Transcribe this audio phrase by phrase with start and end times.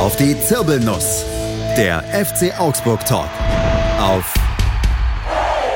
[0.00, 1.26] Auf die Zirbelnuss.
[1.76, 3.28] Der FC Augsburg Talk.
[4.00, 4.32] Auf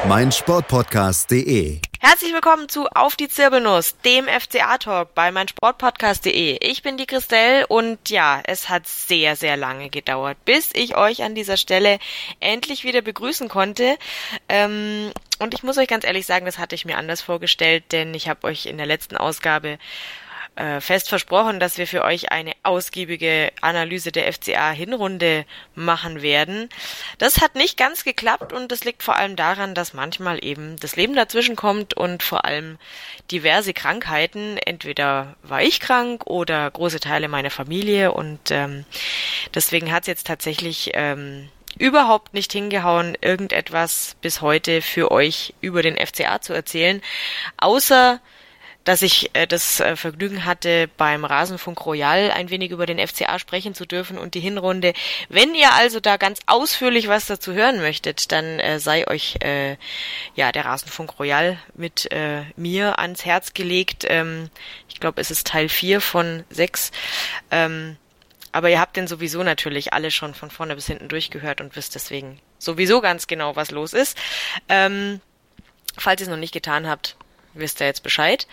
[0.08, 1.80] meinsportpodcast.de.
[2.00, 6.56] Herzlich willkommen zu Auf die Zirbelnuss, dem FCA-Talk bei meinsportpodcast.de.
[6.62, 11.22] Ich bin die Christelle und ja, es hat sehr, sehr lange gedauert, bis ich euch
[11.22, 11.98] an dieser Stelle
[12.40, 13.98] endlich wieder begrüßen konnte.
[14.48, 18.14] Ähm, und ich muss euch ganz ehrlich sagen, das hatte ich mir anders vorgestellt, denn
[18.14, 19.78] ich habe euch in der letzten Ausgabe
[20.56, 26.68] äh, fest versprochen, dass wir für euch eine ausgiebige Analyse der FCA-Hinrunde machen werden.
[27.18, 30.96] Das hat nicht ganz geklappt und das liegt vor allem daran, dass manchmal eben das
[30.96, 32.78] Leben dazwischen kommt und vor allem
[33.30, 34.56] diverse Krankheiten.
[34.58, 38.84] Entweder war ich krank oder große Teile meiner Familie und ähm,
[39.54, 41.48] deswegen hat es jetzt tatsächlich ähm,
[41.78, 47.02] überhaupt nicht hingehauen, irgendetwas bis heute für euch über den FCA zu erzählen,
[47.56, 48.20] außer
[48.84, 53.38] dass ich äh, das äh, Vergnügen hatte, beim Rasenfunk Royal ein wenig über den FCA
[53.38, 54.92] sprechen zu dürfen und die Hinrunde.
[55.28, 59.76] Wenn ihr also da ganz ausführlich was dazu hören möchtet, dann äh, sei euch äh,
[60.34, 64.04] ja der Rasenfunk Royal mit äh, mir ans Herz gelegt.
[64.08, 64.50] Ähm,
[64.88, 66.92] ich glaube, es ist Teil 4 von 6.
[67.50, 67.96] Ähm,
[68.52, 71.96] aber ihr habt den sowieso natürlich alle schon von vorne bis hinten durchgehört und wisst
[71.96, 74.16] deswegen sowieso ganz genau, was los ist.
[74.68, 75.20] Ähm,
[75.98, 77.16] falls ihr es noch nicht getan habt,
[77.54, 78.46] wisst ihr jetzt Bescheid.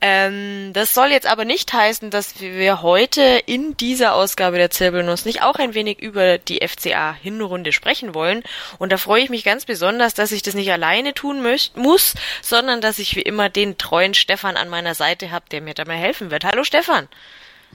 [0.00, 5.24] Ähm, das soll jetzt aber nicht heißen, dass wir heute in dieser Ausgabe der Zirbelnuss
[5.24, 8.42] nicht auch ein wenig über die FCA-Hinrunde sprechen wollen.
[8.78, 11.42] Und da freue ich mich ganz besonders, dass ich das nicht alleine tun
[11.76, 15.74] muss, sondern dass ich wie immer den treuen Stefan an meiner Seite habe, der mir
[15.74, 16.44] dabei helfen wird.
[16.44, 17.08] Hallo Stefan.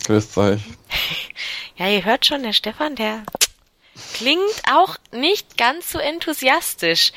[0.05, 0.61] Grüß euch.
[1.79, 3.21] Ja, ihr hört schon, der Stefan, der
[4.15, 7.11] klingt auch nicht ganz so enthusiastisch.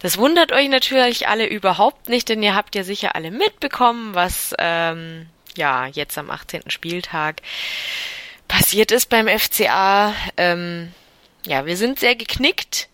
[0.00, 4.54] Das wundert euch natürlich alle überhaupt nicht, denn ihr habt ja sicher alle mitbekommen, was
[4.58, 6.70] ähm, ja jetzt am 18.
[6.70, 7.42] Spieltag
[8.48, 10.14] passiert ist beim FCA.
[10.36, 10.92] Ähm,
[11.46, 12.88] ja, wir sind sehr geknickt.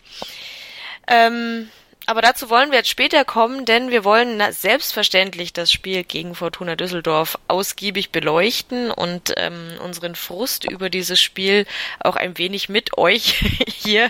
[1.07, 1.69] Ähm,
[2.09, 6.77] aber dazu wollen wir jetzt später kommen, denn wir wollen selbstverständlich das Spiel gegen Fortuna
[6.77, 11.65] Düsseldorf ausgiebig beleuchten und ähm, unseren Frust über dieses Spiel
[11.99, 14.09] auch ein wenig mit euch hier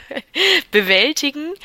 [0.70, 1.56] bewältigen.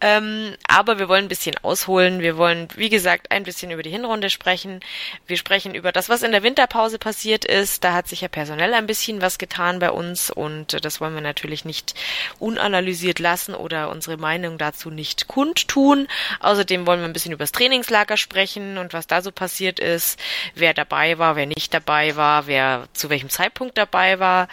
[0.00, 2.20] Ähm, aber wir wollen ein bisschen ausholen.
[2.20, 4.80] Wir wollen, wie gesagt, ein bisschen über die Hinrunde sprechen.
[5.26, 7.84] Wir sprechen über das, was in der Winterpause passiert ist.
[7.84, 11.20] Da hat sich ja personell ein bisschen was getan bei uns und das wollen wir
[11.20, 11.94] natürlich nicht
[12.38, 16.06] unanalysiert lassen oder unsere Meinung dazu nicht kundtun tun.
[16.40, 20.20] Außerdem wollen wir ein bisschen über das Trainingslager sprechen und was da so passiert ist,
[20.54, 24.48] wer dabei war, wer nicht dabei war, wer zu welchem Zeitpunkt dabei war.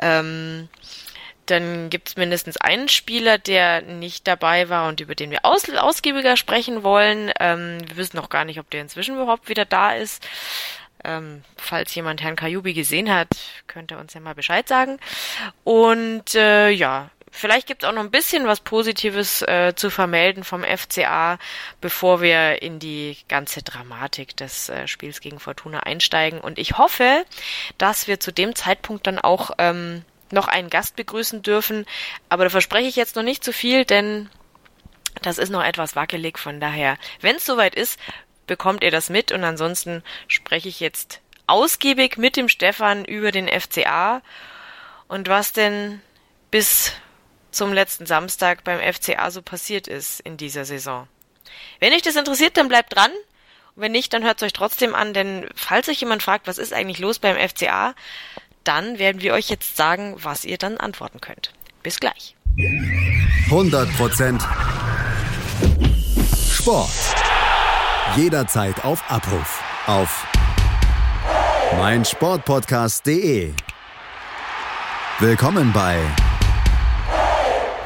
[0.00, 0.68] Ähm,
[1.46, 5.70] dann gibt es mindestens einen Spieler, der nicht dabei war und über den wir aus
[5.70, 7.32] ausgiebiger sprechen wollen.
[7.40, 10.26] Ähm, wir wissen noch gar nicht, ob der inzwischen überhaupt wieder da ist.
[11.04, 13.28] Ähm, falls jemand Herrn Kajubi gesehen hat,
[13.68, 14.98] könnte uns ja mal Bescheid sagen.
[15.64, 20.44] Und äh, ja, Vielleicht gibt es auch noch ein bisschen was Positives äh, zu vermelden
[20.44, 21.38] vom FCA,
[21.80, 26.40] bevor wir in die ganze Dramatik des äh, Spiels gegen Fortuna einsteigen.
[26.40, 27.24] Und ich hoffe,
[27.76, 31.86] dass wir zu dem Zeitpunkt dann auch ähm, noch einen Gast begrüßen dürfen.
[32.28, 34.28] Aber da verspreche ich jetzt noch nicht zu viel, denn
[35.22, 36.38] das ist noch etwas wackelig.
[36.38, 37.98] Von daher, wenn es soweit ist,
[38.46, 39.32] bekommt ihr das mit.
[39.32, 44.22] Und ansonsten spreche ich jetzt ausgiebig mit dem Stefan über den FCA
[45.08, 46.02] und was denn
[46.50, 46.92] bis
[47.50, 51.08] zum letzten Samstag beim FCA so passiert ist in dieser Saison.
[51.80, 53.10] Wenn euch das interessiert, dann bleibt dran.
[53.74, 56.58] Und wenn nicht, dann hört es euch trotzdem an, denn falls euch jemand fragt, was
[56.58, 57.94] ist eigentlich los beim FCA,
[58.64, 61.52] dann werden wir euch jetzt sagen, was ihr dann antworten könnt.
[61.82, 62.34] Bis gleich.
[63.48, 64.40] 100%
[66.52, 66.90] Sport.
[68.16, 69.62] Jederzeit auf Abruf.
[69.86, 70.26] Auf
[71.76, 73.52] meinsportpodcast.de.
[75.20, 75.98] Willkommen bei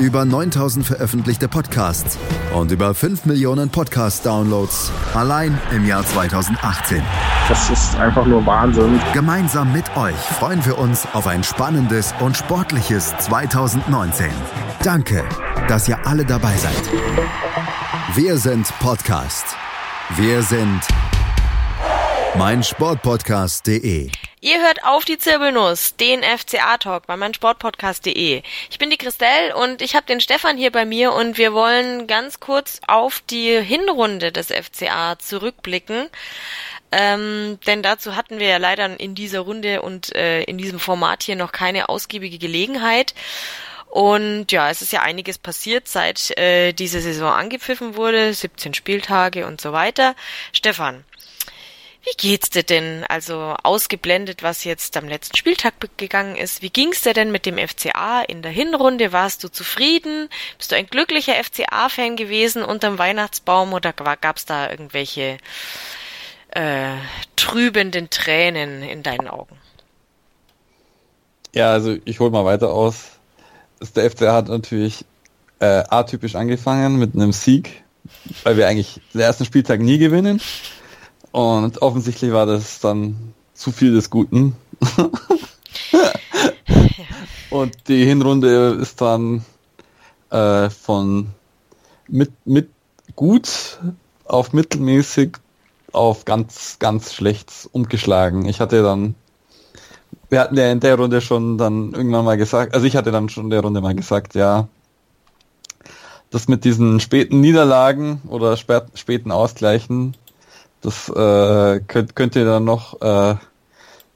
[0.00, 2.18] über 9000 veröffentlichte Podcasts
[2.54, 7.02] und über 5 Millionen Podcast-Downloads allein im Jahr 2018.
[7.48, 9.00] Das ist einfach nur Wahnsinn.
[9.12, 14.28] Gemeinsam mit euch freuen wir uns auf ein spannendes und sportliches 2019.
[14.82, 15.24] Danke,
[15.66, 16.92] dass ihr alle dabei seid.
[18.14, 19.46] Wir sind Podcast.
[20.16, 20.80] Wir sind
[22.38, 24.10] meinsportpodcast.de.
[24.40, 28.42] Ihr hört auf die Zirbelnuss, den FCA-Talk bei meinsportpodcast.de.
[28.70, 32.06] Ich bin die Christelle und ich habe den Stefan hier bei mir und wir wollen
[32.06, 36.06] ganz kurz auf die Hinrunde des FCA zurückblicken.
[36.92, 41.24] Ähm, denn dazu hatten wir ja leider in dieser Runde und äh, in diesem Format
[41.24, 43.14] hier noch keine ausgiebige Gelegenheit.
[43.90, 49.44] Und ja, es ist ja einiges passiert, seit äh, diese Saison angepfiffen wurde, 17 Spieltage
[49.44, 50.14] und so weiter.
[50.52, 51.04] Stefan,
[52.04, 53.04] wie geht's dir denn?
[53.08, 56.62] Also ausgeblendet, was jetzt am letzten Spieltag gegangen ist.
[56.62, 59.12] Wie ging's dir denn mit dem FCA in der Hinrunde?
[59.12, 60.28] Warst du zufrieden?
[60.56, 65.38] Bist du ein glücklicher FCA-Fan gewesen unterm Weihnachtsbaum oder gab's da irgendwelche
[66.50, 66.94] äh,
[67.36, 69.56] trübenden Tränen in deinen Augen?
[71.54, 73.18] Ja, also ich hole mal weiter aus.
[73.96, 75.04] Der FCA hat natürlich
[75.60, 77.82] äh, atypisch angefangen mit einem Sieg,
[78.44, 80.40] weil wir eigentlich den ersten Spieltag nie gewinnen.
[81.32, 84.56] Und offensichtlich war das dann zu viel des Guten.
[87.50, 89.44] Und die Hinrunde ist dann
[90.30, 91.28] äh, von
[92.08, 92.70] mit, mit
[93.16, 93.78] gut
[94.24, 95.38] auf mittelmäßig
[95.92, 98.46] auf ganz, ganz schlecht umgeschlagen.
[98.46, 99.14] Ich hatte dann,
[100.28, 103.28] wir hatten ja in der Runde schon dann irgendwann mal gesagt, also ich hatte dann
[103.28, 104.68] schon in der Runde mal gesagt, ja,
[106.30, 110.14] das mit diesen späten Niederlagen oder späten Ausgleichen,
[110.80, 113.36] das äh, könnt, könnte dann noch äh,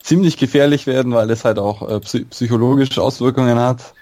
[0.02, 3.94] ziemlich gefährlich werden, weil es halt auch äh, psychologische Auswirkungen hat.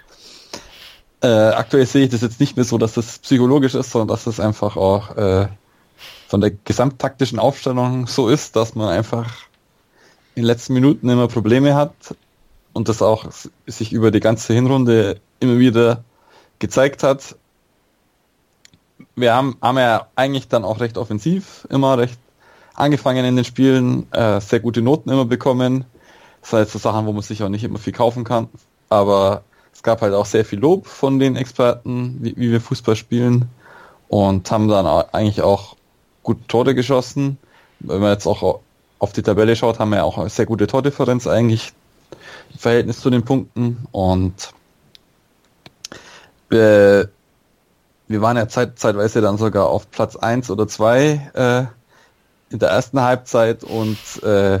[1.21, 4.23] Äh, aktuell sehe ich das jetzt nicht mehr so, dass das psychologisch ist, sondern dass
[4.23, 5.47] das einfach auch äh,
[6.27, 9.27] von der gesamttaktischen Aufstellung so ist, dass man einfach
[10.33, 11.93] in den letzten Minuten immer Probleme hat
[12.73, 13.25] und das auch
[13.67, 16.03] sich über die ganze Hinrunde immer wieder
[16.59, 17.35] gezeigt hat.
[19.15, 22.19] Wir haben, haben ja eigentlich dann auch recht offensiv immer recht
[22.73, 25.85] angefangen in den Spielen, äh, sehr gute Noten immer bekommen.
[26.41, 28.49] Das jetzt so Sachen, wo man sich auch nicht immer viel kaufen kann.
[28.89, 32.95] Aber es gab halt auch sehr viel Lob von den Experten, wie, wie wir Fußball
[32.95, 33.49] spielen.
[34.07, 35.75] Und haben dann eigentlich auch
[36.23, 37.37] gute Tore geschossen.
[37.79, 38.59] Wenn man jetzt auch
[38.99, 41.73] auf die Tabelle schaut, haben wir auch eine sehr gute Tordifferenz eigentlich
[42.51, 43.87] im Verhältnis zu den Punkten.
[43.91, 44.53] Und
[46.51, 47.05] äh,
[48.07, 51.80] wir waren ja zeit, zeitweise dann sogar auf Platz 1 oder 2 äh,
[52.51, 54.55] in der ersten Halbzeit und äh,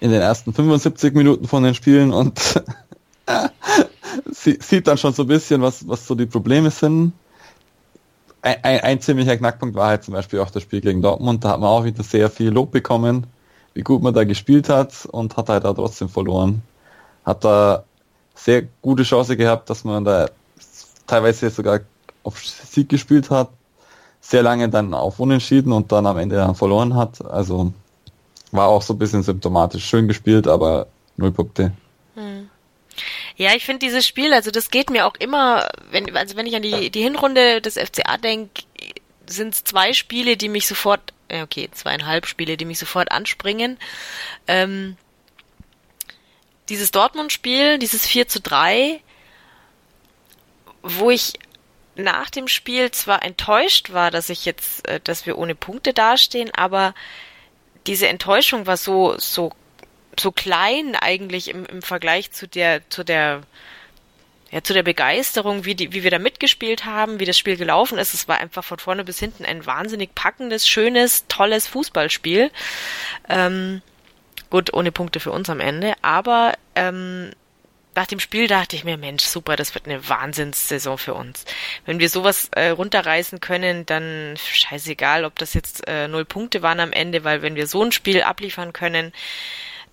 [0.00, 2.40] in den ersten 75 Minuten von den Spielen und
[4.30, 7.12] sie, sieht dann schon so ein bisschen, was, was so die Probleme sind.
[8.42, 11.44] Ein, ein, ein ziemlicher Knackpunkt war halt zum Beispiel auch das Spiel gegen Dortmund.
[11.44, 13.26] Da hat man auch wieder sehr viel Lob bekommen,
[13.74, 16.62] wie gut man da gespielt hat und hat halt da trotzdem verloren.
[17.26, 17.84] Hat da
[18.34, 20.30] sehr gute Chance gehabt, dass man da
[21.06, 21.80] teilweise sogar
[22.22, 23.50] auf Sieg gespielt hat
[24.20, 27.24] sehr lange dann auf Unentschieden und dann am Ende dann verloren hat.
[27.24, 27.72] Also
[28.52, 29.84] war auch so ein bisschen symptomatisch.
[29.84, 30.86] Schön gespielt, aber
[31.16, 31.72] null Punkte.
[32.14, 32.50] Hm.
[33.36, 36.54] Ja, ich finde dieses Spiel, also das geht mir auch immer, wenn, also wenn ich
[36.54, 38.62] an die, die Hinrunde des FCA denke,
[39.26, 41.00] sind es zwei Spiele, die mich sofort,
[41.30, 43.78] okay, zweieinhalb Spiele, die mich sofort anspringen.
[44.46, 44.96] Ähm,
[46.68, 49.00] dieses Dortmund-Spiel, dieses 4 zu 3,
[50.82, 51.34] wo ich
[52.00, 56.50] nach dem Spiel zwar enttäuscht war, dass ich jetzt, äh, dass wir ohne Punkte dastehen,
[56.54, 56.94] aber
[57.86, 59.52] diese Enttäuschung war so, so,
[60.18, 63.42] so klein eigentlich im, im Vergleich zu der, zu der,
[64.50, 67.98] ja, zu der Begeisterung, wie, die, wie wir da mitgespielt haben, wie das Spiel gelaufen
[67.98, 68.14] ist.
[68.14, 72.50] Es war einfach von vorne bis hinten ein wahnsinnig packendes, schönes, tolles Fußballspiel.
[73.28, 73.82] Ähm,
[74.50, 77.30] gut, ohne Punkte für uns am Ende, aber ähm,
[77.94, 81.44] nach dem Spiel dachte ich mir, Mensch, super, das wird eine Wahnsinnssaison für uns.
[81.86, 86.80] Wenn wir sowas äh, runterreißen können, dann scheißegal, ob das jetzt äh, null Punkte waren
[86.80, 89.12] am Ende, weil wenn wir so ein Spiel abliefern können,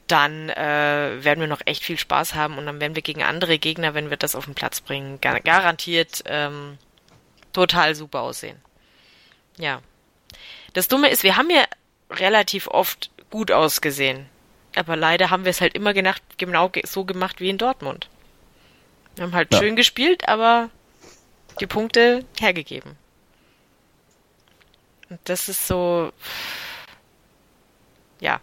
[0.06, 3.60] dann äh, werden wir noch echt viel Spaß haben und dann werden wir gegen andere
[3.60, 6.78] Gegner, wenn wir das auf den Platz bringen, gar garantiert ähm,
[7.52, 8.62] total super aussehen.
[9.58, 9.82] Ja.
[10.74, 11.66] Das Dumme ist, wir haben ja
[12.12, 14.30] relativ oft gut ausgesehen
[14.78, 18.10] aber leider haben wir es halt immer genau so gemacht wie in Dortmund.
[19.16, 19.60] Wir haben halt ja.
[19.60, 20.70] schön gespielt, aber
[21.60, 22.96] die Punkte hergegeben.
[25.10, 26.12] Und das ist so,
[28.20, 28.40] ja.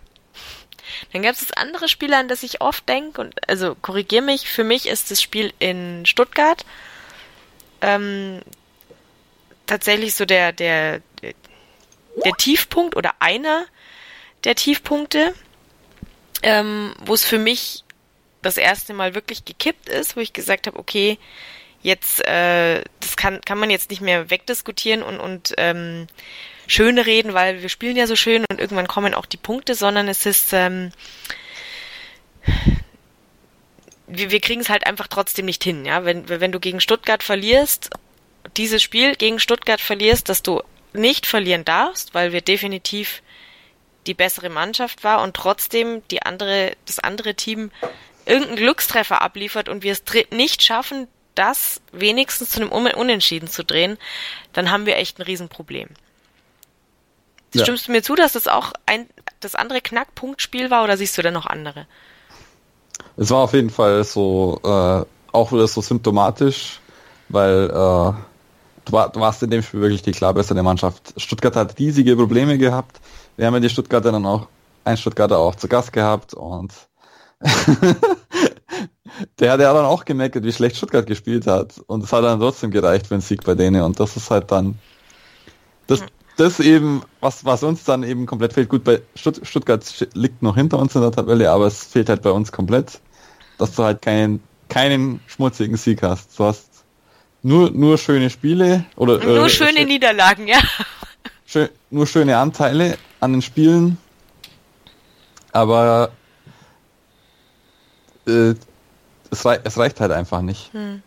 [1.12, 4.48] Dann gab es das andere Spiel, an das ich oft denke, und also korrigier mich,
[4.48, 6.64] für mich ist das Spiel in Stuttgart
[7.80, 8.42] ähm,
[9.66, 13.66] tatsächlich so der, der, der Tiefpunkt oder einer
[14.44, 15.34] der Tiefpunkte
[16.44, 17.82] ähm, wo es für mich
[18.42, 21.18] das erste Mal wirklich gekippt ist, wo ich gesagt habe, okay,
[21.82, 26.06] jetzt, äh, das kann, kann man jetzt nicht mehr wegdiskutieren und, und ähm,
[26.66, 30.08] schöne reden, weil wir spielen ja so schön und irgendwann kommen auch die Punkte, sondern
[30.08, 30.92] es ist ähm,
[34.06, 36.04] wir, wir kriegen es halt einfach trotzdem nicht hin, ja.
[36.04, 37.90] Wenn, wenn du gegen Stuttgart verlierst,
[38.56, 43.22] dieses Spiel gegen Stuttgart verlierst, dass du nicht verlieren darfst, weil wir definitiv
[44.06, 47.70] die bessere Mannschaft war und trotzdem die andere, das andere Team
[48.26, 53.98] irgendeinen Glückstreffer abliefert und wir es nicht schaffen, das wenigstens zu einem Unentschieden zu drehen,
[54.52, 55.88] dann haben wir echt ein Riesenproblem.
[57.54, 57.62] Ja.
[57.62, 59.08] Stimmst du mir zu, dass das auch ein,
[59.40, 61.86] das andere Knackpunktspiel war oder siehst du denn noch andere?
[63.16, 66.80] Es war auf jeden Fall so, äh, auch wieder so symptomatisch,
[67.28, 71.14] weil äh, du, war, du warst in dem Spiel wirklich die klar bessere Mannschaft.
[71.16, 73.00] Stuttgart hat riesige Probleme gehabt.
[73.36, 74.48] Wir haben ja die Stuttgarter dann auch,
[74.84, 76.72] ein Stuttgarter auch zu Gast gehabt und
[79.38, 81.80] der hat ja dann auch gemerkt, wie schlecht Stuttgart gespielt hat.
[81.86, 83.82] Und es hat dann trotzdem gereicht für einen Sieg bei denen.
[83.82, 84.78] Und das ist halt dann,
[85.86, 86.02] das,
[86.36, 88.68] das eben, was, was uns dann eben komplett fehlt.
[88.68, 92.22] Gut, bei Stutt Stuttgart liegt noch hinter uns in der Tabelle, aber es fehlt halt
[92.22, 93.00] bei uns komplett,
[93.58, 96.38] dass du halt keinen, keinen schmutzigen Sieg hast.
[96.38, 96.68] Du hast
[97.42, 100.58] nur, nur schöne Spiele oder nur äh, schöne schön, Niederlagen, ja.
[101.54, 103.96] Schön, nur schöne Anteile an den Spielen,
[105.52, 106.10] aber
[108.26, 108.54] äh,
[109.30, 110.72] es, rei es, reicht halt einfach nicht.
[110.72, 111.00] Hm.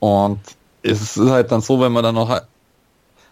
[0.00, 0.40] Und
[0.82, 2.40] es ist halt dann so, wenn man dann noch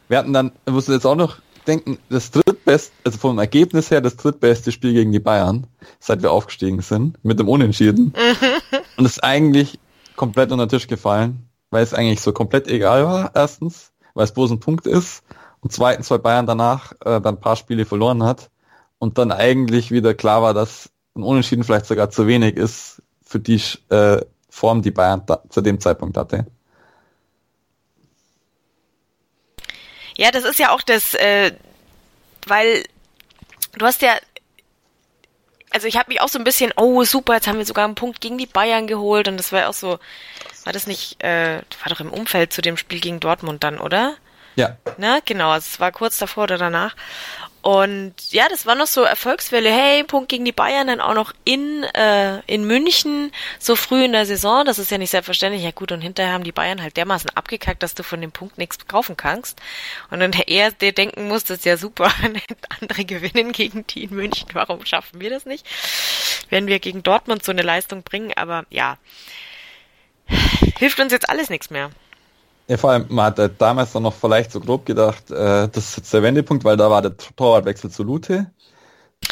[0.09, 4.03] wir hatten dann, musst du jetzt auch noch denken, das drittbeste, also vom Ergebnis her
[4.03, 5.67] das drittbeste Spiel gegen die Bayern,
[6.01, 8.13] seit wir aufgestiegen sind, mit dem Unentschieden.
[8.99, 9.79] Und es ist eigentlich
[10.17, 14.33] komplett unter den Tisch gefallen, weil es eigentlich so komplett egal war, erstens, weil es
[14.33, 15.23] bloß ein Punkt ist
[15.61, 18.51] und zweitens, weil Bayern danach äh, dann ein paar Spiele verloren hat
[18.99, 23.41] und dann eigentlich wieder klar war, dass ein Unentschieden vielleicht sogar zu wenig ist für
[23.41, 26.47] die äh, Form, die Bayern da, zu dem Zeitpunkt hatte.
[30.17, 31.53] Ja, das ist ja auch das, äh,
[32.47, 32.85] weil
[33.79, 34.13] du hast ja
[35.71, 37.95] also ich habe mich auch so ein bisschen, oh super, jetzt haben wir sogar einen
[37.95, 39.99] Punkt gegen die Bayern geholt und das war auch so,
[40.71, 44.15] war das nicht, äh, war doch im Umfeld zu dem Spiel gegen Dortmund dann, oder?
[44.55, 44.77] Ja.
[44.99, 46.95] Na, genau, also es war kurz davor oder danach.
[47.61, 49.69] Und ja, das war noch so Erfolgswelle.
[49.69, 54.13] Hey, Punkt gegen die Bayern, dann auch noch in, äh, in München, so früh in
[54.13, 54.65] der Saison.
[54.65, 55.65] Das ist ja nicht selbstverständlich.
[55.65, 58.57] Ja gut, und hinterher haben die Bayern halt dermaßen abgekackt, dass du von dem Punkt
[58.57, 59.61] nichts kaufen kannst.
[60.11, 62.13] Und dann er der denken muss, das ist ja super,
[62.81, 64.49] andere gewinnen gegen die in München.
[64.53, 65.67] Warum schaffen wir das nicht?
[66.49, 68.99] Wenn wir gegen Dortmund so eine Leistung bringen, aber ja,
[70.79, 71.91] hilft uns jetzt alles nichts mehr.
[72.69, 75.97] Ja, vor allem, man hat damals dann noch vielleicht so grob gedacht, äh, das ist
[75.97, 78.51] jetzt der Wendepunkt, weil da war der Torwartwechsel zu Lute.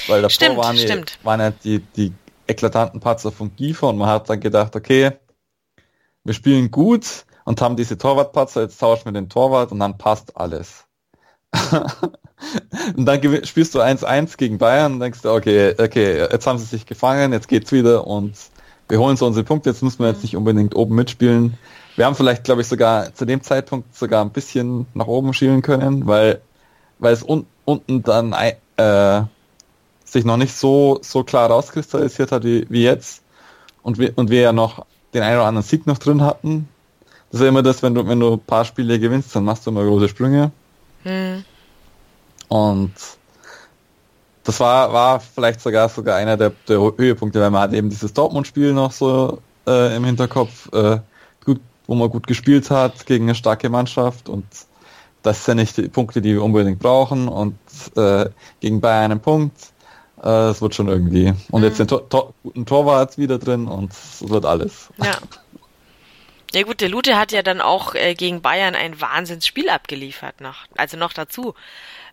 [0.07, 2.13] Weil davor stimmt, waren, die, waren ja die, die
[2.47, 5.13] eklatanten Patzer von Giefer und man hat dann gedacht, okay,
[6.25, 10.37] wir spielen gut und haben diese Torwartpatzer, jetzt tauschen wir den Torwart und dann passt
[10.37, 10.85] alles.
[12.97, 16.67] und dann spielst du 1-1 gegen Bayern und denkst du, okay, okay, jetzt haben sie
[16.67, 18.37] sich gefangen, jetzt geht's wieder und
[18.89, 21.59] wir holen so unsere Punkte, jetzt müssen wir jetzt nicht unbedingt oben mitspielen.
[21.97, 25.63] Wir haben vielleicht, glaube ich, sogar zu dem Zeitpunkt sogar ein bisschen nach oben schielen
[25.63, 26.41] können, weil,
[26.99, 28.35] weil es un unten dann
[28.77, 29.23] äh,
[30.05, 33.23] sich noch nicht so, so klar rauskristallisiert hat wie, wie jetzt.
[33.83, 36.69] Und wir, und wir ja noch den einen oder anderen Sieg noch drin hatten.
[37.31, 39.67] Das ist ja immer das, wenn du, wenn du ein paar Spiele gewinnst, dann machst
[39.67, 40.51] du immer große Sprünge.
[41.03, 41.45] Hm.
[42.49, 42.93] Und
[44.49, 48.13] das war, war vielleicht sogar sogar einer der, der Höhepunkte, weil man hat eben dieses
[48.13, 50.73] Dortmund-Spiel noch so äh, im Hinterkopf.
[50.73, 50.99] Äh,
[51.89, 54.47] wo man gut gespielt hat gegen eine starke Mannschaft und
[55.23, 57.59] das sind nicht die Punkte, die wir unbedingt brauchen und
[57.97, 58.27] äh,
[58.61, 59.57] gegen Bayern einen Punkt.
[60.23, 61.35] Äh, es wird schon irgendwie.
[61.51, 61.67] Und mhm.
[61.67, 64.91] jetzt den Tor Tor guten Torwart wieder drin und es wird alles.
[64.99, 65.19] Ja.
[66.55, 70.65] Ja gut, der Lute hat ja dann auch äh, gegen Bayern ein Wahnsinnsspiel abgeliefert noch.
[70.77, 71.55] Also noch dazu.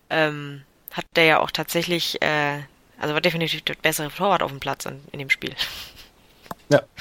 [0.10, 0.63] Ähm,
[0.95, 2.61] hat der ja auch tatsächlich, äh,
[2.97, 5.55] also war definitiv der bessere Torwart auf dem Platz in, in dem Spiel.
[6.69, 6.81] Ja.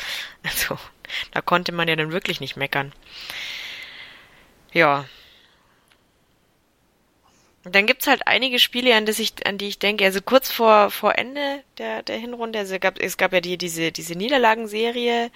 [0.47, 0.77] Also,
[1.31, 2.93] da konnte man ja dann wirklich nicht meckern.
[4.75, 5.07] Ja.
[7.63, 10.91] Dann gibt's halt einige Spiele, an, das ich, an die ich denke, also kurz vor,
[10.91, 15.31] vor Ende der, der Hinrunde, also gab, es gab ja die, diese, diese Niederlagenserie,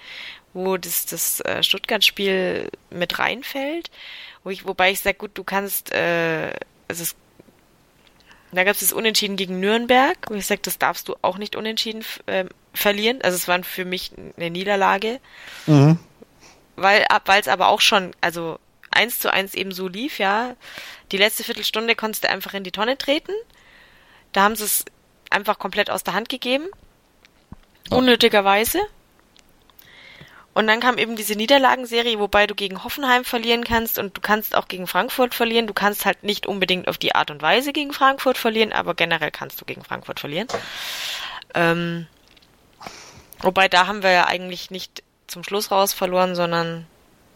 [0.53, 3.89] wo das, das äh, Stuttgart-Spiel mit reinfällt,
[4.43, 6.53] wo ich, wobei ich sage, gut, du kannst, äh,
[6.87, 7.15] also es,
[8.51, 11.55] da gab es das Unentschieden gegen Nürnberg, wo ich sage, das darfst du auch nicht
[11.55, 13.21] unentschieden äh, verlieren.
[13.21, 15.19] Also es war für mich eine Niederlage.
[15.67, 15.99] Mhm.
[16.75, 17.05] Weil
[17.39, 18.57] es aber auch schon, also
[18.91, 20.55] eins zu eins eben so lief, ja.
[21.11, 23.33] Die letzte Viertelstunde konntest du einfach in die Tonne treten.
[24.31, 24.85] Da haben sie es
[25.29, 26.65] einfach komplett aus der Hand gegeben.
[27.89, 28.79] Unnötigerweise.
[30.53, 34.55] Und dann kam eben diese Niederlagenserie, wobei du gegen Hoffenheim verlieren kannst und du kannst
[34.55, 35.67] auch gegen Frankfurt verlieren.
[35.67, 39.31] Du kannst halt nicht unbedingt auf die Art und Weise gegen Frankfurt verlieren, aber generell
[39.31, 40.47] kannst du gegen Frankfurt verlieren.
[41.53, 42.07] Ähm,
[43.41, 46.85] Wobei da haben wir ja eigentlich nicht zum Schluss raus verloren, sondern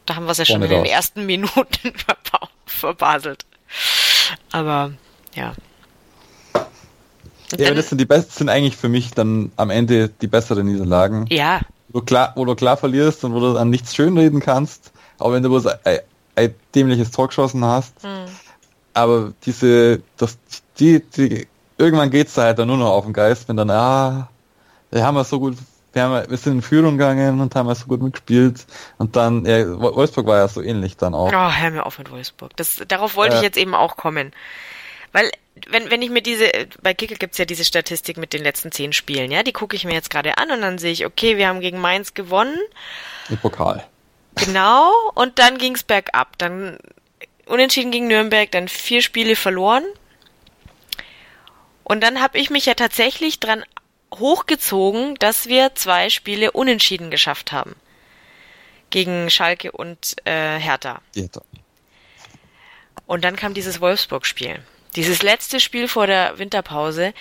[0.06, 0.90] da haben wir es ja schon in den raus.
[0.90, 3.46] ersten Minuten verba- verbaselt.
[4.52, 4.92] Aber
[5.34, 5.54] ja.
[7.54, 10.28] Und Ja, dann- das sind die besten, sind eigentlich für mich dann am Ende die
[10.28, 11.26] besseren Niederlagen.
[11.30, 11.62] ja,
[11.94, 15.32] Wo du klar, wo du klar verlierst und wo du an nichts schönreden kannst, auch
[15.32, 16.00] wenn du bloß ein,
[16.36, 17.94] ein dämliches Tor geschossen hast.
[18.04, 18.26] Hm.
[18.94, 20.38] Aber diese, das,
[20.80, 21.48] die, die,
[21.78, 24.28] irgendwann geht's da halt dann nur noch auf den Geist, wenn dann, ah,
[24.92, 25.58] wir haben ja so gut,
[25.94, 28.66] wir haben, wir sind in Führung gegangen und haben ja so gut mitgespielt.
[28.98, 31.32] Und dann, ja, Wolfsburg war ja so ähnlich dann auch.
[31.32, 32.56] Oh, hör mir auf mit Wolfsburg.
[32.56, 33.38] Das, darauf wollte Äh.
[33.38, 34.32] ich jetzt eben auch kommen.
[35.12, 35.30] Weil,
[35.68, 38.92] wenn, wenn ich mir diese, bei Kicker gibt's ja diese Statistik mit den letzten zehn
[38.94, 41.48] Spielen, ja, die gucke ich mir jetzt gerade an und dann sehe ich, okay, wir
[41.48, 42.58] haben gegen Mainz gewonnen,
[43.30, 43.86] Im Pokal.
[44.36, 46.38] genau, und dann ging's bergab.
[46.40, 46.78] Dann
[47.46, 49.84] unentschieden gegen Nürnberg, dann vier Spiele verloren.
[51.84, 53.64] Und dann habe ich mich ja tatsächlich dran
[54.14, 57.76] hochgezogen, dass wir zwei Spiele unentschieden geschafft haben.
[58.90, 61.02] Gegen Schalke und äh, Hertha.
[61.16, 61.42] Hätte-
[63.06, 64.60] Und dann kam dieses Wolfsburg-Spiel.
[64.96, 67.14] Dieses letzte Spiel vor der Winterpause,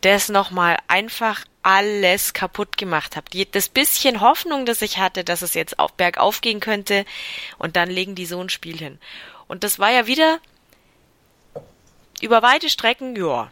[0.00, 3.32] das nochmal einfach alles kaputt gemacht hat.
[3.32, 7.04] Die, das bisschen Hoffnung, das ich hatte, dass es jetzt auf bergauf gehen könnte,
[7.58, 8.98] und dann legen die so ein Spiel hin.
[9.48, 10.38] Und das war ja wieder
[12.20, 13.50] über weite Strecken, ja,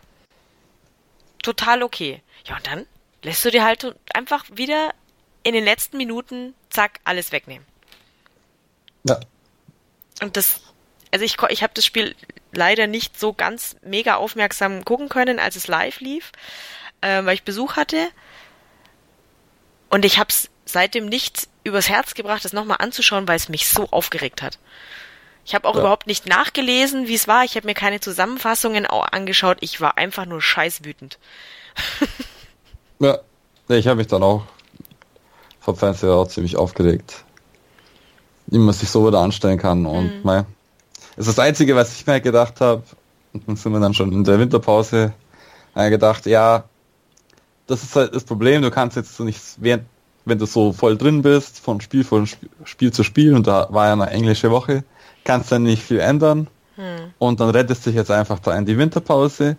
[1.43, 2.23] total okay.
[2.47, 2.87] Ja, und dann
[3.23, 4.95] lässt du dir halt einfach wieder
[5.43, 7.67] in den letzten Minuten, zack, alles wegnehmen.
[9.05, 9.21] Ja.
[10.23, 10.61] Und das,
[11.15, 12.15] also ich, ich habe das Spiel
[12.53, 16.33] leider nicht so ganz mega aufmerksam gucken können, als es live lief,
[17.01, 18.09] äh, weil ich Besuch hatte.
[19.91, 23.69] Und ich habe es seitdem nicht übers Herz gebracht, das nochmal anzuschauen, weil es mich
[23.69, 24.59] so aufgeregt hat.
[25.47, 25.81] Ich habe auch Ja.
[25.83, 27.45] überhaupt nicht nachgelesen, wie es war.
[27.45, 29.59] Ich habe mir keine Zusammenfassungen au- angeschaut.
[29.61, 31.19] Ich war einfach nur scheißwütend.
[33.01, 33.19] Ja,
[33.69, 34.45] ja ich habe mich dann auch
[35.61, 37.25] vom Fernseher auch ziemlich aufgeregt.
[38.47, 39.85] Wie man sich so wieder anstellen kann.
[39.87, 40.21] Und Mhm.
[40.23, 40.45] mei,
[41.17, 42.83] ist das Einzige, was ich mir gedacht habe.
[43.33, 45.13] Und dann sind wir dann schon in der Winterpause.
[45.75, 46.65] Äh, gedacht, ja,
[47.67, 49.85] das ist halt das Problem, du kannst jetzt so nicht, während,
[50.25, 53.67] wenn du so voll drin bist, von Spiel von Sp- Spiel zu Spiel, und da
[53.71, 54.85] war ja eine englische Woche,
[55.25, 56.49] kannst dann nicht viel ändern.
[57.19, 59.57] Und dann rettest dich jetzt einfach da in die Winterpause.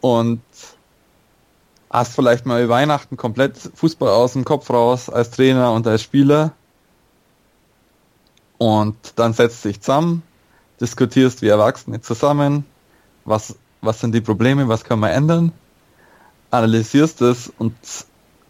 [0.00, 0.42] Und
[1.90, 6.02] hast vielleicht mal über Weihnachten komplett Fußball aus dem Kopf raus als Trainer und als
[6.02, 6.52] Spieler.
[8.58, 10.22] Und dann setzt dich zusammen,
[10.80, 12.64] diskutierst wie Erwachsene zusammen,
[13.24, 15.52] was, was sind die Probleme, was können wir ändern,
[16.50, 17.74] analysierst es und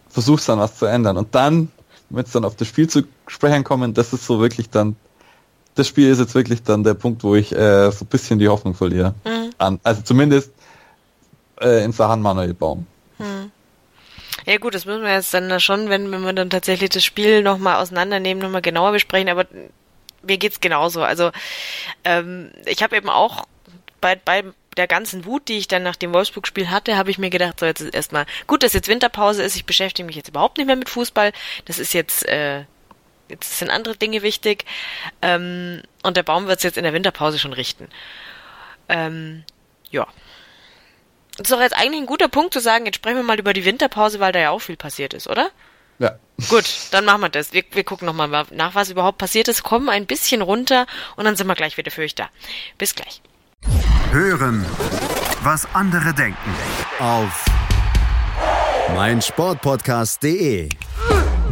[0.08, 1.16] versuchst dann was zu ändern.
[1.16, 1.70] Und dann,
[2.10, 4.96] wenn es dann auf das Spiel zu sprechen kommen, das ist so wirklich dann,
[5.74, 8.48] das Spiel ist jetzt wirklich dann der Punkt, wo ich äh, so ein bisschen die
[8.48, 9.14] Hoffnung verliere.
[9.58, 10.52] An, also zumindest
[11.60, 12.87] äh, in Sachen Manuel Baum.
[14.46, 17.42] Ja gut, das müssen wir jetzt dann schon, wenn, wenn wir dann tatsächlich das Spiel
[17.42, 19.46] nochmal auseinandernehmen, nochmal genauer besprechen, aber
[20.26, 21.02] mir geht's genauso.
[21.02, 21.30] Also
[22.04, 23.46] ähm, ich habe eben auch
[24.00, 24.44] bei, bei
[24.76, 27.66] der ganzen Wut, die ich dann nach dem Wolfsburg-Spiel hatte, habe ich mir gedacht, so
[27.66, 30.76] jetzt ist erstmal, gut, dass jetzt Winterpause ist, ich beschäftige mich jetzt überhaupt nicht mehr
[30.76, 31.32] mit Fußball.
[31.64, 32.64] Das ist jetzt, äh,
[33.28, 34.64] jetzt sind andere Dinge wichtig.
[35.22, 37.88] Ähm, und der Baum wird's jetzt in der Winterpause schon richten.
[38.88, 39.44] Ähm,
[39.90, 40.06] ja.
[41.37, 43.52] Das ist doch jetzt eigentlich ein guter Punkt zu sagen, jetzt sprechen wir mal über
[43.52, 45.50] die Winterpause, weil da ja auch viel passiert ist, oder?
[45.98, 46.18] Ja.
[46.48, 47.52] Gut, dann machen wir das.
[47.52, 51.37] Wir, wir gucken nochmal nach, was überhaupt passiert ist, kommen ein bisschen runter und dann
[51.37, 52.28] sind wir gleich wieder für euch da.
[52.76, 53.22] Bis gleich.
[54.11, 54.64] Hören,
[55.42, 56.54] was andere denken.
[56.98, 57.44] Auf
[58.94, 60.68] meinsportpodcast.de.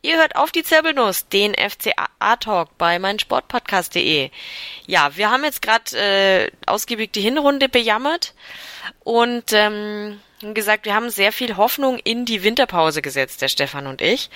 [0.00, 4.30] Ihr hört auf die Zirbelnuss, den FCA-Talk bei meinsportpodcast.de.
[4.86, 8.34] Ja, wir haben jetzt gerade äh, ausgiebig die Hinrunde bejammert
[9.02, 14.00] und ähm, gesagt, wir haben sehr viel Hoffnung in die Winterpause gesetzt, der Stefan und
[14.00, 14.30] ich.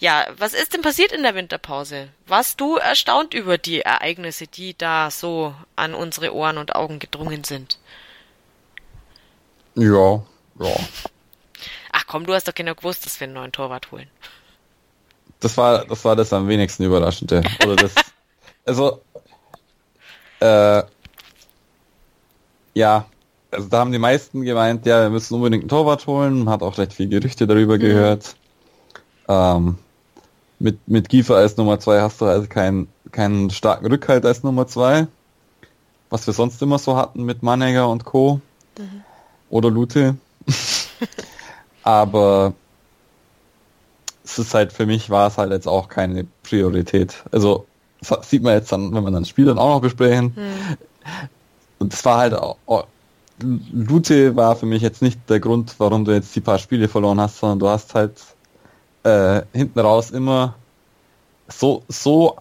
[0.00, 2.08] Ja, was ist denn passiert in der Winterpause?
[2.26, 7.44] Warst du erstaunt über die Ereignisse, die da so an unsere Ohren und Augen gedrungen
[7.44, 7.78] sind?
[9.76, 10.22] Ja,
[10.58, 10.76] ja.
[11.92, 14.10] Ach komm, du hast doch genau gewusst, dass wir einen neuen Torwart holen.
[15.40, 17.42] Das war, das war das am wenigsten Überraschende.
[17.64, 17.94] Oder das,
[18.66, 19.00] also,
[20.40, 20.82] äh,
[22.74, 23.06] ja,
[23.50, 26.44] also da haben die meisten gemeint, ja, wir müssen unbedingt einen Torwart holen.
[26.44, 28.36] Man hat auch recht viel Gerüchte darüber gehört.
[29.28, 29.78] Ähm,
[30.58, 34.66] mit, mit Giefer als Nummer zwei hast du also keinen keinen starken Rückhalt als Nummer
[34.66, 35.06] zwei,
[36.10, 38.40] was wir sonst immer so hatten mit Manegger und Co.
[38.78, 39.02] Mhm.
[39.48, 40.16] Oder Lute.
[41.82, 42.54] Aber
[44.30, 47.24] es ist halt für mich war es halt jetzt auch keine Priorität.
[47.32, 47.66] Also
[48.00, 50.32] das sieht man jetzt dann, wenn man dann Spiel dann auch noch besprechen.
[50.36, 50.76] Mhm.
[51.78, 52.56] Und es war halt auch,
[53.72, 57.20] Lute war für mich jetzt nicht der Grund, warum du jetzt die paar Spiele verloren
[57.20, 58.20] hast, sondern du hast halt
[59.02, 60.54] äh, hinten raus immer
[61.48, 62.36] so, so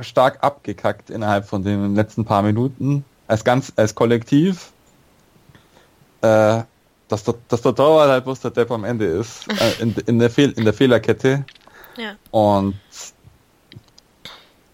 [0.00, 4.72] stark abgekackt innerhalb von den letzten paar Minuten, als ganz, als Kollektiv,
[6.22, 6.62] äh,
[7.08, 10.18] dass, der, dass der Torwart halt bloß der Depp am Ende ist, äh, in, in,
[10.18, 11.44] der Fehl, in der Fehlerkette.
[11.96, 12.16] Ja.
[12.30, 12.74] Und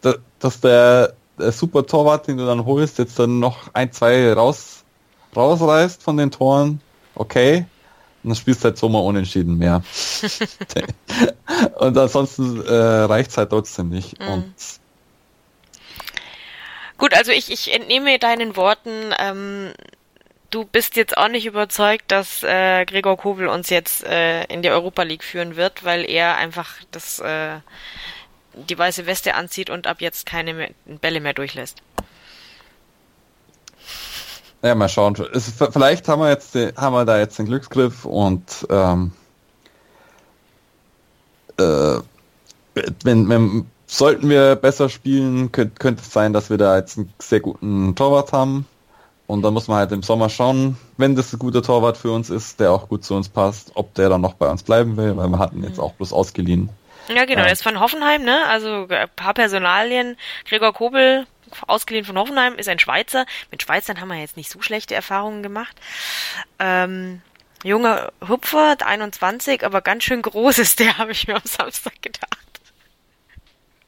[0.00, 4.32] da, dass der, der super Torwart, den du dann holst, jetzt dann noch ein, zwei
[4.32, 4.84] raus,
[5.36, 6.80] rausreißt von den Toren,
[7.14, 7.66] okay.
[8.22, 9.82] Und dann spielst du halt so mal unentschieden mehr.
[11.78, 14.18] und ansonsten äh, reicht es halt trotzdem nicht.
[14.20, 14.28] Mhm.
[14.28, 14.54] Und
[17.00, 19.72] Gut, also ich, ich entnehme deinen Worten, ähm,
[20.50, 24.70] du bist jetzt auch nicht überzeugt, dass äh, Gregor Kobel uns jetzt äh, in die
[24.70, 27.58] Europa League führen wird, weil er einfach das äh,
[28.54, 31.82] die weiße Weste anzieht und ab jetzt keine mehr, Bälle mehr durchlässt.
[34.62, 35.16] Ja, mal schauen.
[35.32, 39.12] Es, vielleicht haben wir jetzt haben wir da jetzt den Glücksgriff und ähm,
[41.58, 41.98] äh,
[43.04, 47.12] wenn, wenn sollten wir besser spielen, könnte, könnte es sein, dass wir da jetzt einen
[47.18, 48.66] sehr guten Torwart haben.
[49.30, 52.30] Und da muss man halt im Sommer schauen, wenn das ein guter Torwart für uns
[52.30, 55.16] ist, der auch gut zu uns passt, ob der dann noch bei uns bleiben will,
[55.16, 55.84] weil wir hatten jetzt mhm.
[55.84, 56.68] auch bloß ausgeliehen.
[57.06, 58.44] Ja, genau, der ist von Hoffenheim, ne?
[58.48, 60.16] Also ein paar Personalien.
[60.48, 61.28] Gregor Kobel,
[61.68, 63.24] ausgeliehen von Hoffenheim, ist ein Schweizer.
[63.52, 65.76] Mit Schweizern haben wir jetzt nicht so schlechte Erfahrungen gemacht.
[66.58, 67.22] Ähm,
[67.62, 72.49] junger Hupfer, 21, aber ganz schön groß ist der, habe ich mir am Samstag gedacht.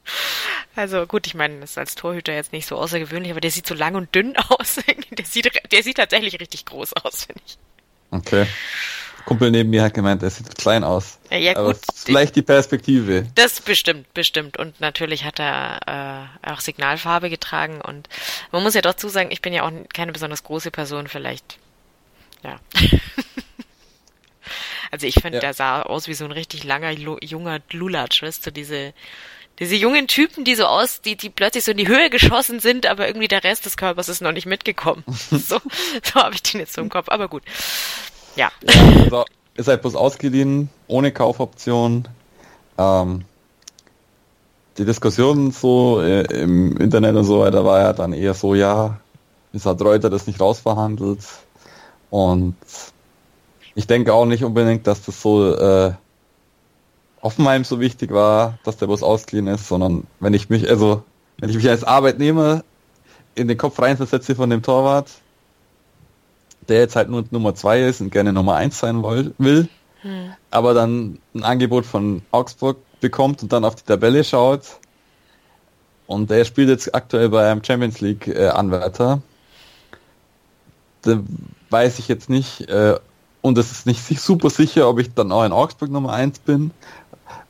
[0.75, 3.67] Also gut, ich meine, das ist als Torhüter jetzt nicht so außergewöhnlich, aber der sieht
[3.67, 4.79] so lang und dünn aus.
[5.11, 7.57] der sieht, der sieht tatsächlich richtig groß aus, finde ich.
[8.09, 8.47] Okay.
[9.25, 11.17] Kumpel neben mir hat gemeint, er sieht klein aus.
[11.29, 11.77] Ja, ja gut.
[11.95, 13.27] vielleicht die Perspektive.
[13.35, 14.57] Das bestimmt, bestimmt.
[14.57, 17.79] Und natürlich hat er äh, auch Signalfarbe getragen.
[17.79, 18.09] Und
[18.51, 21.57] man muss ja dazu sagen, ich bin ja auch keine besonders große Person, vielleicht.
[22.43, 22.59] Ja.
[24.91, 25.41] also ich finde, ja.
[25.41, 28.93] der sah aus wie so ein richtig langer, junger Lulatsch, weißt du, diese
[29.59, 32.85] diese jungen Typen, die so aus, die, die plötzlich so in die Höhe geschossen sind,
[32.85, 35.03] aber irgendwie der Rest des Körpers ist noch nicht mitgekommen.
[35.07, 35.59] so
[36.03, 37.43] so habe ich den jetzt so im Kopf, aber gut.
[38.35, 38.51] Ja.
[38.63, 42.07] ja also ist halt bloß ausgeliehen, ohne Kaufoption.
[42.77, 43.25] Ähm,
[44.77, 48.99] die Diskussion so äh, im Internet und so weiter war ja dann eher so, ja,
[49.51, 51.19] ist hat Reuter das nicht rausverhandelt.
[52.09, 52.55] Und
[53.75, 55.93] ich denke auch nicht unbedingt, dass das so äh,
[57.23, 61.03] Offenheim so wichtig war, dass der Bus ausgeliehen ist, sondern wenn ich mich, also
[61.39, 62.63] wenn ich mich als Arbeitnehmer
[63.33, 65.09] in den Kopf reinversetze von dem Torwart,
[66.67, 69.69] der jetzt halt nur Nummer zwei ist und gerne Nummer eins sein will,
[70.01, 70.33] hm.
[70.51, 74.79] aber dann ein Angebot von Augsburg bekommt und dann auf die Tabelle schaut
[76.07, 79.21] und der spielt jetzt aktuell bei einem Champions League äh, Anwärter,
[81.03, 81.21] da
[81.69, 82.99] weiß ich jetzt nicht äh,
[83.41, 86.71] und es ist nicht super sicher, ob ich dann auch in Augsburg Nummer eins bin,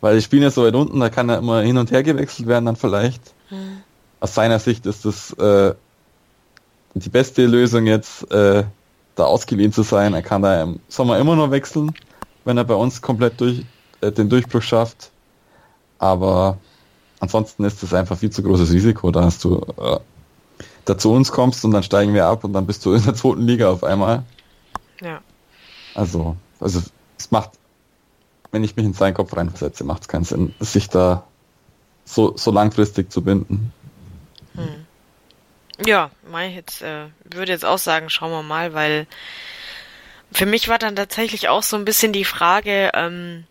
[0.03, 2.45] weil die spielen ja so weit unten, da kann er immer hin und her gewechselt
[2.45, 3.21] werden dann vielleicht.
[3.47, 3.77] Hm.
[4.19, 5.73] Aus seiner Sicht ist das äh,
[6.93, 8.65] die beste Lösung jetzt, äh,
[9.15, 10.13] da ausgeliehen zu sein.
[10.13, 11.93] Er kann da im Sommer immer noch wechseln,
[12.43, 13.63] wenn er bei uns komplett durch,
[14.01, 15.09] äh, den Durchbruch schafft.
[15.99, 16.57] Aber
[17.21, 19.99] ansonsten ist das einfach viel zu großes Risiko, dass du äh,
[20.83, 23.15] da zu uns kommst und dann steigen wir ab und dann bist du in der
[23.15, 24.23] zweiten Liga auf einmal.
[24.99, 25.21] Ja.
[25.95, 26.81] Also, also
[27.17, 27.51] es macht,
[28.53, 31.27] wenn ich mich in seinen Kopf reinversetze, macht es keinen Sinn, sich da
[32.05, 33.73] so, so langfristig zu binden.
[34.53, 34.85] Hm.
[35.85, 39.07] Ja, mein jetzt äh, würde jetzt auch sagen, schauen wir mal, weil
[40.31, 43.45] für mich war dann tatsächlich auch so ein bisschen die Frage, ähm,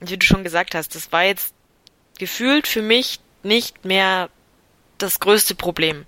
[0.00, 1.54] wie du schon gesagt hast, das war jetzt
[2.18, 4.28] gefühlt für mich nicht mehr
[4.98, 6.04] das größte Problem.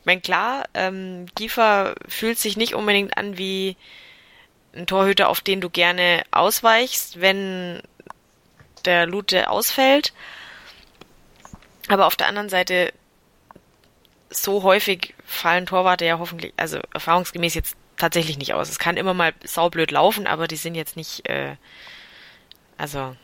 [0.00, 3.76] Ich meine, klar, ähm, Giefer fühlt sich nicht unbedingt an wie
[4.74, 7.82] ein Torhüter, auf den du gerne ausweichst, wenn
[8.84, 10.12] der Lute ausfällt.
[11.88, 12.92] Aber auf der anderen Seite
[14.30, 18.68] so häufig fallen Torwarte ja hoffentlich, also erfahrungsgemäß jetzt tatsächlich nicht aus.
[18.68, 21.56] Es kann immer mal saublöd laufen, aber die sind jetzt nicht, äh,
[22.78, 23.16] also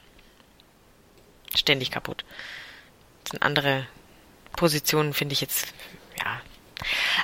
[1.55, 2.25] ständig kaputt.
[3.23, 3.87] Das sind andere
[4.57, 5.73] Positionen, finde ich jetzt,
[6.19, 6.41] ja.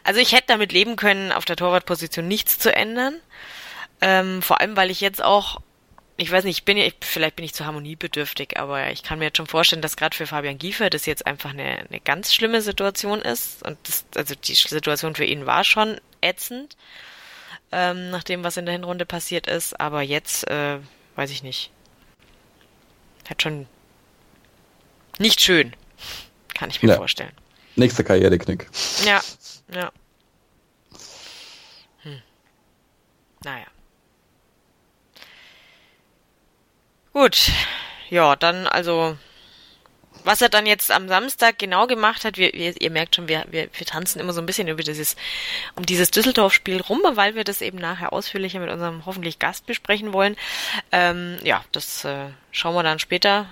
[0.05, 3.21] Also ich hätte damit leben können, auf der Torwartposition nichts zu ändern.
[4.03, 5.63] Ähm, vor allem, weil ich jetzt auch
[6.17, 9.19] ich weiß nicht, ich bin ja, ich, vielleicht bin ich zu harmoniebedürftig, aber ich kann
[9.19, 12.35] mir jetzt schon vorstellen, dass gerade für Fabian Giefer das jetzt einfach eine, eine ganz
[12.35, 13.63] schlimme Situation ist.
[13.65, 16.77] Und das, also die Situation für ihn war schon ätzend,
[17.73, 19.81] ähm, nach dem, was in der Hinrunde passiert ist.
[19.81, 20.79] Aber jetzt, äh,
[21.17, 21.71] weiß ich nicht.
[23.29, 23.67] Hat schon
[25.19, 25.75] nicht schön,
[26.55, 26.97] kann ich mir ja.
[26.97, 27.33] vorstellen.
[27.77, 28.69] Nächster Karriereknick.
[29.07, 29.21] Ja,
[29.75, 29.91] ja.
[32.03, 32.23] Hm.
[33.45, 33.67] Naja.
[37.13, 37.51] Gut,
[38.09, 39.19] ja, dann also,
[40.25, 43.45] was er dann jetzt am Samstag genau gemacht hat, wir, wir, ihr merkt schon, wir,
[43.51, 45.17] wir, wir tanzen immer so ein bisschen über dieses,
[45.75, 50.15] um dieses Düsseldorf-Spiel rum, weil wir das eben nachher ausführlicher mit unserem hoffentlich Gast besprechen
[50.15, 50.37] wollen.
[50.91, 53.47] Ähm, ja, das äh, schauen wir dann später,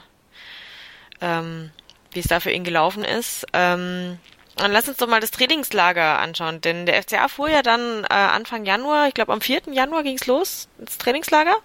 [1.20, 1.70] ähm,
[2.12, 3.44] wie es da für ihn gelaufen ist.
[3.52, 4.18] Ähm,
[4.56, 8.14] dann lass uns doch mal das Trainingslager anschauen, denn der FCA fuhr ja dann äh,
[8.14, 9.62] Anfang Januar, ich glaube am 4.
[9.72, 11.56] Januar ging's los, ins Trainingslager.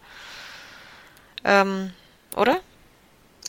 [1.45, 1.93] Ähm,
[2.35, 2.59] oder?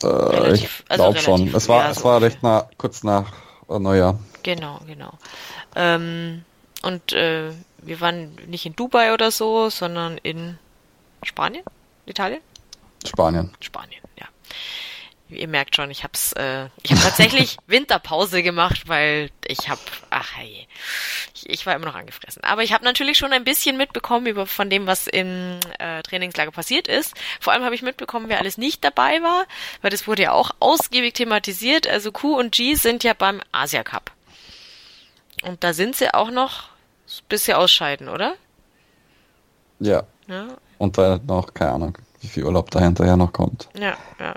[0.01, 1.53] Äh, relativ, ich glaube also schon.
[1.53, 3.33] Es war, ja, es war recht nah, kurz nach
[3.69, 4.19] äh, Neujahr.
[4.43, 5.11] Genau, genau.
[5.75, 6.45] Ähm,
[6.83, 10.57] und äh, wir waren nicht in Dubai oder so, sondern in
[11.23, 11.63] Spanien?
[12.05, 12.41] Italien?
[13.03, 13.51] Spanien.
[13.59, 14.27] Spanien, ja
[15.29, 20.35] ihr merkt schon, ich hab's, äh, ich habe tatsächlich Winterpause gemacht, weil ich hab, ach
[20.35, 20.67] hey,
[21.33, 22.43] ich, ich war immer noch angefressen.
[22.43, 26.51] Aber ich habe natürlich schon ein bisschen mitbekommen über von dem, was im äh, Trainingslager
[26.51, 27.13] passiert ist.
[27.39, 29.45] Vor allem habe ich mitbekommen, wer alles nicht dabei war,
[29.81, 31.87] weil das wurde ja auch ausgiebig thematisiert.
[31.87, 34.11] Also Q und G sind ja beim Asia Cup.
[35.43, 36.69] Und da sind sie auch noch
[37.29, 38.35] bis sie ausscheiden, oder?
[39.79, 40.03] Ja.
[40.27, 40.47] ja.
[40.77, 43.69] Und da noch, keine Ahnung, wie viel Urlaub da hinterher noch kommt.
[43.77, 44.35] Ja, ja.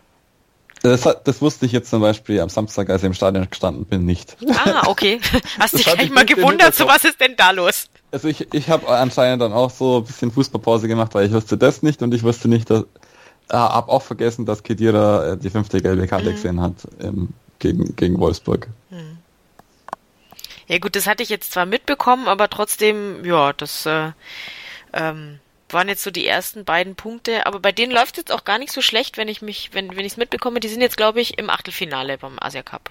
[0.82, 4.06] Das, das wusste ich jetzt zum Beispiel am Samstag, als ich im Stadion gestanden bin,
[4.06, 4.36] nicht.
[4.64, 5.20] Ah, okay.
[5.58, 7.88] Hast dich gleich mal gewundert, so was ist denn da los?
[8.12, 11.58] Also ich, ich habe anscheinend dann auch so ein bisschen Fußballpause gemacht, weil ich wusste
[11.58, 12.84] das nicht und ich wusste nicht, dass
[13.50, 16.34] äh, hab auch vergessen, dass Kedira äh, die fünfte gelbe Karte mhm.
[16.34, 18.68] gesehen hat ähm, gegen, gegen Wolfsburg.
[18.88, 19.18] Mhm.
[20.66, 24.12] Ja gut, das hatte ich jetzt zwar mitbekommen, aber trotzdem, ja, das äh,
[24.92, 25.40] ähm,
[25.72, 28.58] waren jetzt so die ersten beiden Punkte, aber bei denen läuft es jetzt auch gar
[28.58, 31.20] nicht so schlecht, wenn ich mich, wenn, wenn ich es mitbekomme, die sind jetzt, glaube
[31.20, 32.90] ich, im Achtelfinale beim Asia Cup.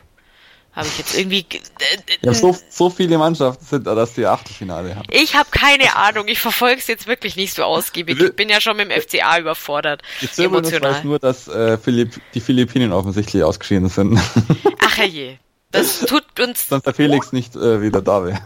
[0.73, 1.45] Habe ich jetzt irgendwie.
[1.49, 5.07] Äh, ja, so, so viele Mannschaften sind da, dass die Achtelfinale haben.
[5.09, 6.27] Ich habe keine Ahnung.
[6.27, 8.21] Ich verfolge es jetzt wirklich nicht so ausgiebig.
[8.21, 10.03] Ich bin ja schon mit dem FCA überfordert.
[10.21, 10.93] Ich emotional.
[10.93, 14.19] weiß nur, dass äh, Philipp, die Philippinen offensichtlich ausgeschieden sind.
[14.85, 15.37] Ach je.
[15.71, 16.67] Das tut uns.
[16.69, 18.39] Sonst der Felix nicht äh, wieder da wäre.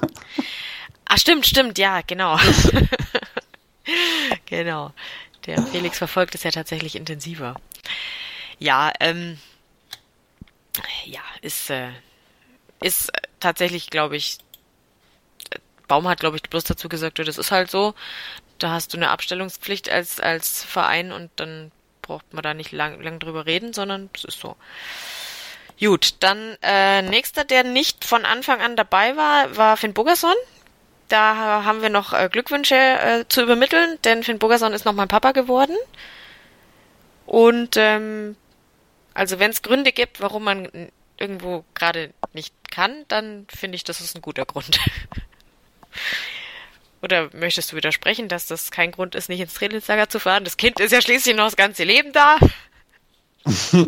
[1.06, 2.38] Ach stimmt, stimmt, ja, genau.
[4.46, 4.94] genau.
[5.46, 7.56] Der Felix verfolgt es ja tatsächlich intensiver.
[8.60, 9.38] Ja, ähm,
[11.06, 11.90] ja, ist, äh,
[12.82, 14.38] ist tatsächlich, glaube ich,
[15.88, 17.94] Baum hat, glaube ich, bloß dazu gesagt, das ist halt so.
[18.58, 23.02] Da hast du eine Abstellungspflicht als, als Verein und dann braucht man da nicht lang,
[23.02, 24.56] lang drüber reden, sondern es ist so.
[25.80, 30.36] Gut, dann äh, nächster, der nicht von Anfang an dabei war, war Finn Bogerson.
[31.14, 35.08] Da haben wir noch äh, Glückwünsche äh, zu übermitteln, denn Finn Bogerson ist noch mein
[35.08, 35.76] Papa geworden.
[37.28, 38.36] Und ähm,
[39.14, 44.02] also wenn es Gründe gibt, warum man irgendwo gerade nicht kann, dann finde ich, das
[44.02, 44.80] ist ein guter Grund.
[47.04, 50.46] Oder möchtest du widersprechen, dass das kein Grund ist, nicht ins Trainingslager zu fahren?
[50.46, 52.40] Das Kind ist ja schließlich noch das ganze Leben da.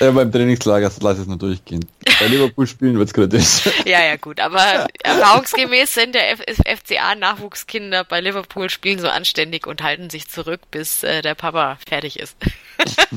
[0.00, 1.84] ja, beim Trainingslager lass es nur durchgehen.
[2.20, 3.68] Bei Liverpool spielen wird's kritisch.
[3.84, 10.10] Ja, ja, gut, aber erfahrungsgemäß sind der FCA-Nachwuchskinder bei Liverpool spielen so anständig und halten
[10.10, 12.36] sich zurück, bis äh, der Papa fertig ist.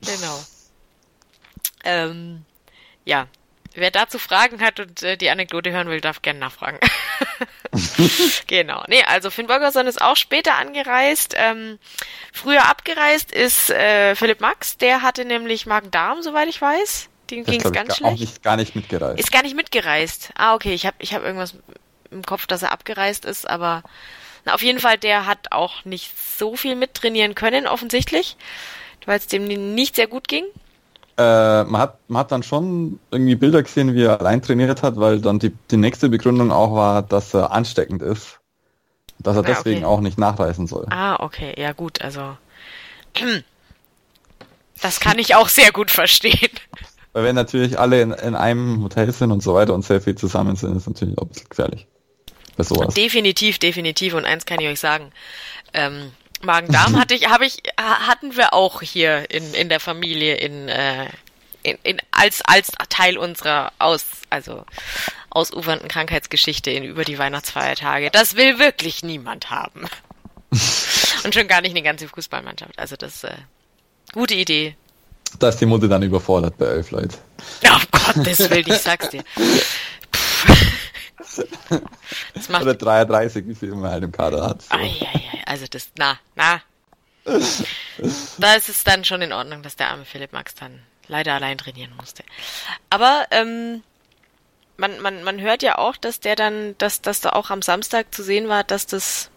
[0.00, 0.44] genau.
[1.84, 2.44] Ähm,
[3.04, 3.26] ja,
[3.74, 6.80] Wer dazu Fragen hat und äh, die Anekdote hören will, darf gerne nachfragen.
[8.48, 8.82] genau.
[8.88, 11.34] Nee, also Finn Burgerson ist auch später angereist.
[11.36, 11.78] Ähm,
[12.32, 17.08] früher abgereist ist äh, Philipp Max, der hatte nämlich Magen-Darm, soweit ich weiß.
[17.30, 18.12] Dem ging es ganz schlecht.
[18.12, 19.20] Auch nicht, gar nicht mitgereist.
[19.20, 20.30] Ist gar nicht mitgereist.
[20.34, 21.54] Ah, okay, ich habe ich hab irgendwas
[22.10, 23.84] im Kopf, dass er abgereist ist, aber
[24.44, 28.36] na, auf jeden Fall, der hat auch nicht so viel mittrainieren können, offensichtlich,
[29.06, 30.44] weil es dem nicht sehr gut ging
[31.20, 34.96] äh, man, hat, man hat dann schon irgendwie Bilder gesehen, wie er allein trainiert hat,
[34.96, 38.38] weil dann die, die nächste Begründung auch war, dass er ansteckend ist.
[39.18, 39.86] Dass er ja, deswegen okay.
[39.86, 40.86] auch nicht nachreisen soll.
[40.88, 42.38] Ah, okay, ja gut, also
[44.80, 46.50] das kann ich auch sehr gut verstehen.
[47.12, 50.14] Weil wenn natürlich alle in, in einem Hotel sind und so weiter und sehr viel
[50.14, 51.86] zusammen sind, ist natürlich auch ein bisschen gefährlich.
[52.56, 52.94] Bei sowas.
[52.94, 54.14] Definitiv, definitiv.
[54.14, 55.10] Und eins kann ich euch sagen.
[55.74, 60.68] Ähm, Magen-Darm hatte ich, habe ich, hatten wir auch hier in, in der Familie in,
[60.68, 61.06] äh,
[61.62, 64.64] in, in, als, als Teil unserer aus, also
[65.30, 68.10] ausufernden Krankheitsgeschichte in über die Weihnachtsfeiertage.
[68.10, 69.84] Das will wirklich niemand haben.
[71.24, 72.78] Und schon gar nicht eine ganze Fußballmannschaft.
[72.78, 73.34] Also das äh,
[74.12, 74.74] gute Idee.
[75.38, 77.14] Da ist die Mutter dann überfordert bei elf Leuten.
[77.64, 79.22] Oh Gottes Willen, ich sag's dir.
[82.34, 84.62] Das macht Oder 33, wie viel man halt im Kader hat.
[84.62, 84.74] So.
[84.74, 85.42] Ai, ai, ai.
[85.46, 86.62] Also das, na, na.
[88.38, 91.58] da ist es dann schon in Ordnung, dass der arme Philipp Max dann leider allein
[91.58, 92.24] trainieren musste.
[92.88, 93.82] Aber ähm,
[94.76, 98.14] man, man, man hört ja auch, dass der dann, dass, dass da auch am Samstag
[98.14, 99.30] zu sehen war, dass das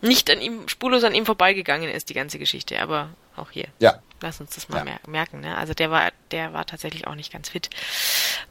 [0.00, 3.68] nicht an ihm, spurlos an ihm vorbeigegangen ist, die ganze Geschichte, aber auch hier.
[3.78, 4.00] Ja.
[4.20, 4.98] Lass uns das mal ja.
[5.06, 5.56] merken, ne?
[5.56, 7.70] Also der war, der war tatsächlich auch nicht ganz fit.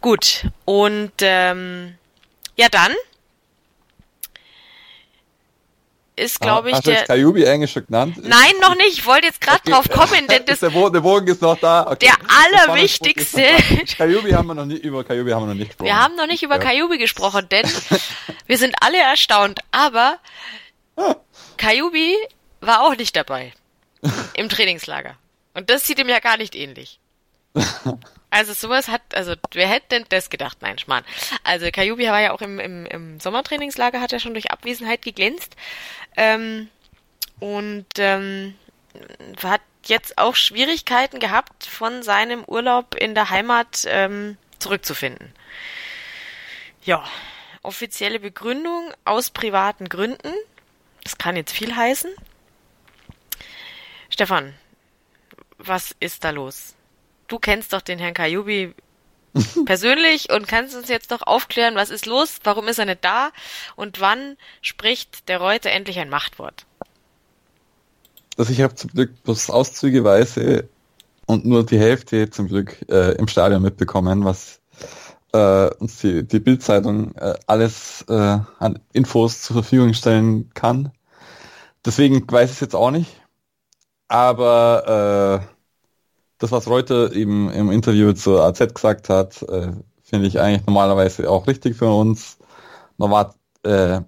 [0.02, 0.48] Gut.
[0.66, 1.96] Und ähm,
[2.58, 2.94] ja dann
[6.22, 6.96] ist, glaube ich, Hast der.
[6.98, 8.18] Hast du Kajubi schon genannt?
[8.22, 9.00] Nein, noch nicht.
[9.00, 9.72] Ich wollte jetzt gerade okay.
[9.72, 10.60] drauf kommen, denn das.
[10.60, 11.88] der, Bogen, der Bogen ist noch da.
[11.88, 12.08] Okay.
[12.08, 13.44] Der allerwichtigste.
[13.98, 15.88] Kajubi haben wir noch nicht, über Kajubi haben wir noch nicht gesprochen.
[15.88, 16.62] Wir haben noch nicht über ja.
[16.62, 17.66] Kajubi gesprochen, denn
[18.46, 19.62] wir sind alle erstaunt.
[19.72, 20.20] Aber
[21.58, 22.16] Kajubi
[22.60, 23.54] war auch nicht dabei.
[24.36, 25.16] Im Trainingslager.
[25.54, 27.00] Und das sieht ihm ja gar nicht ähnlich.
[28.32, 30.58] Also sowas hat, also wer hätte denn das gedacht?
[30.62, 31.04] Nein, Schmarrn.
[31.44, 35.56] Also Kajubi war ja auch im, im, im Sommertrainingslager, hat er schon durch Abwesenheit geglänzt.
[36.16, 36.70] Ähm,
[37.40, 38.56] und ähm,
[39.44, 45.34] hat jetzt auch Schwierigkeiten gehabt, von seinem Urlaub in der Heimat ähm, zurückzufinden.
[46.84, 47.04] Ja,
[47.64, 50.34] offizielle Begründung aus privaten Gründen.
[51.04, 52.12] Das kann jetzt viel heißen.
[54.10, 54.54] Stefan,
[55.58, 56.76] was ist da los?
[57.32, 58.76] Du kennst doch den Herrn Kajubi
[59.66, 63.30] persönlich und kannst uns jetzt doch aufklären, was ist los, warum ist er nicht da
[63.78, 66.66] und wann spricht der Reuter endlich ein Machtwort?
[68.36, 70.68] Also ich habe zum Glück bloß Auszügeweise
[71.26, 74.60] und nur die Hälfte zum Glück äh, im Stadion mitbekommen, was
[75.32, 80.92] äh, uns die, die Bildzeitung äh, alles äh, an Infos zur Verfügung stellen kann.
[81.86, 83.10] Deswegen weiß ich es jetzt auch nicht.
[84.10, 85.61] Aber äh,
[86.42, 91.30] das, was Reuter eben im Interview zur AZ gesagt hat, äh, finde ich eigentlich normalerweise
[91.30, 92.40] auch richtig für uns.
[92.98, 94.02] Normal, äh,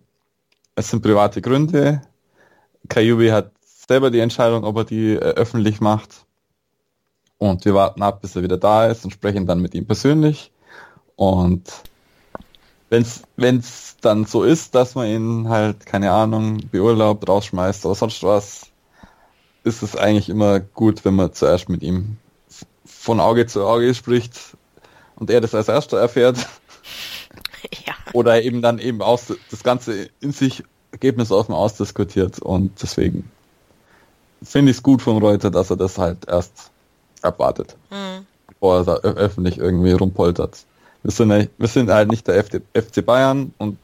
[0.76, 2.02] es sind private Gründe.
[2.90, 6.26] Kajubi hat selber die Entscheidung, ob er die äh, öffentlich macht.
[7.38, 10.52] Und wir warten ab, bis er wieder da ist und sprechen dann mit ihm persönlich.
[11.16, 11.72] Und
[12.90, 13.04] wenn
[13.60, 18.72] es dann so ist, dass man ihn halt, keine Ahnung, beurlaubt, rausschmeißt oder sonst was,
[19.64, 22.18] ist es eigentlich immer gut, wenn man zuerst mit ihm
[23.04, 24.40] von Auge zu Auge spricht
[25.18, 26.38] und er das als erster erfährt.
[27.88, 27.94] Ja.
[28.12, 33.32] Oder eben dann eben aus, das Ganze in sich Ergebnis aus dem ausdiskutiert und deswegen
[34.44, 36.72] finde ich es gut von Reuter, dass er das halt erst
[37.22, 38.28] abwartet, mhm.
[38.48, 40.66] bevor er da öffentlich irgendwie rumpoltert.
[41.04, 43.78] Wir sind, wir sind halt nicht der FC Bayern und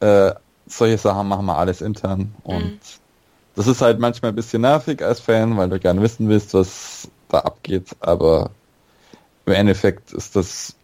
[0.00, 0.32] äh,
[0.66, 2.78] solche Sachen machen wir alles intern und mhm.
[3.56, 7.10] das ist halt manchmal ein bisschen nervig als Fan, weil du gerne wissen willst, was
[7.30, 8.50] da abgeht, aber
[9.46, 10.74] im Endeffekt ist das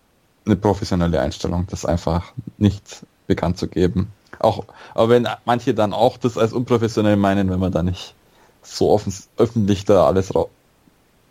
[0.44, 4.12] eine professionelle Einstellung, das einfach nicht bekannt zu geben.
[4.38, 8.14] Auch, aber wenn manche dann auch das als unprofessionell meinen, wenn man da nicht
[8.62, 10.32] so offen, öffentlich da alles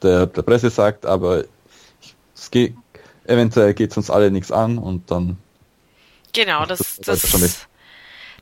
[0.01, 1.45] der, der Presse sagt, aber
[2.35, 2.75] es geht,
[3.25, 5.37] eventuell geht es uns alle nichts an und dann.
[6.33, 7.67] Genau, das, das, das,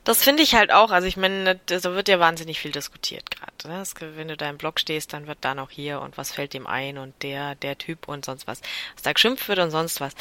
[0.02, 0.90] das finde ich halt auch.
[0.90, 3.43] Also ich meine, da wird ja wahnsinnig viel diskutiert gerade.
[3.64, 3.84] Ne?
[4.16, 6.66] Wenn du da im Blog stehst, dann wird da noch hier und was fällt ihm
[6.66, 8.60] ein und der, der Typ und sonst was.
[8.94, 10.14] Was da geschimpft wird und sonst was.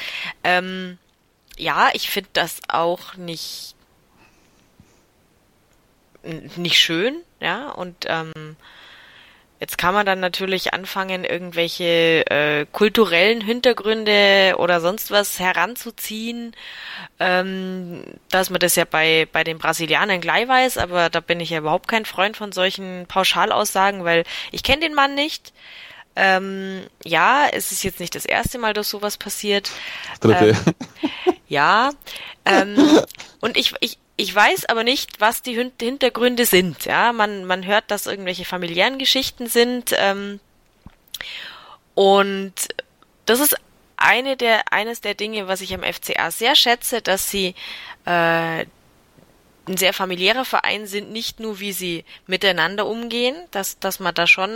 [0.44, 1.00] Ähm,
[1.58, 3.76] ja, ich finde das auch nicht
[6.56, 8.56] nicht schön, ja, und ähm,
[9.64, 16.54] Jetzt kann man dann natürlich anfangen, irgendwelche äh, kulturellen Hintergründe oder sonst was heranzuziehen,
[17.22, 21.52] ähm, dass man das ja bei, bei den Brasilianern gleich weiß, aber da bin ich
[21.52, 25.54] ja überhaupt kein Freund von solchen Pauschalaussagen, weil ich kenne den Mann nicht.
[26.18, 29.72] Ähm, ja, es ist jetzt nicht das erste Mal, dass sowas passiert.
[30.20, 30.58] Dritte.
[31.26, 31.92] Ähm, ja.
[32.44, 33.00] Ähm,
[33.40, 36.86] und ich, ich, ich weiß aber nicht, was die Hintergründe sind.
[36.86, 39.94] Ja, man, man hört, dass irgendwelche familiären Geschichten sind.
[39.98, 40.40] Ähm,
[41.96, 42.54] und
[43.26, 43.56] das ist
[43.98, 47.56] eine der, eines der Dinge, was ich am FCA sehr schätze, dass sie
[48.06, 48.66] äh,
[49.68, 54.28] ein sehr familiärer Verein sind, nicht nur wie sie miteinander umgehen, dass, dass man da
[54.28, 54.52] schon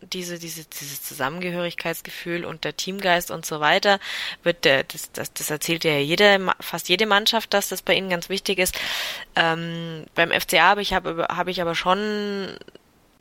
[0.00, 3.98] diese, diese, dieses Zusammengehörigkeitsgefühl und der Teamgeist und so weiter,
[4.42, 8.08] wird der, das, das, das erzählt ja jede, fast jede Mannschaft, dass das bei ihnen
[8.08, 8.78] ganz wichtig ist.
[9.36, 12.56] Ähm, beim FCA habe ich, habe, habe ich aber schon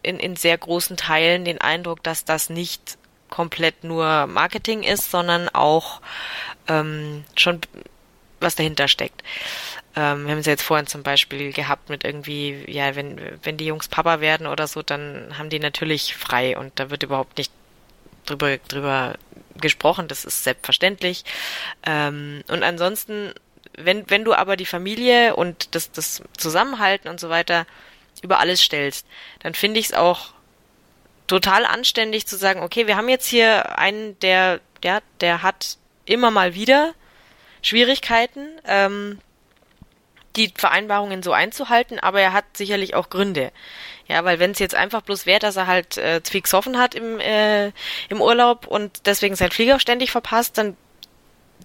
[0.03, 2.97] in, in sehr großen Teilen den Eindruck, dass das nicht
[3.29, 6.01] komplett nur Marketing ist, sondern auch
[6.67, 7.59] ähm, schon
[8.39, 9.23] was dahinter steckt.
[9.97, 13.57] Ähm, wir haben es ja jetzt vorhin zum Beispiel gehabt mit irgendwie, ja, wenn, wenn
[13.57, 17.39] die Jungs Papa werden oder so, dann haben die natürlich frei und da wird überhaupt
[17.39, 17.51] nicht
[18.27, 19.15] drüber, drüber
[19.59, 21.25] gesprochen, das ist selbstverständlich.
[21.83, 23.33] Ähm, und ansonsten,
[23.75, 27.65] wenn, wenn du aber die Familie und das, das Zusammenhalten und so weiter
[28.21, 29.07] über alles stellst,
[29.39, 30.33] dann finde ich es auch
[31.25, 36.29] total anständig zu sagen, okay, wir haben jetzt hier einen, der, der, der hat immer
[36.29, 36.93] mal wieder
[37.63, 39.19] Schwierigkeiten, ähm,
[40.37, 43.51] die Vereinbarungen so einzuhalten, aber er hat sicherlich auch Gründe.
[44.07, 46.21] Ja, weil wenn es jetzt einfach bloß wäre, dass er halt äh,
[46.53, 47.71] offen hat im, äh,
[48.09, 50.77] im Urlaub und deswegen sein Flieger ständig verpasst, dann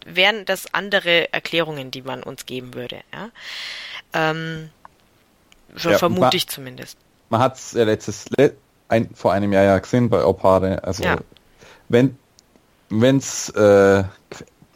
[0.05, 3.01] wären das andere Erklärungen, die man uns geben würde.
[3.13, 3.29] Ja?
[4.13, 4.71] Ähm,
[5.77, 6.99] ja, vermute ich zumindest.
[7.31, 8.27] Man hat es ja letztes,
[8.89, 10.83] ein, vor einem Jahr ja gesehen bei Opare.
[10.83, 11.19] Also ja.
[11.89, 12.19] wenn
[12.89, 14.05] es äh,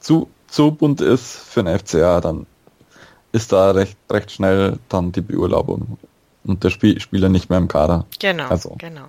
[0.01, 2.47] zu, zu bunt ist für einen FCA, dann
[3.37, 5.99] ist da recht, recht schnell dann die Beurlaubung
[6.45, 8.07] und der Spiel Spieler nicht mehr im Kader.
[8.18, 8.76] Genau, also.
[8.78, 9.09] genau.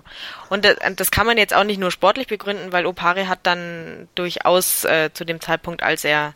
[0.50, 4.08] Und das, das, kann man jetzt auch nicht nur sportlich begründen, weil Opare hat dann
[4.14, 6.34] durchaus äh, zu dem Zeitpunkt, als er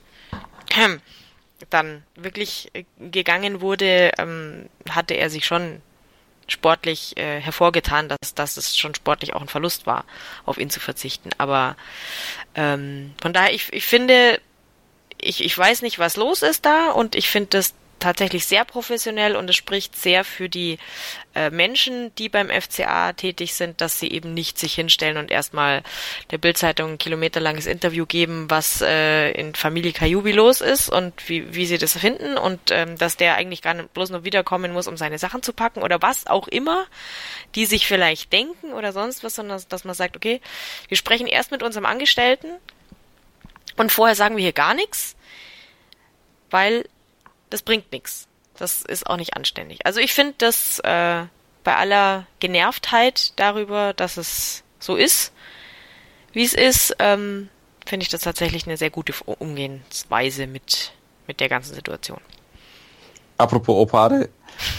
[0.70, 0.96] äh,
[1.70, 5.80] dann wirklich äh, gegangen wurde, ähm, hatte er sich schon
[6.48, 10.04] sportlich äh, hervorgetan, dass, dass es schon sportlich auch ein Verlust war,
[10.44, 11.30] auf ihn zu verzichten.
[11.38, 11.76] Aber
[12.54, 14.40] ähm, von daher, ich, ich finde,
[15.20, 19.36] ich, ich weiß nicht, was los ist da und ich finde das tatsächlich sehr professionell
[19.36, 20.78] und es spricht sehr für die
[21.34, 25.82] äh, Menschen, die beim FCA tätig sind, dass sie eben nicht sich hinstellen und erstmal
[26.30, 31.54] der Bildzeitung ein kilometerlanges Interview geben, was äh, in Familie Kajubi los ist und wie,
[31.54, 34.88] wie sie das finden und ähm, dass der eigentlich gar nicht bloß nur wiederkommen muss,
[34.88, 36.86] um seine Sachen zu packen oder was auch immer,
[37.54, 40.40] die sich vielleicht denken oder sonst was, sondern dass man sagt, okay,
[40.88, 42.48] wir sprechen erst mit unserem Angestellten
[43.76, 45.14] und vorher sagen wir hier gar nichts,
[46.50, 46.84] weil
[47.52, 48.26] das bringt nichts.
[48.56, 49.84] Das ist auch nicht anständig.
[49.84, 51.24] Also ich finde das äh,
[51.64, 55.32] bei aller Genervtheit darüber, dass es so ist,
[56.32, 57.48] wie es ist, ähm,
[57.86, 60.92] finde ich das tatsächlich eine sehr gute Umgehensweise mit,
[61.26, 62.20] mit der ganzen Situation.
[63.38, 64.28] Apropos Opare,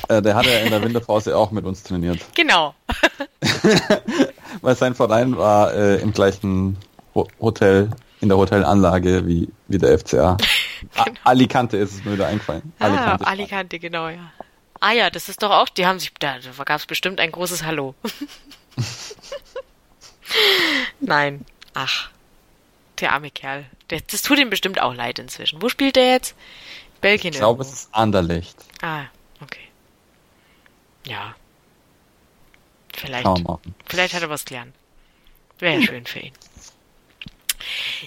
[0.07, 2.19] äh, der hat ja in der Winterpause auch mit uns trainiert.
[2.35, 2.73] Genau.
[4.61, 6.77] Weil sein Verein war äh, im gleichen
[7.15, 7.89] Ho Hotel,
[8.21, 10.37] in der Hotelanlage wie, wie der FCA.
[11.05, 11.19] Genau.
[11.23, 12.73] Alicante ist es mir wieder eingefallen.
[12.79, 14.31] Ah, Alicante, Alicante, genau, ja.
[14.79, 17.63] Ah ja, das ist doch auch, die haben sich, da, gab es bestimmt ein großes
[17.63, 17.95] Hallo.
[20.99, 22.09] Nein, ach,
[22.99, 23.65] der arme Kerl.
[23.89, 25.61] Der, das tut ihm bestimmt auch leid inzwischen.
[25.61, 26.35] Wo spielt der jetzt?
[27.01, 27.33] Belgien.
[27.33, 28.57] Ich glaube, es ist Anderlecht.
[28.81, 29.05] Ah,
[29.41, 29.67] okay.
[31.05, 31.35] Ja.
[32.95, 33.27] Vielleicht.
[33.85, 34.73] Vielleicht hat er was gelernt.
[35.59, 36.33] Wäre ja schön für ihn.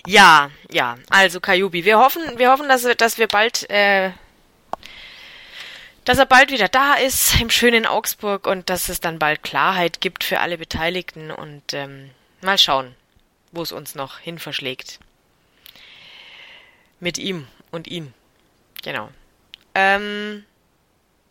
[0.06, 0.96] Ja, ja.
[1.10, 4.12] Also Kajubi, wir hoffen, wir hoffen, dass, dass wir bald, äh,
[6.04, 10.00] dass er bald wieder da ist im schönen Augsburg und dass es dann bald Klarheit
[10.00, 12.10] gibt für alle Beteiligten und ähm,
[12.42, 12.94] mal schauen,
[13.52, 15.00] wo es uns noch hin verschlägt.
[17.00, 18.14] Mit ihm und ihm.
[18.82, 19.10] Genau.
[19.74, 20.44] Ähm,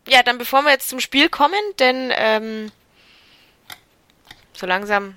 [0.07, 2.71] ja, dann bevor wir jetzt zum Spiel kommen, denn ähm,
[4.53, 5.15] so langsam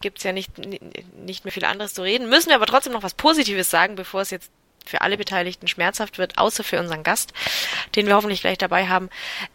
[0.00, 2.28] gibt's ja nicht, nicht mehr viel anderes zu reden.
[2.28, 4.50] Müssen wir aber trotzdem noch was Positives sagen, bevor es jetzt
[4.86, 7.32] für alle Beteiligten schmerzhaft wird, außer für unseren Gast,
[7.96, 9.10] den wir hoffentlich gleich dabei haben.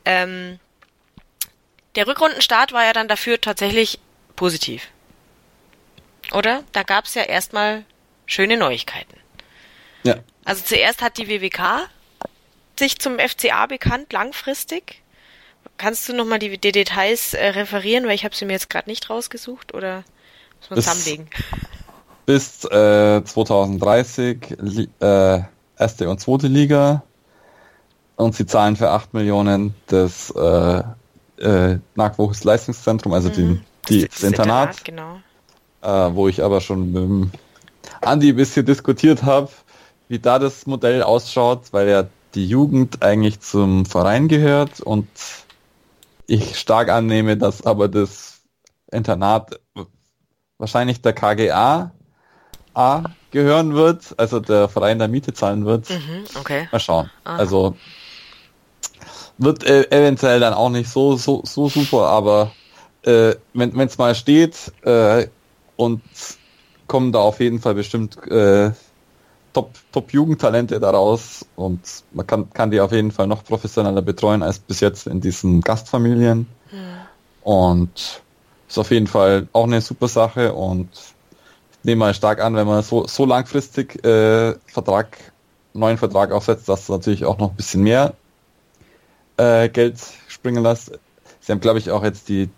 [0.06, 0.60] Ähm,
[1.96, 4.00] der Rückrundenstart war ja dann dafür tatsächlich
[4.36, 4.88] positiv.
[6.32, 6.64] Oder?
[6.74, 7.84] Da gab's ja erstmal
[8.26, 9.18] schöne Neuigkeiten.
[10.04, 10.18] Ja.
[10.44, 11.90] Also zuerst hat die WWK
[12.78, 15.02] sich zum FCA bekannt, langfristig.
[15.78, 18.90] Kannst du nochmal die, die Details äh, referieren, weil ich habe sie mir jetzt gerade
[18.90, 20.04] nicht rausgesucht, oder?
[20.70, 21.28] Muss man zusammenlegen.
[22.26, 24.58] Bis äh, 2030
[25.00, 25.42] äh,
[25.78, 27.04] erste und zweite Liga
[28.16, 30.84] und sie zahlen für 8 Millionen das äh,
[31.38, 33.34] äh, Nachwuchsleistungszentrum, also mhm.
[33.34, 33.60] die,
[33.90, 35.22] die, das, das Internat, Internat
[35.82, 36.08] genau.
[36.10, 37.32] äh, wo ich aber schon mit dem
[38.02, 39.50] Andi ein bisschen diskutiert habe,
[40.08, 45.08] wie da das Modell ausschaut, weil ja die Jugend eigentlich zum Verein gehört und
[46.28, 48.42] ich stark annehme, dass aber das
[48.92, 49.60] Internat
[50.58, 51.92] wahrscheinlich der KGA
[52.74, 55.90] A gehören wird, also der Verein der Miete zahlen wird.
[55.90, 56.68] Mhm, okay.
[56.72, 57.10] Mal schauen.
[57.24, 57.38] Aha.
[57.38, 57.78] Also
[59.38, 62.52] wird äh, eventuell dann auch nicht so so, so super, aber
[63.04, 65.28] äh, wenn es mal steht äh,
[65.76, 66.02] und
[66.88, 68.72] kommen da auf jeden Fall bestimmt äh,
[69.54, 71.80] Top, Top Jugendtalente daraus und
[72.12, 75.62] man kann, kann die auf jeden Fall noch professioneller betreuen als bis jetzt in diesen
[75.62, 76.40] Gastfamilien.
[76.72, 76.98] Mhm.
[77.42, 78.22] Und
[78.68, 82.68] ist auf jeden Fall auch eine super Sache und ich nehme mal stark an, wenn
[82.68, 85.18] man so, so langfristig äh, Vertrag,
[85.74, 88.14] neuen Vertrag aufsetzt, dass natürlich auch noch ein bisschen mehr
[89.38, 89.98] äh, Geld
[90.28, 90.98] springen lassen.
[91.42, 92.50] Sie haben, glaube ich, auch jetzt die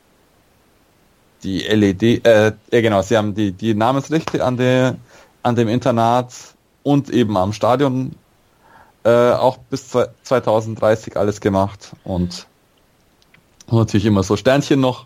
[1.43, 4.97] die LED, äh, ja genau, sie haben die, die Namensrechte an der
[5.43, 6.33] an dem Internat
[6.83, 8.15] und eben am Stadion
[9.03, 9.89] äh, auch bis
[10.23, 12.47] 2030 alles gemacht und
[13.71, 15.05] natürlich immer so Sternchen noch.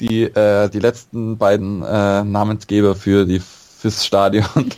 [0.00, 3.40] Die, äh, die letzten beiden äh, Namensgeber für die
[3.82, 4.44] fürs Stadion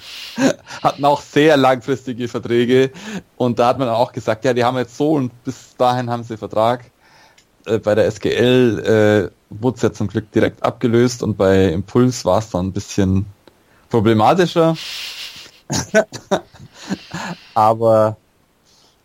[0.82, 2.90] hatten auch sehr langfristige Verträge
[3.36, 6.24] und da hat man auch gesagt, ja, die haben jetzt so und bis dahin haben
[6.24, 6.90] sie Vertrag.
[7.66, 12.24] Äh, bei der SGL äh, wurde es ja zum Glück direkt abgelöst und bei Impuls
[12.24, 13.26] war es dann ein bisschen
[13.90, 14.74] problematischer.
[17.55, 18.16] aber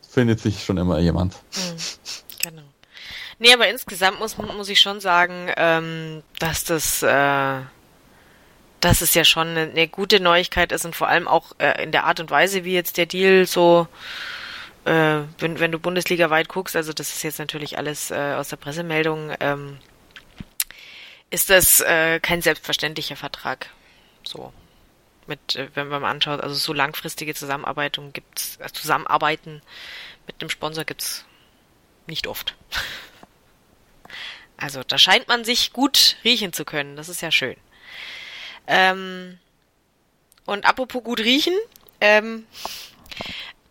[0.09, 1.35] findet sich schon immer jemand.
[1.55, 1.98] Mhm.
[3.39, 7.61] Nee, aber insgesamt muss, muss ich schon sagen, ähm, dass das, äh,
[8.81, 11.93] dass es ja schon eine, eine, gute Neuigkeit ist und vor allem auch äh, in
[11.93, 13.87] der Art und Weise, wie jetzt der Deal so,
[14.83, 18.49] äh, wenn, wenn du Bundesliga weit guckst, also das ist jetzt natürlich alles äh, aus
[18.49, 19.79] der Pressemeldung, ähm,
[21.29, 23.69] ist das äh, kein selbstverständlicher Vertrag.
[24.23, 24.51] So
[25.29, 29.61] mit, äh, wenn man anschaut, also so langfristige Zusammenarbeitung gibt's, äh, Zusammenarbeiten
[30.27, 31.23] mit einem Sponsor gibt's
[32.07, 32.55] nicht oft.
[34.59, 36.95] Also da scheint man sich gut riechen zu können.
[36.95, 37.55] Das ist ja schön.
[38.67, 39.39] Ähm,
[40.45, 41.53] und apropos gut riechen,
[42.01, 42.45] ähm,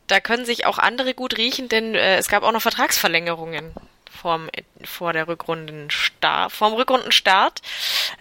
[0.07, 3.72] da können sich auch andere gut riechen, denn äh, es gab auch noch Vertragsverlängerungen
[4.11, 4.49] vorm,
[4.84, 7.61] vor der Rückrundenstart, vorm Rückrundenstart.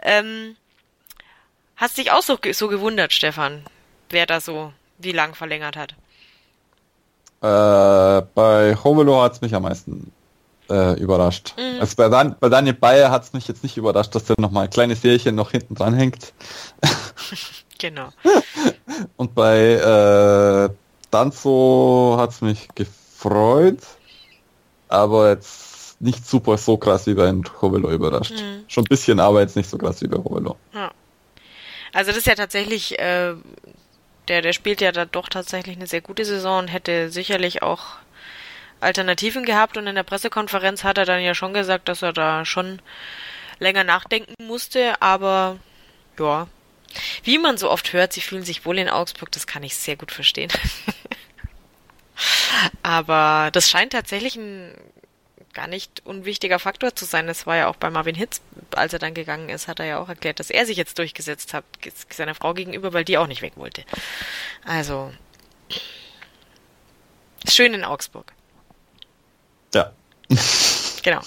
[0.02, 0.56] Ähm,
[1.78, 3.64] Hast dich auch so, so gewundert, Stefan,
[4.10, 5.92] wer da so wie lang verlängert hat?
[7.42, 10.12] Äh, bei Homelo hat es mich am meisten
[10.70, 11.54] äh, überrascht.
[11.58, 11.80] Mhm.
[11.80, 14.66] Also bei, Dan bei Daniel Bayer hat es mich jetzt nicht überrascht, dass der nochmal
[14.66, 16.34] ein kleines Härchen noch hinten dran hängt.
[17.78, 18.10] genau.
[19.18, 20.70] Und bei äh,
[21.12, 23.80] Danzo hat es mich gefreut,
[24.88, 28.34] aber jetzt nicht super so krass wie bei Hovelo überrascht.
[28.34, 28.64] Mhm.
[28.68, 30.56] Schon ein bisschen, aber jetzt nicht so krass wie bei Hovelo.
[30.74, 30.92] Ja.
[31.94, 33.34] Also das ist ja tatsächlich, äh,
[34.28, 37.98] der, der spielt ja da doch tatsächlich eine sehr gute Saison und hätte sicherlich auch
[38.80, 42.46] Alternativen gehabt und in der Pressekonferenz hat er dann ja schon gesagt, dass er da
[42.46, 42.82] schon
[43.60, 45.58] länger nachdenken musste, aber
[46.20, 46.48] ja.
[47.24, 49.98] Wie man so oft hört, sie fühlen sich wohl in Augsburg, das kann ich sehr
[49.98, 50.52] gut verstehen.
[52.84, 54.74] aber das scheint tatsächlich ein
[55.58, 57.26] gar nicht unwichtiger Faktor zu sein.
[57.26, 58.42] Das war ja auch bei Marvin Hitz,
[58.76, 61.56] als er dann gegangen ist, hat er ja auch erklärt, dass er sich jetzt durchgesetzt
[61.56, 61.66] hat,
[62.12, 63.84] seiner Frau gegenüber, weil die auch nicht weg wollte.
[64.66, 65.12] Also,
[67.50, 68.34] schön in Augsburg.
[69.74, 69.92] Ja.
[71.04, 71.22] genau.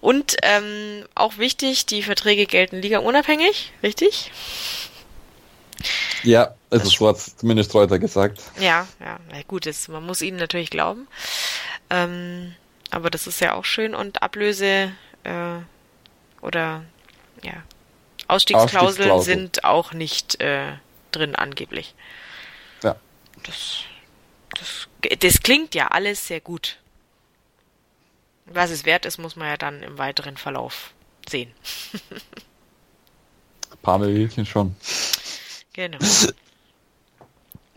[0.00, 4.30] Und ähm, auch wichtig, die Verträge gelten Liga unabhängig, richtig?
[6.22, 8.42] Ja, also so hat zumindest Reuter gesagt.
[8.58, 11.08] Ja, ja, na gut, das, man muss ihnen natürlich glauben.
[11.90, 12.54] Ähm,
[12.90, 14.92] aber das ist ja auch schön und Ablöse
[15.24, 15.58] äh,
[16.40, 16.84] oder
[17.42, 17.52] ja
[18.26, 19.34] Ausstiegsklauseln Ausstiegsklausel.
[19.34, 20.72] sind auch nicht äh,
[21.12, 21.94] drin angeblich.
[22.82, 22.96] Ja.
[23.44, 23.80] Das,
[24.50, 24.88] das,
[25.20, 26.78] das klingt ja alles sehr gut.
[28.52, 30.92] Was es wert ist, muss man ja dann im weiteren Verlauf
[31.28, 31.52] sehen.
[33.70, 34.74] Ein paar Millionchen schon.
[35.72, 35.98] Genau.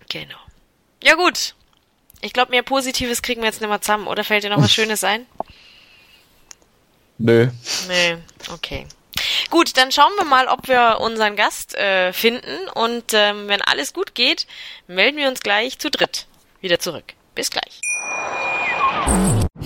[0.10, 0.38] genau.
[1.04, 1.56] Ja gut,
[2.22, 4.08] ich glaube, mehr Positives kriegen wir jetzt nicht mehr zusammen.
[4.08, 5.26] Oder fällt dir noch was Schönes ein?
[7.18, 7.50] Nö.
[7.88, 8.18] Nö,
[8.52, 8.88] okay.
[9.50, 12.70] Gut, dann schauen wir mal, ob wir unseren Gast äh, finden.
[12.74, 14.48] Und ähm, wenn alles gut geht,
[14.88, 16.28] melden wir uns gleich zu dritt
[16.62, 17.14] wieder zurück.
[17.36, 17.82] Bis gleich.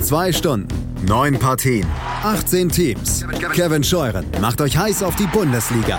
[0.00, 0.68] Zwei Stunden,
[1.06, 1.86] neun Partien,
[2.22, 3.24] 18 Teams.
[3.52, 5.98] Kevin Scheuren macht euch heiß auf die Bundesliga.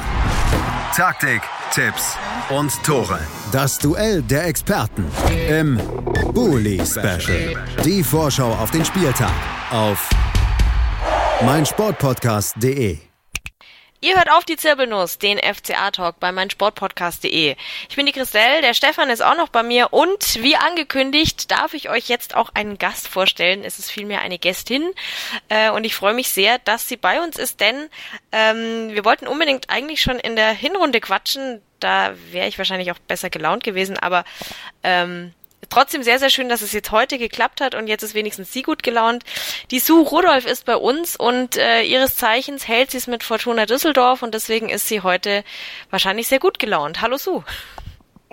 [0.95, 1.41] Taktik,
[1.74, 2.15] Tipps
[2.49, 3.19] und Tore.
[3.51, 5.05] Das Duell der Experten
[5.49, 5.80] im
[6.34, 7.55] Bully Special.
[7.86, 9.32] Die Vorschau auf den Spieltag
[9.72, 10.09] auf
[11.45, 13.11] meinsportpodcast.de.
[14.03, 17.55] Ihr hört auf die Zirbelnuss, den FCA-Talk bei meinsportpodcast.de.
[17.87, 21.75] Ich bin die Christelle, der Stefan ist auch noch bei mir und wie angekündigt darf
[21.75, 23.63] ich euch jetzt auch einen Gast vorstellen.
[23.63, 24.89] Es ist vielmehr eine Gästin
[25.49, 27.89] äh, und ich freue mich sehr, dass sie bei uns ist, denn
[28.31, 31.61] ähm, wir wollten unbedingt eigentlich schon in der Hinrunde quatschen.
[31.79, 34.23] Da wäre ich wahrscheinlich auch besser gelaunt gewesen, aber
[34.81, 35.31] ähm,
[35.70, 38.62] trotzdem sehr, sehr schön, dass es jetzt heute geklappt hat und jetzt ist wenigstens sie
[38.62, 39.24] gut gelaunt.
[39.72, 43.66] Die Sue Rudolph ist bei uns und äh, ihres Zeichens hält sie es mit Fortuna
[43.66, 45.43] Düsseldorf und deswegen ist sie heute
[45.89, 47.01] wahrscheinlich sehr gut gelaunt.
[47.01, 47.43] Hallo Sue.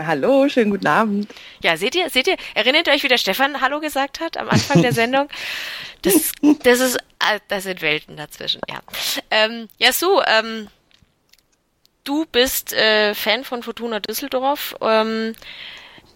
[0.01, 1.29] Hallo, schönen guten Abend.
[1.61, 4.49] Ja, seht ihr, seht ihr, erinnert ihr euch, wie der Stefan Hallo gesagt hat am
[4.49, 5.29] Anfang der Sendung?
[6.03, 6.31] Das,
[6.63, 8.79] das ist, ah, das sind Welten dazwischen, ja.
[9.33, 10.69] Ähm, ja, Sue, ähm,
[12.05, 14.77] du bist äh, Fan von Fortuna Düsseldorf.
[14.81, 15.35] Ähm,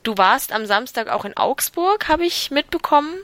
[0.03, 3.15] du warst am Samstag auch in Augsburg, habe ich mitbekommen.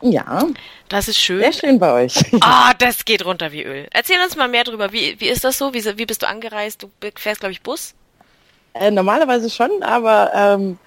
[0.00, 0.46] Ja.
[0.88, 1.40] Das ist schön.
[1.40, 2.14] Sehr schön bei euch.
[2.40, 3.88] Ah, oh, das geht runter wie Öl.
[3.90, 4.92] Erzähl uns mal mehr drüber.
[4.92, 5.72] Wie, wie ist das so?
[5.72, 6.82] Wie, wie bist du angereist?
[6.82, 7.94] Du fährst, glaube ich, Bus?
[8.74, 10.78] Äh, normalerweise schon, aber ähm,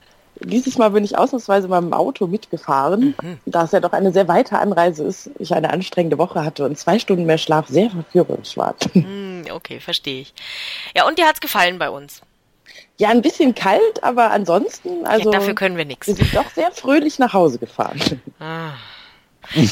[0.42, 3.40] dieses Mal bin ich ausnahmsweise mal im Auto mitgefahren, mhm.
[3.46, 5.30] da es ja doch eine sehr weite Anreise ist.
[5.40, 8.76] Ich eine anstrengende Woche hatte und zwei Stunden mehr Schlaf sehr verführerisch war.
[8.94, 10.34] Mhm, okay, verstehe ich.
[10.96, 12.22] Ja, und dir hat's gefallen bei uns?
[12.98, 15.32] Ja, ein bisschen kalt, aber ansonsten, also.
[15.32, 16.08] Ja, dafür können wir nichts.
[16.08, 18.02] Wir sind doch sehr fröhlich nach Hause gefahren.
[18.40, 18.74] Ah.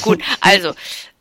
[0.04, 0.74] Gut, also,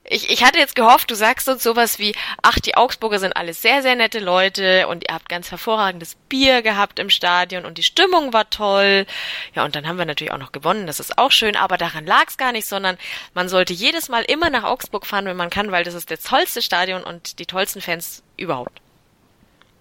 [0.07, 3.63] ich, ich hatte jetzt gehofft, du sagst uns sowas wie, ach, die Augsburger sind alles
[3.63, 7.83] sehr, sehr nette Leute und ihr habt ganz hervorragendes Bier gehabt im Stadion und die
[7.83, 9.07] Stimmung war toll.
[9.55, 12.05] Ja, und dann haben wir natürlich auch noch gewonnen, das ist auch schön, aber daran
[12.05, 12.99] lag es gar nicht, sondern
[13.33, 16.21] man sollte jedes Mal immer nach Augsburg fahren, wenn man kann, weil das ist das
[16.21, 18.84] tollste Stadion und die tollsten Fans überhaupt.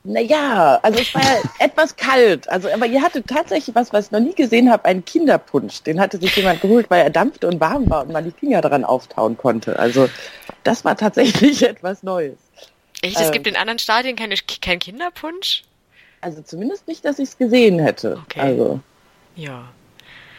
[0.05, 2.49] Naja, also es war ja etwas kalt.
[2.49, 5.81] Also, aber ihr hattet tatsächlich was, was ich noch nie gesehen habe, einen Kinderpunsch.
[5.83, 8.59] Den hatte sich jemand geholt, weil er dampfte und warm war und man die Finger
[8.59, 9.79] daran auftauen konnte.
[9.79, 10.09] Also
[10.63, 12.37] das war tatsächlich etwas Neues.
[13.01, 13.17] Echt?
[13.17, 15.63] Es ähm, gibt in anderen Stadien keine, kein Kinderpunsch?
[16.19, 18.21] Also zumindest nicht, dass ich es gesehen hätte.
[18.25, 18.39] Okay.
[18.41, 18.79] Also.
[19.37, 19.69] Ja.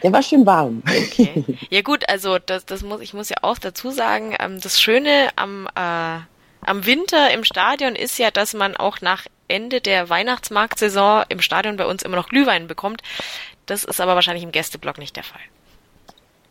[0.03, 0.83] Der war schön warm.
[0.87, 1.43] Okay.
[1.71, 5.29] Ja gut, also das, das muss ich muss ja auch dazu sagen, ähm, das Schöne
[5.35, 6.19] am äh,
[6.61, 11.77] am Winter im Stadion ist ja, dass man auch nach Ende der Weihnachtsmarktsaison im Stadion
[11.77, 13.01] bei uns immer noch Glühwein bekommt.
[13.65, 15.41] Das ist aber wahrscheinlich im Gästeblock nicht der Fall.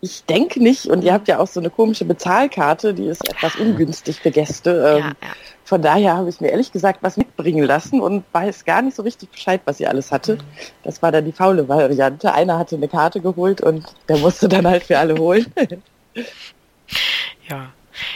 [0.05, 0.87] Ich denke nicht.
[0.87, 4.71] Und ihr habt ja auch so eine komische Bezahlkarte, die ist etwas ungünstig für Gäste.
[4.71, 5.29] Ja, ähm, ja.
[5.65, 9.03] Von daher habe ich mir ehrlich gesagt was mitbringen lassen und weiß gar nicht so
[9.03, 10.37] richtig Bescheid, was ihr alles hatte.
[10.37, 10.41] Mhm.
[10.83, 12.35] Das war dann die faule Variante.
[12.35, 15.51] Einer hatte eine Karte geholt und der musste dann halt für alle holen.
[17.49, 17.73] ja.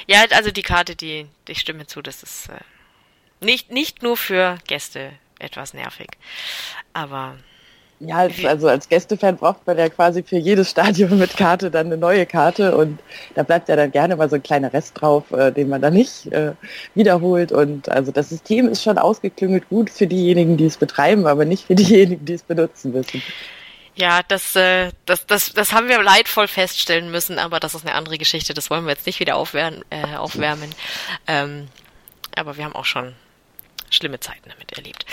[0.07, 2.59] Ja, also die Karte, die, ich stimme zu, das ist äh,
[3.41, 6.09] nicht, nicht nur für Gäste etwas nervig.
[6.93, 7.37] Aber.
[8.01, 11.87] Ja, als, also als Gästefan braucht man ja quasi für jedes Stadion mit Karte dann
[11.87, 13.01] eine neue Karte und
[13.35, 15.95] da bleibt ja dann gerne mal so ein kleiner Rest drauf, äh, den man dann
[15.95, 16.53] nicht äh,
[16.95, 17.51] wiederholt.
[17.51, 21.67] Und also das System ist schon ausgeklüngelt gut für diejenigen, die es betreiben, aber nicht
[21.67, 23.21] für diejenigen, die es benutzen müssen.
[23.97, 27.97] Ja, das, äh, das, das, das haben wir leidvoll feststellen müssen, aber das ist eine
[27.97, 28.55] andere Geschichte.
[28.55, 29.85] Das wollen wir jetzt nicht wieder aufwärmen.
[29.91, 30.71] Äh, aufwärmen.
[31.27, 31.67] Ähm,
[32.37, 33.17] aber wir haben auch schon
[33.91, 35.05] schlimme Zeiten damit erlebt.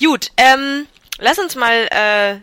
[0.00, 0.86] Gut, ähm,
[1.18, 2.36] lass uns mal äh,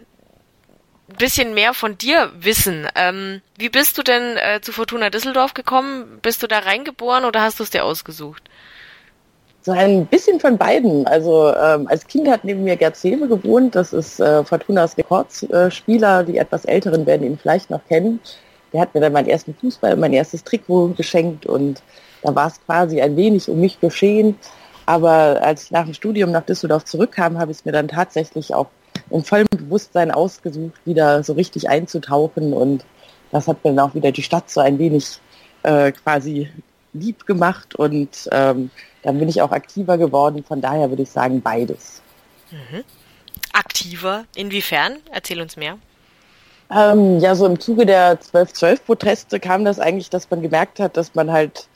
[1.17, 2.87] bisschen mehr von dir wissen.
[2.95, 6.19] Ähm, wie bist du denn äh, zu Fortuna Düsseldorf gekommen?
[6.21, 8.43] Bist du da reingeboren oder hast du es dir ausgesucht?
[9.61, 11.05] So ein bisschen von beiden.
[11.07, 13.75] Also ähm, als Kind hat neben mir Gerd Sewe gewohnt.
[13.75, 16.23] Das ist äh, Fortunas Rekordspieler.
[16.23, 18.19] Die etwas Älteren werden ihn vielleicht noch kennen.
[18.71, 21.81] Der hat mir dann meinen ersten Fußball, mein erstes Trikot geschenkt und
[22.21, 24.37] da war es quasi ein wenig um mich geschehen.
[24.89, 28.55] Aber als ich nach dem Studium nach Düsseldorf zurückkam, habe ich es mir dann tatsächlich
[28.55, 28.65] auch
[29.11, 32.53] im vollen Bewusstsein ausgesucht, wieder so richtig einzutauchen.
[32.53, 32.83] Und
[33.31, 35.19] das hat mir dann auch wieder die Stadt so ein wenig
[35.61, 36.49] äh, quasi
[36.93, 37.75] lieb gemacht.
[37.75, 38.71] Und ähm,
[39.03, 40.43] dann bin ich auch aktiver geworden.
[40.43, 42.01] Von daher würde ich sagen, beides.
[42.49, 42.83] Mhm.
[43.53, 44.25] Aktiver?
[44.35, 44.97] Inwiefern?
[45.11, 45.77] Erzähl uns mehr.
[46.75, 51.13] Ähm, ja, so im Zuge der 12-12-Proteste kam das eigentlich, dass man gemerkt hat, dass
[51.13, 51.67] man halt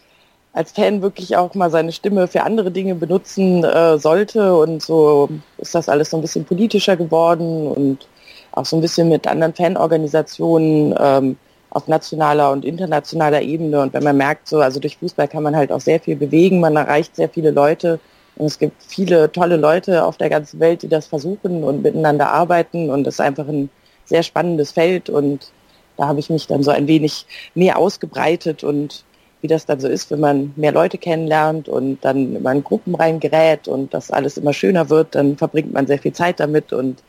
[0.54, 4.56] als Fan wirklich auch mal seine Stimme für andere Dinge benutzen äh, sollte.
[4.56, 8.08] Und so ist das alles so ein bisschen politischer geworden und
[8.52, 11.38] auch so ein bisschen mit anderen Fanorganisationen ähm,
[11.72, 13.82] auf nationaler und internationaler Ebene.
[13.82, 16.60] Und wenn man merkt, so, also durch Fußball kann man halt auch sehr viel bewegen,
[16.60, 18.00] man erreicht sehr viele Leute.
[18.36, 22.30] Und es gibt viele tolle Leute auf der ganzen Welt, die das versuchen und miteinander
[22.32, 22.92] arbeiten.
[22.92, 23.72] Und es ist einfach ein
[24.06, 25.10] sehr spannendes Feld.
[25.10, 25.52] Und
[25.98, 27.26] da habe ich mich dann so ein wenig
[27.56, 29.04] mehr ausgebreitet und
[29.44, 32.96] wie das dann so ist, wenn man mehr Leute kennenlernt und dann immer in Gruppen
[32.96, 37.04] reingerät und das alles immer schöner wird, dann verbringt man sehr viel Zeit damit und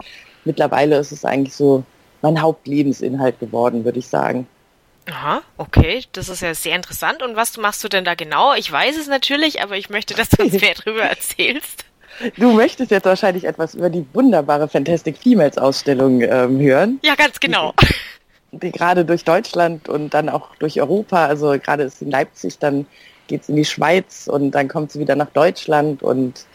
[0.45, 1.85] mittlerweile ist es eigentlich so
[2.23, 4.49] mein Hauptlebensinhalt geworden, würde ich sagen.
[5.09, 7.23] Aha, okay, das ist ja sehr interessant.
[7.23, 8.55] Und was machst du denn da genau?
[8.55, 11.85] Ich weiß es natürlich, aber ich möchte, dass du uns mehr darüber erzählst.
[12.37, 16.99] Du möchtest jetzt wahrscheinlich etwas über die wunderbare Fantastic Females Ausstellung ähm, hören.
[17.03, 17.75] Ja, ganz genau
[18.61, 22.87] gerade durch Deutschland und dann auch durch Europa, also gerade ist in Leipzig, dann
[23.27, 26.47] geht es in die Schweiz und dann kommt sie wieder nach Deutschland und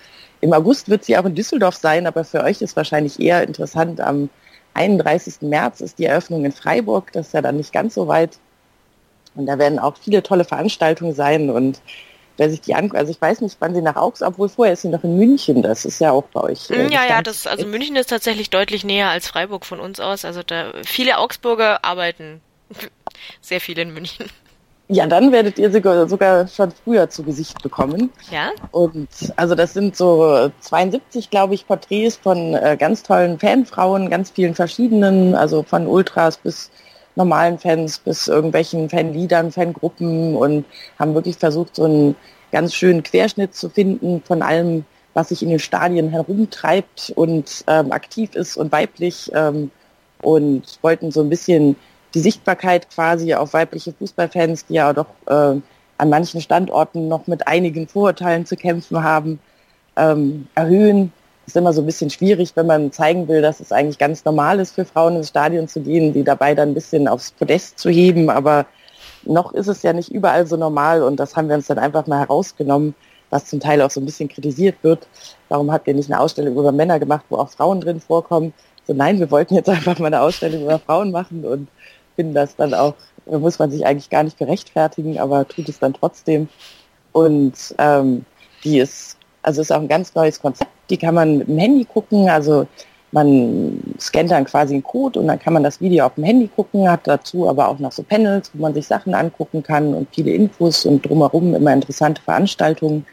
[0.42, 4.00] im August wird sie auch in Düsseldorf sein, aber für euch ist wahrscheinlich eher interessant
[4.00, 4.30] am
[4.74, 5.42] 31.
[5.42, 7.12] März ist die Eröffnung in Freiburg.
[7.12, 8.40] Das ist ja dann nicht ganz so weit.
[9.36, 11.50] Und da werden auch viele tolle Veranstaltungen sein.
[11.50, 11.82] Und
[12.40, 14.82] wer sich die anguckt, also ich weiß nicht, wann sie nach Augsburg, obwohl vorher ist
[14.82, 15.62] sie noch in München.
[15.62, 16.70] Das ist ja auch bei euch.
[16.70, 20.26] Äh, ja, ja, das, also München ist tatsächlich deutlich näher als Freiburg von uns aus.
[20.26, 22.42] Also da viele Augsburger arbeiten
[23.42, 24.28] sehr viel in München.
[24.92, 28.10] Ja, dann werdet ihr sogar, sogar schon früher zu Gesicht bekommen.
[28.32, 28.50] Ja.
[28.72, 34.32] Und also das sind so 72, glaube ich, Porträts von äh, ganz tollen Fanfrauen, ganz
[34.32, 36.72] vielen verschiedenen, also von Ultras bis
[37.20, 40.66] normalen Fans bis irgendwelchen Fanliedern, Fangruppen und
[40.98, 42.16] haben wirklich versucht, so einen
[42.52, 47.92] ganz schönen Querschnitt zu finden von allem, was sich in den Stadien herumtreibt und ähm,
[47.92, 49.70] aktiv ist und weiblich ähm,
[50.22, 51.76] und wollten so ein bisschen
[52.14, 55.60] die Sichtbarkeit quasi auf weibliche Fußballfans, die ja doch äh,
[55.98, 59.40] an manchen Standorten noch mit einigen Vorurteilen zu kämpfen haben,
[59.98, 61.12] ähm, erhöhen.
[61.50, 64.60] Ist immer so ein bisschen schwierig, wenn man zeigen will, dass es eigentlich ganz normal
[64.60, 67.90] ist für Frauen ins Stadion zu gehen, die dabei dann ein bisschen aufs Podest zu
[67.90, 68.30] heben.
[68.30, 68.68] Aber
[69.24, 72.06] noch ist es ja nicht überall so normal und das haben wir uns dann einfach
[72.06, 72.94] mal herausgenommen,
[73.32, 75.08] was zum Teil auch so ein bisschen kritisiert wird.
[75.48, 78.54] Warum habt ihr nicht eine Ausstellung über Männer gemacht, wo auch Frauen drin vorkommen?
[78.86, 81.68] So nein, wir wollten jetzt einfach mal eine Ausstellung über Frauen machen und
[82.16, 82.94] finden das dann auch,
[83.26, 86.48] muss man sich eigentlich gar nicht berechtfertigen, aber tut es dann trotzdem.
[87.12, 88.24] Und ähm,
[88.64, 90.72] die ist, also ist auch ein ganz neues Konzept.
[90.90, 92.68] Die kann man mit dem Handy gucken, also
[93.12, 96.48] man scannt dann quasi einen Code und dann kann man das Video auf dem Handy
[96.48, 100.08] gucken, hat dazu aber auch noch so Panels, wo man sich Sachen angucken kann und
[100.14, 103.06] viele Infos und drumherum immer interessante Veranstaltungen.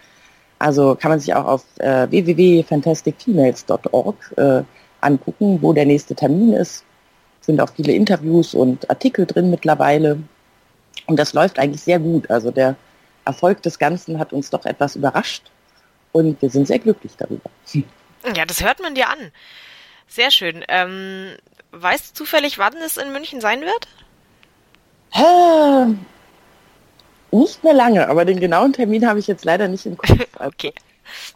[0.58, 4.62] Also kann man sich auch auf äh, www.fantasticfemales.org äh,
[5.00, 6.84] angucken, wo der nächste Termin ist
[7.46, 10.18] sind auch viele Interviews und Artikel drin mittlerweile.
[11.06, 12.28] Und das läuft eigentlich sehr gut.
[12.28, 12.74] Also der
[13.24, 15.50] Erfolg des Ganzen hat uns doch etwas überrascht
[16.16, 17.50] und wir sind sehr glücklich darüber.
[18.34, 19.32] Ja, das hört man dir an.
[20.08, 20.64] Sehr schön.
[20.68, 21.36] Ähm,
[21.72, 23.88] weißt du zufällig, wann es in München sein wird?
[25.14, 25.94] Äh,
[27.36, 30.10] nicht mehr lange, aber den genauen Termin habe ich jetzt leider nicht im Kopf.
[30.38, 30.72] okay.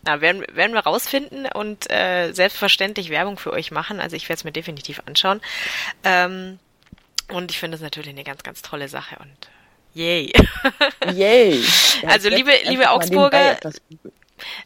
[0.05, 4.01] Na, werden, werden wir rausfinden und äh, selbstverständlich Werbung für euch machen.
[4.01, 5.41] Also ich werde es mir definitiv anschauen.
[6.03, 6.59] Ähm,
[7.29, 9.51] und ich finde es natürlich eine ganz, ganz tolle Sache und
[9.95, 10.33] yay.
[11.13, 11.63] Yay.
[12.03, 13.59] Ja, also liebe, liebe Augsburger,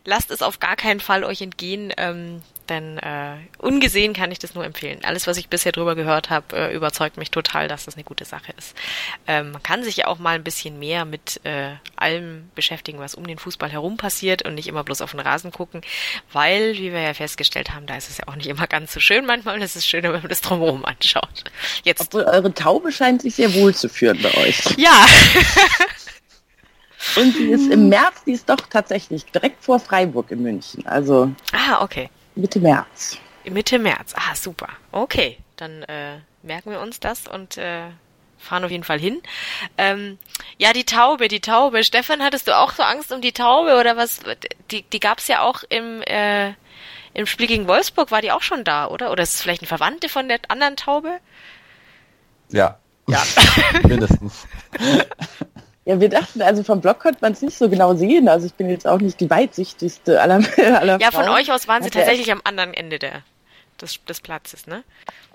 [0.05, 1.93] lasst es auf gar keinen Fall euch entgehen.
[1.97, 5.01] Ähm, denn äh, ungesehen kann ich das nur empfehlen.
[5.05, 8.25] Alles, was ich bisher drüber gehört habe, äh, überzeugt mich total, dass das eine gute
[8.25, 8.75] Sache ist.
[9.27, 13.15] Ähm, man kann sich ja auch mal ein bisschen mehr mit äh, allem beschäftigen, was
[13.15, 15.83] um den Fußball herum passiert und nicht immer bloß auf den Rasen gucken,
[16.33, 19.01] weil, wie wir ja festgestellt haben, da ist es ja auch nicht immer ganz so
[19.01, 21.45] schön manchmal es ist schöner, wenn man das drumherum anschaut.
[21.85, 22.01] Jetzt.
[22.01, 24.61] Obwohl eure Taube scheint sich sehr wohl zu führen bei euch.
[24.77, 25.07] Ja.
[27.17, 30.87] Und die ist im März, die ist doch tatsächlich direkt vor Freiburg in München.
[30.87, 31.31] Also.
[31.53, 32.11] Ah, okay.
[32.35, 33.19] Mitte März.
[33.45, 34.15] Mitte März.
[34.17, 34.69] Ah, super.
[34.91, 37.91] Okay, dann äh, merken wir uns das und äh,
[38.39, 39.23] fahren auf jeden Fall hin.
[39.79, 40.19] Ähm,
[40.59, 41.85] ja, die Taube, die Taube.
[41.85, 44.21] Stefan, hattest du auch so Angst um die Taube oder was?
[44.71, 46.53] Die, die gab es ja auch im, äh,
[47.13, 49.11] im Spiel gegen Wolfsburg, war die auch schon da, oder?
[49.11, 51.19] Oder ist es vielleicht ein Verwandte von der anderen Taube?
[52.51, 52.79] Ja.
[53.07, 53.23] Ja.
[53.83, 54.47] Mindestens.
[55.87, 58.29] Ja, wir dachten, also vom Blog konnte man es nicht so genau sehen.
[58.29, 60.41] Also ich bin jetzt auch nicht die weitsichtigste aller,
[60.81, 63.23] aller Ja, von euch aus waren sie tatsächlich am anderen Ende der,
[63.81, 64.83] des, des Platzes, ne?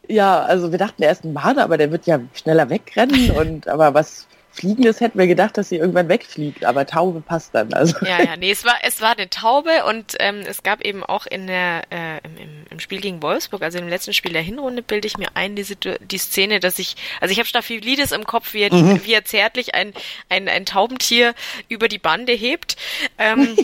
[0.07, 3.93] Ja, also wir dachten erst ein Marder, aber der wird ja schneller wegrennen und aber
[3.93, 4.27] was
[4.59, 7.73] Fliegendes hätten wir gedacht, dass sie irgendwann wegfliegt, aber Taube passt dann.
[7.73, 8.05] Also.
[8.05, 11.25] Ja, ja, nee, es war, es war eine Taube und ähm, es gab eben auch
[11.25, 15.07] in der, äh, im, im Spiel gegen Wolfsburg, also im letzten Spiel der Hinrunde, bilde
[15.07, 15.65] ich mir ein, die,
[16.01, 19.01] die Szene, dass ich, also ich habe Staphylidis im Kopf, wie er, mhm.
[19.05, 19.93] wie er zärtlich ein,
[20.27, 21.33] ein, ein Taubentier
[21.69, 22.75] über die Bande hebt.
[23.17, 23.55] Ähm,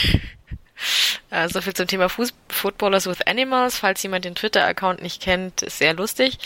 [1.30, 3.78] Äh, so viel zum Thema Fuß Footballers with Animals.
[3.78, 6.38] Falls jemand den Twitter-Account nicht kennt, ist sehr lustig.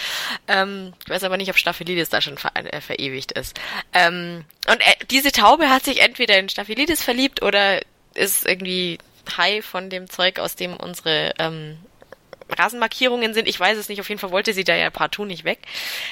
[0.48, 3.58] Ähm, ich weiß aber nicht, ob Staphylidis da schon ver äh, verewigt ist.
[3.92, 7.80] Ähm, und äh, diese Taube hat sich entweder in Staphylidis verliebt oder
[8.14, 8.98] ist irgendwie
[9.36, 11.78] high von dem Zeug, aus dem unsere ähm,
[12.48, 13.48] Rasenmarkierungen sind.
[13.48, 14.00] Ich weiß es nicht.
[14.00, 15.60] Auf jeden Fall wollte sie da ja partout nicht weg.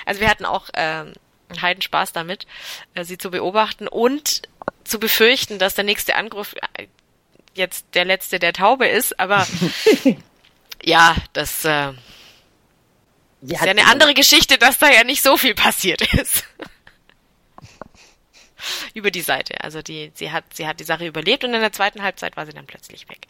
[0.05, 1.12] Also wir hatten auch ähm,
[1.61, 2.47] heiden Spaß damit,
[2.95, 4.43] äh, sie zu beobachten und
[4.85, 6.87] zu befürchten, dass der nächste Angriff äh,
[7.55, 9.46] jetzt der letzte der Taube ist, aber
[10.82, 11.92] ja, das äh,
[13.42, 16.44] ist ja eine andere Geschichte, dass da ja nicht so viel passiert ist.
[18.94, 19.62] Über die Seite.
[19.62, 22.46] Also die, sie hat, sie hat die Sache überlebt und in der zweiten Halbzeit war
[22.46, 23.26] sie dann plötzlich weg.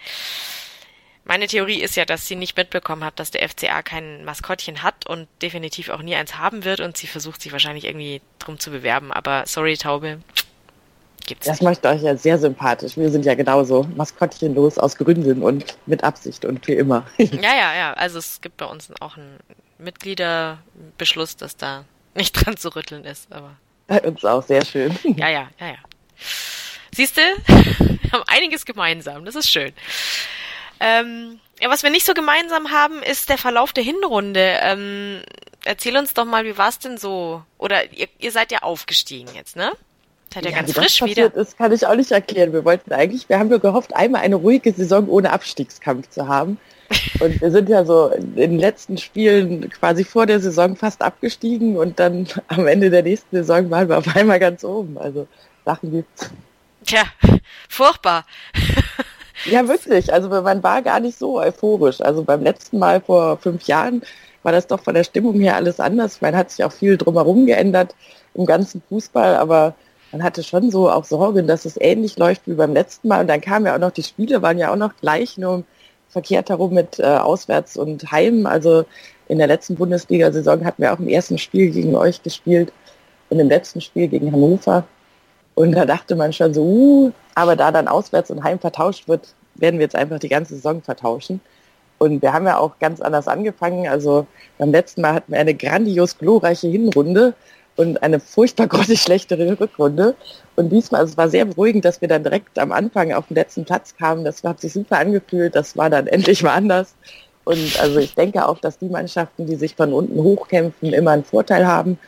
[1.25, 5.07] Meine Theorie ist ja, dass sie nicht mitbekommen hat, dass der FCA kein Maskottchen hat
[5.07, 8.71] und definitiv auch nie eins haben wird und sie versucht sich wahrscheinlich irgendwie drum zu
[8.71, 9.11] bewerben.
[9.11, 10.21] Aber sorry, Taube,
[11.27, 12.97] Gibt's das macht euch ja sehr sympathisch.
[12.97, 17.07] Wir sind ja genauso maskottchenlos aus Gründen und mit Absicht und wie immer.
[17.17, 17.93] ja, ja, ja.
[17.95, 19.39] Also es gibt bei uns auch ein
[19.79, 23.57] Mitgliederbeschluss, dass da nicht dran zu rütteln ist, aber.
[23.87, 24.97] Bei uns auch sehr schön.
[25.17, 25.79] Ja, ja, ja, ja.
[26.93, 29.73] Siehst du, wir haben einiges gemeinsam, das ist schön.
[30.79, 34.59] Ähm, ja, was wir nicht so gemeinsam haben, ist der Verlauf der Hinrunde.
[34.61, 35.23] Ähm,
[35.65, 37.43] erzähl uns doch mal, wie war es denn so?
[37.59, 39.73] Oder ihr, ihr seid ja aufgestiegen jetzt, ne?
[40.35, 41.29] Seid ja, ja ganz frisch das wieder.
[41.31, 42.53] Das kann ich auch nicht erklären.
[42.53, 46.59] Wir wollten eigentlich, wir haben nur gehofft, einmal eine ruhige Saison ohne Abstiegskampf zu haben.
[47.21, 51.77] Und wir sind ja so in den letzten Spielen quasi vor der Saison fast abgestiegen
[51.77, 54.99] und dann am Ende der nächsten Saison waren wir auf einmal ganz oben.
[54.99, 55.27] Also
[55.65, 56.31] Sachen gibt's.
[56.85, 57.03] Tja,
[57.69, 58.27] furchtbar.
[59.47, 60.11] Ja, wirklich.
[60.11, 62.01] Also man war gar nicht so euphorisch.
[62.01, 64.03] Also beim letzten Mal vor fünf Jahren
[64.43, 66.23] war das doch von der Stimmung her alles anders.
[66.23, 67.95] Man hat sich auch viel drumherum geändert
[68.35, 69.75] im ganzen Fußball, aber
[70.15, 73.23] man hatte schon so auch Sorgen, dass es ähnlich läuft wie beim letzten Mal.
[73.23, 75.65] Und dann kamen ja auch noch die Spiele, waren ja auch noch gleich, nur
[76.09, 78.47] verkehrt herum mit äh, Auswärts und Heim.
[78.47, 78.85] Also
[79.27, 82.73] in der letzten Bundesliga-Saison hatten wir auch im ersten Spiel gegen euch gespielt
[83.29, 84.85] und im letzten Spiel gegen Hannover.
[85.57, 89.35] Und da dachte man schon so, uh, aber da dann auswärts und heim vertauscht wird,
[89.57, 91.41] werden wir jetzt einfach die ganze Saison vertauschen.
[91.99, 93.89] Und wir haben ja auch ganz anders angefangen.
[93.89, 97.35] Also beim letzten Mal hatten wir eine grandios glorreiche Hinrunde
[97.77, 100.15] und eine furchtbar grottig schlechtere Rückrunde.
[100.57, 103.35] Und diesmal, also es war sehr beruhigend, dass wir dann direkt am Anfang auf den
[103.35, 104.25] letzten Platz kamen.
[104.25, 105.55] Das hat sich super angefühlt.
[105.55, 106.95] Das war dann endlich mal anders.
[107.45, 111.25] Und also ich denke auch, dass die Mannschaften, die sich von unten hochkämpfen, immer einen
[111.25, 111.99] Vorteil haben.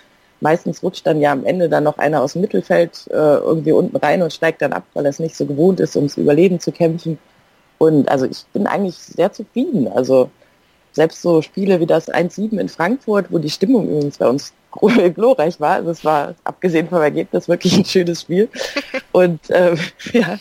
[0.40, 3.96] Meistens rutscht dann ja am Ende dann noch einer aus dem Mittelfeld äh, irgendwie unten
[3.96, 6.72] rein und steigt dann ab, weil er es nicht so gewohnt ist, ums Überleben zu
[6.72, 7.18] kämpfen.
[7.78, 9.88] Und also ich bin eigentlich sehr zufrieden.
[9.88, 10.30] Also
[10.92, 14.54] selbst so Spiele wie das 1-7 in Frankfurt, wo die Stimmung übrigens bei uns
[15.14, 18.49] glorreich war, also es war abgesehen vom Ergebnis wirklich ein schönes Spiel.
[19.12, 19.79] Und ähm,
[20.12, 20.39] ja,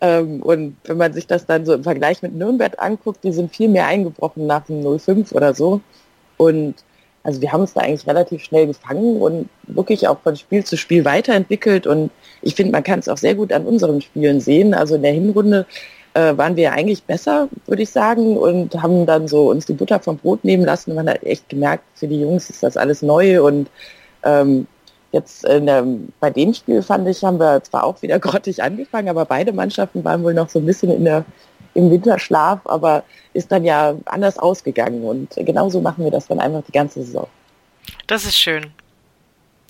[0.00, 3.54] ähm, und wenn man sich das dann so im Vergleich mit Nürnberg anguckt, die sind
[3.54, 5.80] viel mehr eingebrochen nach dem 0-5 oder so.
[6.36, 6.74] Und
[7.22, 10.76] also wir haben uns da eigentlich relativ schnell gefangen und wirklich auch von Spiel zu
[10.76, 11.86] Spiel weiterentwickelt.
[11.86, 12.10] Und
[12.42, 14.74] ich finde, man kann es auch sehr gut an unseren Spielen sehen.
[14.74, 15.66] Also in der Hinrunde
[16.14, 20.00] äh, waren wir eigentlich besser, würde ich sagen, und haben dann so uns die Butter
[20.00, 20.90] vom Brot nehmen lassen.
[20.90, 23.42] Und man hat echt gemerkt, für die Jungs ist das alles neu.
[23.42, 23.68] Und
[24.22, 24.66] ähm,
[25.12, 25.84] jetzt der,
[26.20, 30.04] bei dem Spiel fand ich, haben wir zwar auch wieder grottig angefangen, aber beide Mannschaften
[30.04, 31.24] waren wohl noch so ein bisschen in der
[31.74, 33.02] im Winterschlaf, aber
[33.32, 35.02] ist dann ja anders ausgegangen.
[35.04, 37.26] Und genauso machen wir das dann einfach die ganze Saison.
[38.06, 38.66] Das ist schön.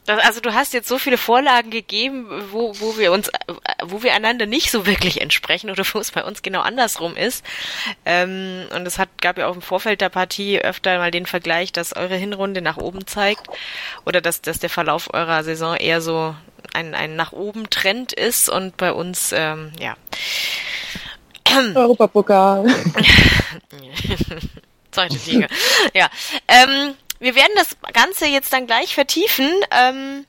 [0.07, 3.31] Das, also du hast jetzt so viele Vorlagen gegeben, wo, wo wir uns,
[3.83, 7.45] wo wir einander nicht so wirklich entsprechen oder wo es bei uns genau andersrum ist.
[8.05, 11.73] Ähm, und es hat, gab ja auch im Vorfeld der Partie öfter mal den Vergleich,
[11.73, 13.47] dass eure Hinrunde nach oben zeigt
[14.05, 16.35] oder dass, dass der Verlauf eurer Saison eher so
[16.75, 19.97] ein, ein nach oben Trend ist und bei uns, ähm, ja,
[21.75, 22.67] Europapokal.
[24.91, 25.49] Zweite Liga.
[25.93, 26.09] ja.
[26.49, 29.51] Ähm, wir werden das Ganze jetzt dann gleich vertiefen.
[29.71, 30.27] Ähm,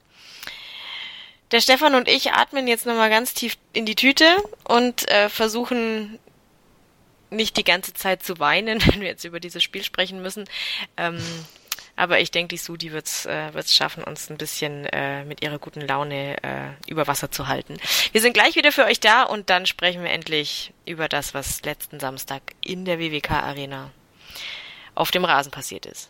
[1.51, 4.25] der Stefan und ich atmen jetzt nochmal ganz tief in die Tüte
[4.63, 6.19] und äh, versuchen
[7.29, 10.45] nicht die ganze Zeit zu weinen, wenn wir jetzt über dieses Spiel sprechen müssen.
[10.97, 11.21] Ähm,
[11.97, 15.59] aber ich denke, die Sudi wird's äh, wird's schaffen, uns ein bisschen äh, mit ihrer
[15.59, 17.77] guten Laune äh, über Wasser zu halten.
[18.11, 21.63] Wir sind gleich wieder für euch da und dann sprechen wir endlich über das, was
[21.63, 23.91] letzten Samstag in der WWK Arena
[24.93, 26.09] auf dem Rasen passiert ist.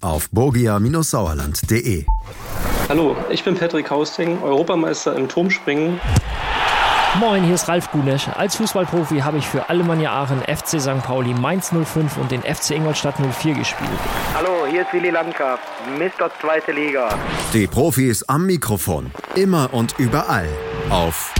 [0.00, 2.04] auf borgia-sauerland.de.
[2.88, 6.00] Hallo, ich bin Patrick Hausting, Europameister im Turmspringen.
[7.20, 8.28] Moin, hier ist Ralf Gunesch.
[8.28, 11.02] Als Fußballprofi habe ich für Alemannia Aachen, FC St.
[11.02, 13.90] Pauli, Mainz 05 und den FC Ingolstadt 04 gespielt.
[14.34, 15.58] Hallo, hier ist Willi Landgraf,
[15.98, 16.30] Mr.
[16.40, 17.08] Zweite Liga.
[17.52, 20.48] Die Profis am Mikrofon, immer und überall
[20.90, 21.34] auf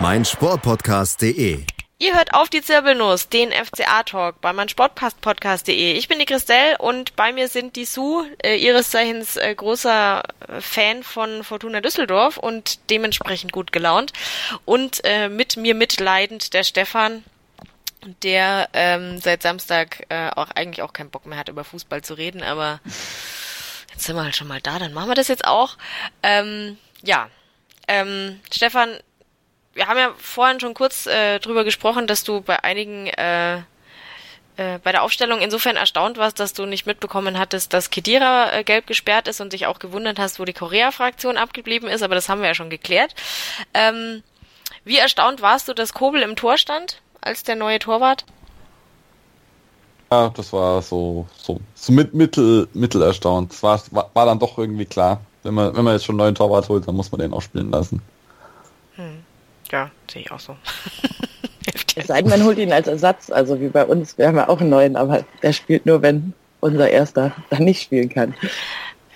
[0.00, 1.75] meinsportpodcast.de.
[1.98, 5.94] Ihr hört auf die Zirbelnuss, den FCA-Talk bei meinsportpodcast.de.
[5.94, 10.22] Ich bin die Christelle und bei mir sind die Sue, äh, ihres Zeichens äh, großer
[10.60, 14.12] Fan von Fortuna Düsseldorf und dementsprechend gut gelaunt.
[14.66, 17.24] Und äh, mit mir mitleidend der Stefan,
[18.22, 22.12] der ähm, seit Samstag äh, auch eigentlich auch keinen Bock mehr hat, über Fußball zu
[22.12, 22.78] reden, aber
[23.94, 25.78] jetzt sind wir halt schon mal da, dann machen wir das jetzt auch.
[26.22, 27.30] Ähm, ja,
[27.88, 29.00] ähm, Stefan,
[29.76, 33.58] wir haben ja vorhin schon kurz äh, drüber gesprochen, dass du bei einigen äh,
[34.56, 38.64] äh, bei der Aufstellung insofern erstaunt warst, dass du nicht mitbekommen hattest, dass Kedira äh,
[38.64, 42.30] gelb gesperrt ist und dich auch gewundert hast, wo die Korea-Fraktion abgeblieben ist, aber das
[42.30, 43.14] haben wir ja schon geklärt.
[43.74, 44.22] Ähm,
[44.84, 48.24] wie erstaunt warst du, dass Kobel im Tor stand als der neue Torwart?
[50.10, 53.52] Ja, das war so, so, so mit, mittel, mittel erstaunt.
[53.52, 55.20] Das war, war, war dann doch irgendwie klar.
[55.42, 57.42] Wenn man, wenn man jetzt schon einen neuen Torwart holt, dann muss man den auch
[57.42, 58.00] spielen lassen.
[59.72, 60.56] Ja, sehe ich auch so.
[61.98, 64.18] Es sei denn, man holt ihn als Ersatz, also wie bei uns.
[64.18, 67.82] Wir haben ja auch einen neuen, aber der spielt nur, wenn unser Erster dann nicht
[67.82, 68.34] spielen kann.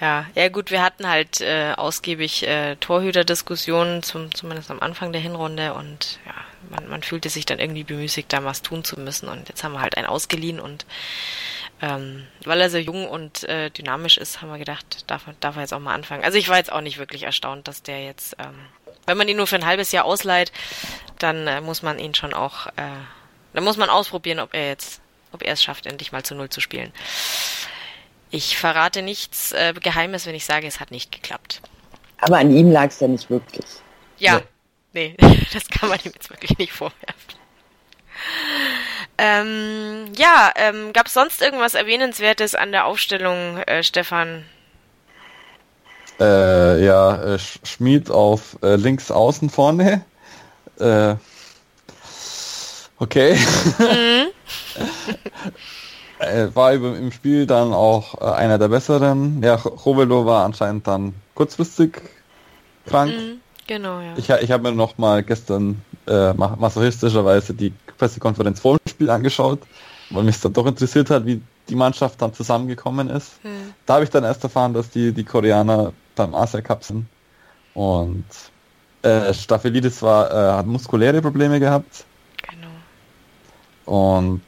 [0.00, 5.20] Ja, ja gut, wir hatten halt äh, ausgiebig äh, Torhüterdiskussionen, zum, zumindest am Anfang der
[5.20, 6.32] Hinrunde und ja,
[6.70, 9.72] man, man fühlte sich dann irgendwie bemüßigt, da was tun zu müssen und jetzt haben
[9.72, 10.86] wir halt einen ausgeliehen und
[11.82, 15.62] ähm, weil er so jung und äh, dynamisch ist, haben wir gedacht, darf, darf er
[15.62, 16.24] jetzt auch mal anfangen.
[16.24, 18.54] Also ich war jetzt auch nicht wirklich erstaunt, dass der jetzt, ähm,
[19.10, 20.52] wenn man ihn nur für ein halbes Jahr ausleiht,
[21.18, 23.00] dann äh, muss man ihn schon auch, äh,
[23.52, 25.00] dann muss man ausprobieren, ob er jetzt,
[25.32, 26.92] ob er es schafft, endlich mal zu Null zu spielen.
[28.30, 31.60] Ich verrate nichts äh, Geheimes, wenn ich sage, es hat nicht geklappt.
[32.20, 33.66] Aber an ihm lag es ja nicht wirklich.
[34.18, 34.42] Ja, ja,
[34.92, 35.16] nee,
[35.52, 37.34] das kann man ihm jetzt wirklich nicht vorwerfen.
[39.18, 44.46] Ähm, ja, ähm, gab es sonst irgendwas Erwähnenswertes an der Aufstellung, äh, Stefan?
[46.20, 50.04] Äh, ja, äh, Schmied auf äh, links außen vorne.
[50.78, 51.14] Äh,
[52.98, 53.38] okay.
[53.78, 54.26] Mhm.
[56.18, 59.42] äh, war im Spiel dann auch äh, einer der besseren.
[59.42, 62.02] Ja, Rovelo war anscheinend dann kurzfristig
[62.84, 63.12] krank.
[63.12, 64.12] Mhm, genau, ja.
[64.18, 69.60] Ich, ich habe mir noch mal gestern masochistischerweise die Pressekonferenz vor dem Spiel angeschaut,
[70.08, 73.42] weil mich dann doch interessiert hat, wie die Mannschaft dann zusammengekommen ist.
[73.44, 73.72] Mhm.
[73.86, 77.06] Da habe ich dann erst erfahren, dass die, die Koreaner beim Asia Cup sind.
[77.74, 78.24] Und
[79.02, 82.04] äh, Staphylides war, äh, hat muskuläre Probleme gehabt.
[82.48, 82.68] Genau.
[83.86, 84.42] Und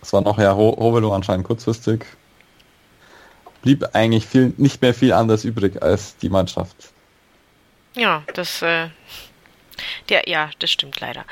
[0.00, 2.06] es war noch ja Hovelo anscheinend kurzfristig.
[3.62, 6.92] Blieb eigentlich viel, nicht mehr viel anders übrig als die Mannschaft.
[7.94, 8.88] Ja, das, äh,
[10.08, 11.24] der, ja, das stimmt leider.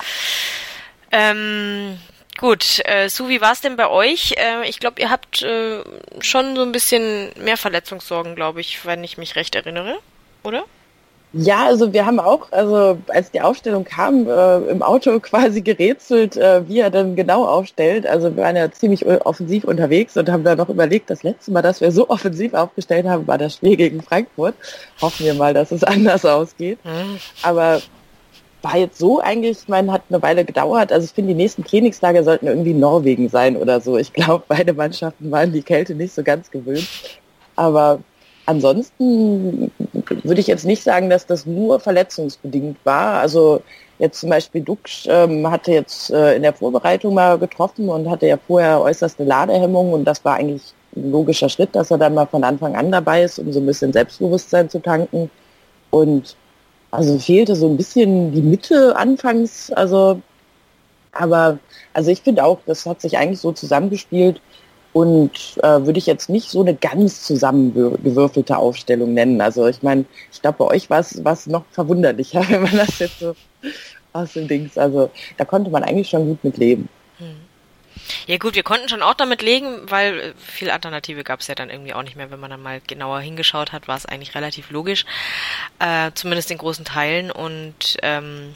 [1.11, 1.98] Ähm,
[2.43, 4.34] gut, äh, Su, wie war es denn bei euch?
[4.36, 5.78] Äh, ich glaube, ihr habt äh,
[6.20, 9.99] schon so ein bisschen mehr Verletzungssorgen, glaube ich, wenn ich mich recht erinnere,
[10.43, 10.64] oder?
[11.34, 16.36] Ja, also wir haben auch, also als die Aufstellung kam, äh, im Auto quasi gerätselt,
[16.36, 18.07] äh, wie er dann genau aufstellt.
[18.07, 21.62] Also wir waren ja ziemlich offensiv unterwegs und haben da noch überlegt, das letzte Mal,
[21.62, 24.55] dass wir so offensiv aufgestellt haben, war das Spiel gegen Frankfurt.
[25.01, 26.84] Hoffen wir mal, dass es anders ausgeht.
[26.84, 27.18] Mhm.
[27.43, 27.80] Aber
[28.62, 30.92] war jetzt so eigentlich, ich meine, hat eine Weile gedauert.
[30.92, 33.98] Also ich finde, die nächsten Trainingslager sollten irgendwie Norwegen sein oder so.
[33.98, 36.88] Ich glaube, beide Mannschaften waren die Kälte nicht so ganz gewöhnt.
[37.56, 38.00] Aber
[38.46, 39.70] ansonsten
[40.22, 43.20] würde ich jetzt nicht sagen, dass das nur verletzungsbedingt war.
[43.20, 43.62] Also
[43.98, 48.26] jetzt zum Beispiel Dux ähm, hatte jetzt äh, in der Vorbereitung mal getroffen und hatte
[48.26, 52.26] ja vorher äußerste Ladehemmung und das war eigentlich ein logischer Schritt, dass er dann mal
[52.26, 55.30] von Anfang an dabei ist, um so ein bisschen Selbstbewusstsein zu tanken.
[55.90, 56.36] Und
[56.93, 60.20] also fehlte so ein bisschen die Mitte anfangs, also
[61.12, 61.59] aber
[61.95, 64.40] also ich finde auch, das hat sich eigentlich so zusammengespielt
[64.93, 69.40] und äh, würde ich jetzt nicht so eine ganz zusammengewürfelte Aufstellung nennen.
[69.40, 73.18] Also ich meine, ich glaube, bei euch war es noch verwunderlicher, wenn man das jetzt
[73.20, 73.34] so
[74.12, 74.76] aus dem Dings.
[74.76, 76.88] Also da konnte man eigentlich schon gut mit leben.
[78.26, 81.55] Ja gut, wir konnten schon auch damit legen, weil äh, viel Alternative gab es ja
[81.55, 82.30] dann irgendwie auch nicht mehr.
[82.30, 85.05] Wenn man dann mal genauer hingeschaut hat, war es eigentlich relativ logisch,
[85.78, 87.30] äh, zumindest in großen Teilen.
[87.30, 88.55] Und ähm,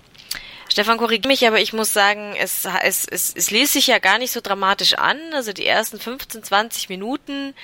[0.68, 4.18] Stefan, korrigiere mich, aber ich muss sagen, es, es, es, es ließ sich ja gar
[4.18, 5.18] nicht so dramatisch an.
[5.32, 7.54] Also die ersten 15, 20 Minuten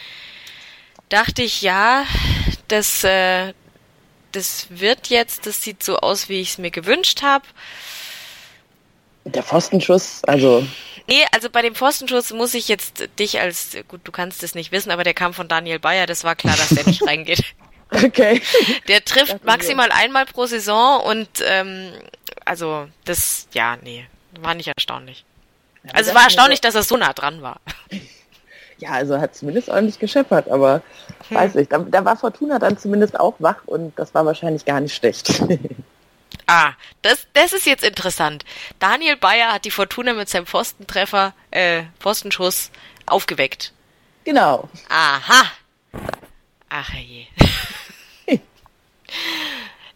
[1.08, 2.06] dachte ich, ja,
[2.68, 3.52] das, äh,
[4.32, 7.44] das wird jetzt, das sieht so aus, wie ich es mir gewünscht habe.
[9.24, 10.66] Der Pfostenschuss, also.
[11.08, 14.72] Nee, also bei dem Pfostenschuss muss ich jetzt dich als, gut, du kannst es nicht
[14.72, 17.42] wissen, aber der kam von Daniel Bayer, das war klar, dass der nicht reingeht.
[17.90, 18.40] Okay.
[18.88, 21.92] Der trifft maximal einmal pro Saison und ähm,
[22.44, 24.06] also das, ja, nee,
[24.40, 25.24] war nicht erstaunlich.
[25.84, 27.60] Ja, also es war erstaunlich, so dass er so nah dran war.
[28.78, 30.82] Ja, also hat zumindest ordentlich gescheppert, aber
[31.28, 31.36] hm.
[31.36, 34.80] weiß nicht, da, da, war Fortuna dann zumindest auch wach und das war wahrscheinlich gar
[34.80, 35.40] nicht schlecht.
[36.46, 36.72] ah,
[37.02, 38.44] das, das ist jetzt interessant.
[38.78, 42.70] Daniel Bayer hat die Fortuna mit seinem Pfostentreffer, äh, Pfostenschuss
[43.06, 43.72] aufgeweckt.
[44.24, 44.68] Genau.
[44.88, 45.44] Aha.
[46.68, 47.26] Ach je.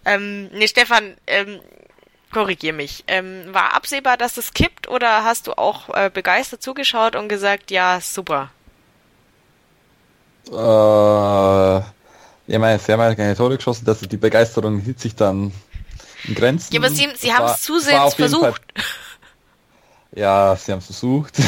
[0.05, 1.61] ähm, nee, Stefan, ähm,
[2.33, 3.05] korrigier mich.
[3.07, 7.71] Ähm, war absehbar, dass es kippt oder hast du auch äh, begeistert zugeschaut und gesagt,
[7.71, 8.51] ja, super?
[10.51, 11.85] Äh, ja,
[12.59, 15.53] meine, sie haben ja keine Tore geschossen, dass die Begeisterung hielt sich dann
[16.35, 16.75] Grenzen.
[16.75, 18.63] Ja, aber sie, sie haben es zusehends versucht.
[20.15, 21.35] Ja, sie haben es versucht.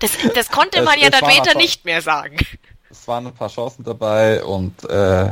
[0.00, 2.36] Das, das konnte man ja dann später nicht mehr sagen.
[2.90, 5.30] Es waren ein paar Chancen dabei und äh,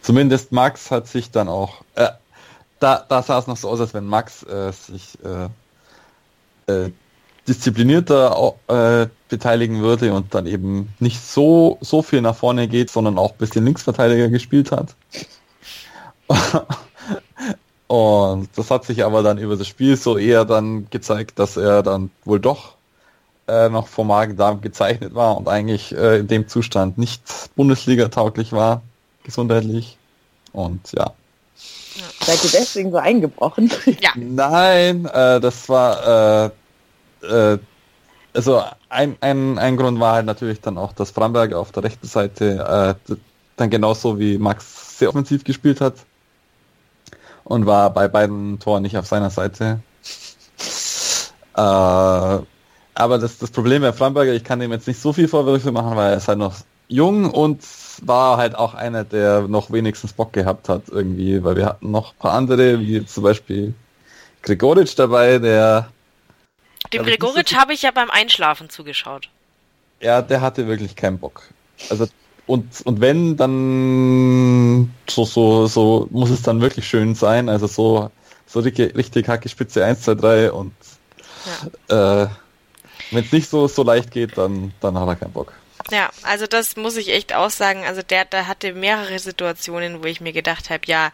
[0.00, 2.08] zumindest Max hat sich dann auch, äh,
[2.78, 6.92] da, da sah es noch so aus, als wenn Max äh, sich äh, äh,
[7.46, 13.18] disziplinierter äh, beteiligen würde und dann eben nicht so, so viel nach vorne geht, sondern
[13.18, 14.94] auch ein bisschen Linksverteidiger gespielt hat.
[17.94, 21.84] und das hat sich aber dann über das Spiel so eher dann gezeigt, dass er
[21.84, 22.74] dann wohl doch
[23.46, 27.22] äh, noch vom Magen-Darm gezeichnet war und eigentlich äh, in dem Zustand nicht
[27.54, 28.82] Bundesliga-tauglich war,
[29.22, 29.96] gesundheitlich.
[30.52, 31.12] Und ja.
[32.20, 33.70] Seid ihr deswegen so eingebrochen?
[34.00, 34.10] Ja.
[34.16, 36.50] Nein, äh, das war
[37.22, 37.58] äh, äh,
[38.32, 42.08] also ein, ein, ein Grund war halt natürlich dann auch, dass Framberg auf der rechten
[42.08, 43.14] Seite äh,
[43.54, 45.94] dann genauso wie Max sehr offensiv gespielt hat
[47.44, 49.80] und war bei beiden Toren nicht auf seiner Seite.
[51.56, 55.70] Äh, aber das, das Problem bei Framberger, ich kann ihm jetzt nicht so viel Vorwürfe
[55.70, 56.56] machen, weil er ist halt noch
[56.88, 57.62] jung und
[58.02, 62.12] war halt auch einer, der noch wenigstens Bock gehabt hat irgendwie, weil wir hatten noch
[62.12, 63.72] ein paar andere, wie zum Beispiel
[64.42, 65.88] Gregoritsch dabei, der
[66.92, 69.28] dem Gregoritsch habe ich ja beim Einschlafen zugeschaut.
[70.00, 71.42] Ja, der hatte wirklich keinen Bock.
[71.88, 72.06] Also
[72.46, 78.10] und und wenn dann so so so muss es dann wirklich schön sein, also so
[78.46, 80.72] so richtig, richtig Hacke Spitze 1 2 3 und
[81.88, 82.24] ja.
[82.24, 82.28] äh,
[83.10, 85.52] wenn es nicht so so leicht geht, dann dann hat er keinen Bock.
[85.90, 87.84] Ja, also das muss ich echt aussagen.
[87.84, 91.12] Also der, der hatte mehrere Situationen, wo ich mir gedacht habe, ja,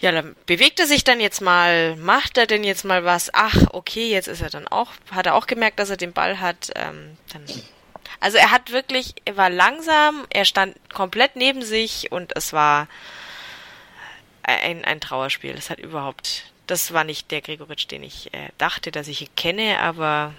[0.00, 3.30] ja, dann bewegt er sich dann jetzt mal, macht er denn jetzt mal was?
[3.32, 6.40] Ach, okay, jetzt ist er dann auch, hat er auch gemerkt, dass er den Ball
[6.40, 6.72] hat.
[6.74, 7.44] Ähm, dann,
[8.24, 12.88] also er hat wirklich, er war langsam, er stand komplett neben sich und es war
[14.42, 15.52] ein, ein Trauerspiel.
[15.52, 19.78] Das hat überhaupt, das war nicht der Gregoritsch, den ich äh, dachte, dass ich kenne,
[19.78, 20.32] aber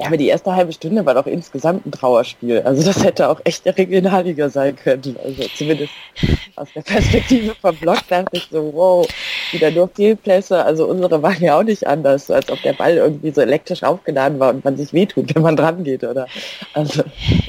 [0.00, 2.62] ja, aber die erste halbe Stunde war doch insgesamt ein Trauerspiel.
[2.62, 5.16] Also das hätte auch echt der Regionalliga sein können.
[5.22, 5.92] Also zumindest
[6.56, 9.06] aus der Perspektive vom Block dachte ich so, wow,
[9.52, 10.64] wieder nur Fehlplätze.
[10.64, 13.82] Also unsere waren ja auch nicht anders, so als ob der Ball irgendwie so elektrisch
[13.82, 16.26] aufgeladen war und man sich wehtut, wenn man dran geht, oder?
[16.72, 17.02] Also.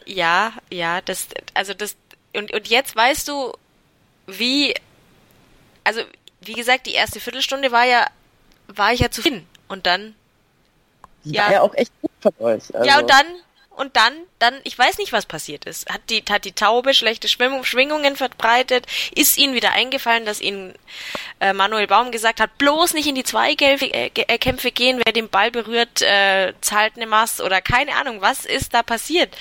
[0.05, 1.95] Ja, ja, das, also das,
[2.35, 3.53] und, und jetzt weißt du,
[4.27, 4.73] wie,
[5.85, 6.01] also
[6.41, 8.07] wie gesagt, die erste Viertelstunde war ja,
[8.67, 9.47] war ich ja zufrieden.
[9.69, 10.15] Und dann
[11.23, 11.45] die ja.
[11.45, 12.63] war ja auch echt gut von euch.
[12.73, 12.87] Also.
[12.87, 13.25] Ja, und dann,
[13.75, 15.89] und dann, dann, ich weiß nicht, was passiert ist.
[15.89, 18.85] Hat die, hat die Taube schlechte Schwingungen verbreitet?
[19.15, 20.73] Ist ihnen wieder eingefallen, dass ihnen
[21.39, 25.51] äh, Manuel Baum gesagt hat, bloß nicht in die Zweikämpfe äh, gehen, wer den Ball
[25.51, 29.35] berührt, äh, zahlt eine Masse oder keine Ahnung, was ist da passiert?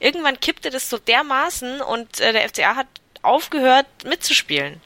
[0.00, 2.86] Irgendwann kippte das so dermaßen und äh, der FCA hat
[3.22, 4.80] aufgehört mitzuspielen.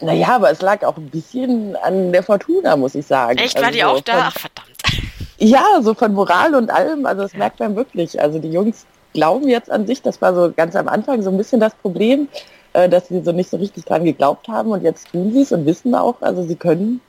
[0.00, 3.38] Naja, aber es lag auch ein bisschen an der Fortuna, muss ich sagen.
[3.38, 4.28] Echt, war also die auch da?
[4.28, 4.69] Ach, verdammt.
[5.42, 8.20] Ja, so von Moral und allem, also das merkt man wirklich.
[8.20, 8.84] Also die Jungs
[9.14, 12.28] glauben jetzt an sich, das war so ganz am Anfang so ein bisschen das Problem,
[12.74, 15.50] äh, dass sie so nicht so richtig dran geglaubt haben und jetzt tun sie es
[15.52, 17.00] und wissen auch, also sie können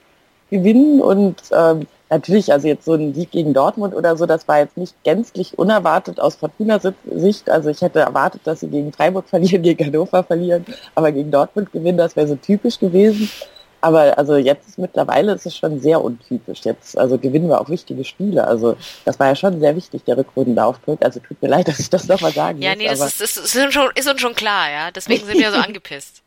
[0.50, 4.60] gewinnen und ähm, natürlich, also jetzt so ein Sieg gegen Dortmund oder so, das war
[4.60, 6.80] jetzt nicht gänzlich unerwartet aus Fortuna
[7.10, 7.50] Sicht.
[7.50, 10.64] Also ich hätte erwartet, dass sie gegen Freiburg verlieren, gegen Hannover verlieren,
[10.94, 13.30] aber gegen Dortmund gewinnen, das wäre so typisch gewesen.
[13.82, 16.60] Aber also jetzt ist mittlerweile ist es schon sehr untypisch.
[16.62, 18.46] Jetzt also gewinnen wir auch wichtige Spiele.
[18.46, 21.04] Also das war ja schon sehr wichtig, der Rückrundenauftritt.
[21.04, 22.82] Also tut mir leid, dass ich das nochmal sagen ja, muss.
[22.82, 24.90] Ja, nee, das ist, ist, ist, schon, ist uns schon klar, ja.
[24.92, 26.22] Deswegen sind wir so angepisst.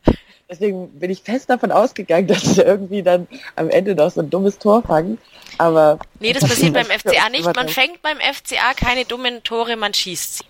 [0.50, 3.26] Deswegen bin ich fest davon ausgegangen, dass sie irgendwie dann
[3.56, 5.16] am Ende noch so ein dummes Tor fangen.
[5.56, 5.98] Aber.
[6.20, 7.56] Nee, das passiert beim FCA nicht.
[7.56, 10.44] Man fängt beim FCA keine dummen Tore, man schießt sie.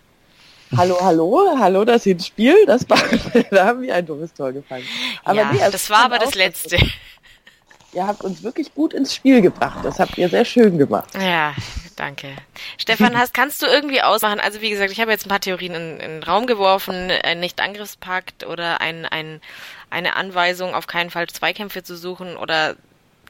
[0.74, 2.98] Hallo, hallo, hallo, das ist ein Spiel, das war,
[3.50, 4.84] da haben wir ein dummes Tor gefangen.
[5.24, 6.78] Aber ja, nee, das war aber das letzte.
[7.92, 9.78] Ihr habt uns wirklich gut ins Spiel gebracht.
[9.82, 11.14] Das habt ihr sehr schön gemacht.
[11.14, 11.54] Ja,
[11.94, 12.28] danke.
[12.76, 14.38] Stefan, hast, kannst du irgendwie ausmachen?
[14.38, 17.40] Also wie gesagt, ich habe jetzt ein paar Theorien in, in den Raum geworfen, ein
[17.40, 19.40] Nicht-Angriffspakt oder ein, ein,
[19.88, 22.36] eine Anweisung, auf keinen Fall Zweikämpfe zu suchen.
[22.36, 22.76] Oder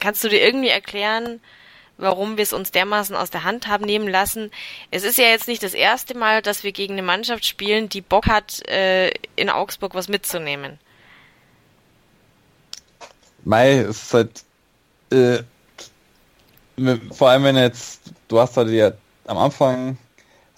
[0.01, 1.41] kannst du dir irgendwie erklären,
[1.99, 4.51] warum wir es uns dermaßen aus der Hand haben nehmen lassen.
[4.91, 8.01] Es ist ja jetzt nicht das erste Mal, dass wir gegen eine Mannschaft spielen, die
[8.01, 10.79] Bock hat, äh, in Augsburg was mitzunehmen.
[13.45, 14.45] Mai, es ist halt
[15.11, 15.43] äh,
[17.13, 18.93] vor allem wenn jetzt, du hast halt ja
[19.27, 19.97] am Anfang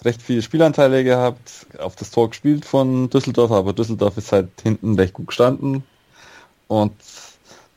[0.03, 4.95] recht viele Spielanteile gehabt, auf das Tor gespielt von Düsseldorf, aber Düsseldorf ist halt hinten
[4.95, 5.83] recht gut gestanden
[6.67, 6.93] und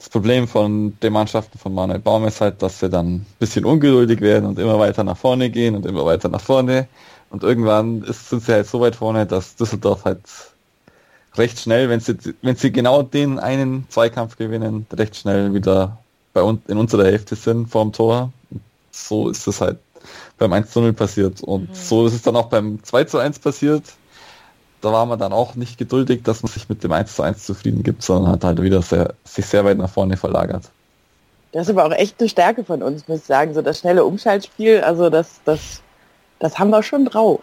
[0.02, 3.64] das Problem von den Mannschaften von Manuel Baum ist halt, dass sie dann ein bisschen
[3.64, 6.88] ungeduldig werden und immer weiter nach vorne gehen und immer weiter nach vorne.
[7.30, 10.22] Und irgendwann ist, sind sie halt so weit vorne, dass Düsseldorf halt
[11.36, 15.98] recht schnell, wenn sie, wenn sie genau den einen Zweikampf gewinnen, recht schnell wieder
[16.32, 18.32] bei uns in unserer Hälfte sind vorm Tor.
[18.90, 19.78] so ist es halt
[20.36, 21.42] beim 1 zu 0 passiert.
[21.42, 21.74] Und mhm.
[21.74, 23.84] so ist es dann auch beim 2 zu 1 passiert.
[24.82, 27.46] Da war man dann auch nicht geduldig, dass man sich mit dem 1 zu 1
[27.46, 30.70] zufrieden gibt, sondern hat halt wieder sehr, sich sehr weit nach vorne verlagert.
[31.52, 33.54] Das ist aber auch echt eine Stärke von uns, muss ich sagen.
[33.54, 35.82] So das schnelle Umschaltspiel, also das, das,
[36.40, 37.40] das haben wir schon drauf.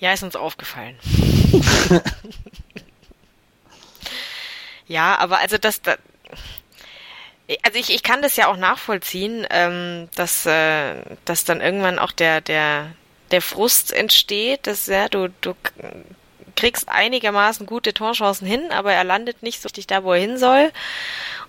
[0.00, 0.96] Ja, ist uns aufgefallen.
[4.88, 5.98] ja, aber also das, das
[7.62, 12.12] also ich, ich kann das ja auch nachvollziehen, ähm, dass, äh, dass dann irgendwann auch
[12.12, 12.92] der, der,
[13.30, 15.54] der Frust entsteht, dass ja, du, du
[16.56, 20.38] kriegst einigermaßen gute Torchancen hin, aber er landet nicht so richtig da, wo er hin
[20.38, 20.72] soll.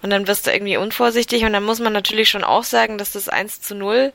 [0.02, 3.12] Und dann wirst du irgendwie unvorsichtig und dann muss man natürlich schon auch sagen, dass
[3.12, 4.14] das 1 zu 0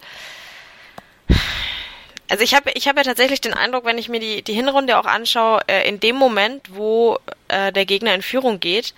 [2.28, 4.98] also ich habe ich hab ja tatsächlich den Eindruck, wenn ich mir die, die Hinrunde
[4.98, 7.18] auch anschaue, äh, in dem Moment, wo
[7.48, 8.94] äh, der Gegner in Führung geht,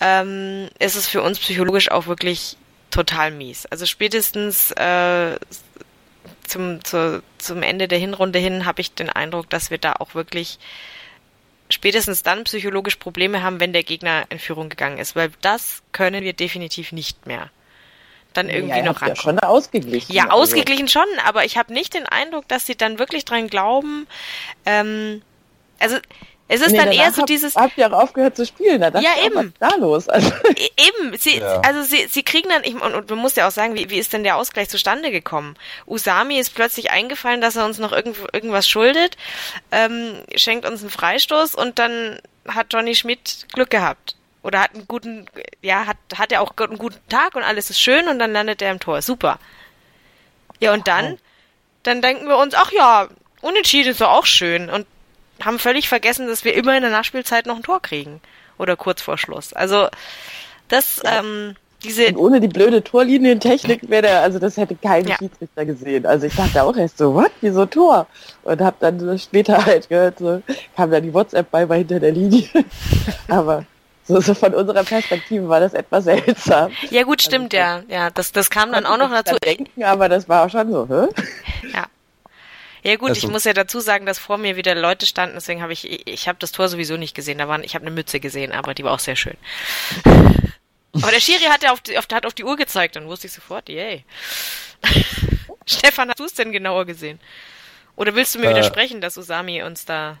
[0.00, 2.56] ähm, ist es für uns psychologisch auch wirklich
[2.90, 3.66] total mies.
[3.66, 5.36] Also spätestens äh,
[6.50, 10.14] zum, zu, zum Ende der Hinrunde hin habe ich den Eindruck, dass wir da auch
[10.14, 10.58] wirklich
[11.68, 16.24] spätestens dann psychologisch Probleme haben, wenn der Gegner in Führung gegangen ist, weil das können
[16.24, 17.50] wir definitiv nicht mehr.
[18.32, 19.16] Dann irgendwie ja, noch rankommen.
[19.16, 20.12] Ja, schon ausgeglichen.
[20.12, 20.36] Ja, also.
[20.36, 24.06] ausgeglichen schon, aber ich habe nicht den Eindruck, dass sie dann wirklich dran glauben.
[24.66, 25.22] Ähm,
[25.78, 25.96] also
[26.52, 27.54] es ist nee, dann eher so hab, dieses.
[27.54, 28.80] Habt ihr auch aufgehört zu spielen?
[28.80, 29.54] Da ja, eben.
[29.60, 30.08] Was da los?
[30.08, 30.32] Also.
[30.56, 31.16] E, eben.
[31.16, 31.60] Sie, ja.
[31.60, 33.98] Also sie, sie kriegen dann, ich, und, und man muss ja auch sagen, wie, wie
[33.98, 35.54] ist denn der Ausgleich zustande gekommen?
[35.86, 39.16] Usami ist plötzlich eingefallen, dass er uns noch irgend, irgendwas schuldet,
[39.70, 42.18] ähm, schenkt uns einen Freistoß und dann
[42.48, 44.16] hat Johnny Schmidt Glück gehabt.
[44.42, 45.26] Oder hat einen guten,
[45.62, 48.60] ja, hat, hat er auch einen guten Tag und alles ist schön und dann landet
[48.60, 49.02] er im Tor.
[49.02, 49.38] Super.
[50.58, 51.18] Ja, und dann,
[51.84, 53.08] dann denken wir uns, ach ja,
[53.40, 54.68] unentschieden ist doch auch schön.
[54.68, 54.86] Und
[55.42, 58.20] haben völlig vergessen, dass wir immer in der Nachspielzeit noch ein Tor kriegen.
[58.58, 59.52] Oder kurz vor Schluss.
[59.52, 59.88] Also,
[60.68, 61.20] das, ja.
[61.20, 62.08] ähm, diese.
[62.08, 65.16] Und ohne die blöde Torlinientechnik wäre der, also das hätte kein ja.
[65.16, 66.06] Schiedsrichter gesehen.
[66.06, 67.30] Also ich dachte auch erst so, what?
[67.40, 68.06] Wieso Tor?
[68.42, 70.42] Und hab dann später halt gehört, so,
[70.76, 72.48] kam dann die WhatsApp bei, war hinter der Linie.
[73.28, 73.64] Aber
[74.04, 76.72] so, so von unserer Perspektive war das etwas seltsam.
[76.90, 77.96] Ja gut, stimmt, also, ja.
[77.96, 79.36] Ja, das, das kam dann auch noch dazu.
[79.42, 81.06] Denken, aber das war auch schon so, hä?
[81.72, 81.86] Ja.
[82.82, 85.62] Ja gut, also, ich muss ja dazu sagen, dass vor mir wieder Leute standen, deswegen
[85.62, 87.38] habe ich, ich, habe das Tor sowieso nicht gesehen.
[87.38, 89.36] Da waren, ich habe eine Mütze gesehen, aber die war auch sehr schön.
[90.04, 93.26] aber der Schiri hat ja auf die, auf, hat auf die Uhr gezeigt, dann wusste
[93.26, 94.04] ich sofort, yay.
[95.66, 97.20] Stefan, hast du es denn genauer gesehen?
[97.96, 100.18] Oder willst du mir äh, widersprechen, dass Usami uns da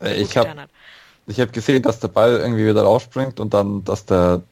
[0.00, 0.68] äh, ich habe
[1.26, 4.42] ich habe gesehen, dass der Ball irgendwie wieder rausspringt und dann, dass der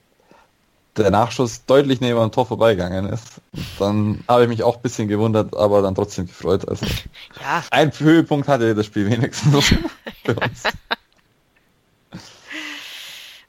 [1.02, 3.40] der Nachschuss deutlich neben dem Tor vorbeigegangen ist.
[3.78, 6.68] Dann habe ich mich auch ein bisschen gewundert, aber dann trotzdem gefreut.
[6.68, 6.86] Also
[7.40, 7.64] ja.
[7.70, 9.64] ein Höhepunkt hatte das Spiel wenigstens
[10.24, 10.62] für uns.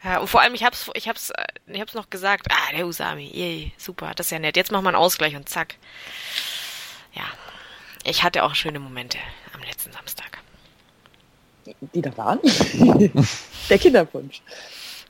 [0.02, 2.88] Ja, und vor allem, ich hab's, ich hab's, äh, ich hab's noch gesagt, ah, der
[2.88, 4.56] Usami, yay, super, das ist ja nett.
[4.56, 5.76] Jetzt machen wir einen Ausgleich und zack.
[7.14, 7.24] Ja.
[8.06, 9.18] Ich hatte auch schöne Momente
[9.54, 10.40] am letzten Samstag.
[11.94, 12.40] Die da waren?
[13.70, 14.42] der Kinderpunsch.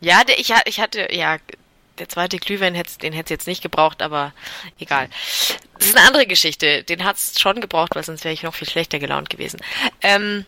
[0.01, 1.37] Ja, der, ich, ich hatte, ja,
[1.99, 4.33] der zweite Glühwein hätte den hätte jetzt nicht gebraucht, aber
[4.79, 5.09] egal.
[5.77, 6.83] Das ist eine andere Geschichte.
[6.83, 9.59] Den hat es schon gebraucht, weil sonst wäre ich noch viel schlechter gelaunt gewesen.
[10.01, 10.45] Ähm,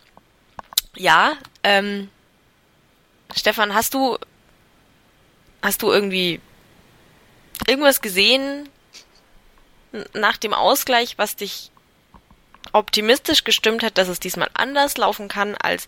[0.95, 1.33] ja,
[1.63, 2.09] ähm,
[3.35, 4.17] Stefan, hast du
[5.61, 6.41] hast du irgendwie
[7.67, 8.69] irgendwas gesehen
[10.13, 11.70] nach dem Ausgleich, was dich
[12.73, 15.87] optimistisch gestimmt hat, dass es diesmal anders laufen kann als,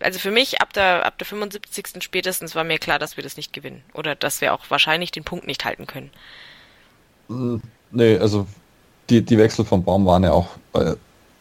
[0.00, 2.02] also für mich ab der, ab der 75.
[2.02, 3.82] spätestens war mir klar, dass wir das nicht gewinnen.
[3.94, 6.10] Oder dass wir auch wahrscheinlich den Punkt nicht halten können.
[7.28, 8.46] Hm, nee, also
[9.10, 10.94] die, die Wechsel vom Baum waren ja auch, äh,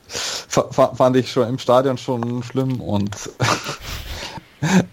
[0.07, 3.15] fand ich schon im Stadion schon schlimm und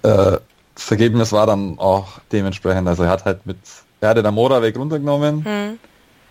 [0.03, 0.39] äh,
[0.75, 3.59] das Ergebnis war dann auch dementsprechend, also er hat halt mit,
[4.01, 5.79] er hatte der Mora weg runtergenommen, hm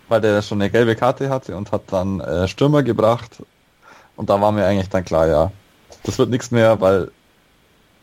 [0.08, 3.42] weil der schon eine gelbe Karte hatte und hat dann äh, Stürmer gebracht.
[4.16, 5.52] Und da war mir eigentlich dann klar, ja,
[6.02, 7.10] das wird nichts mehr, weil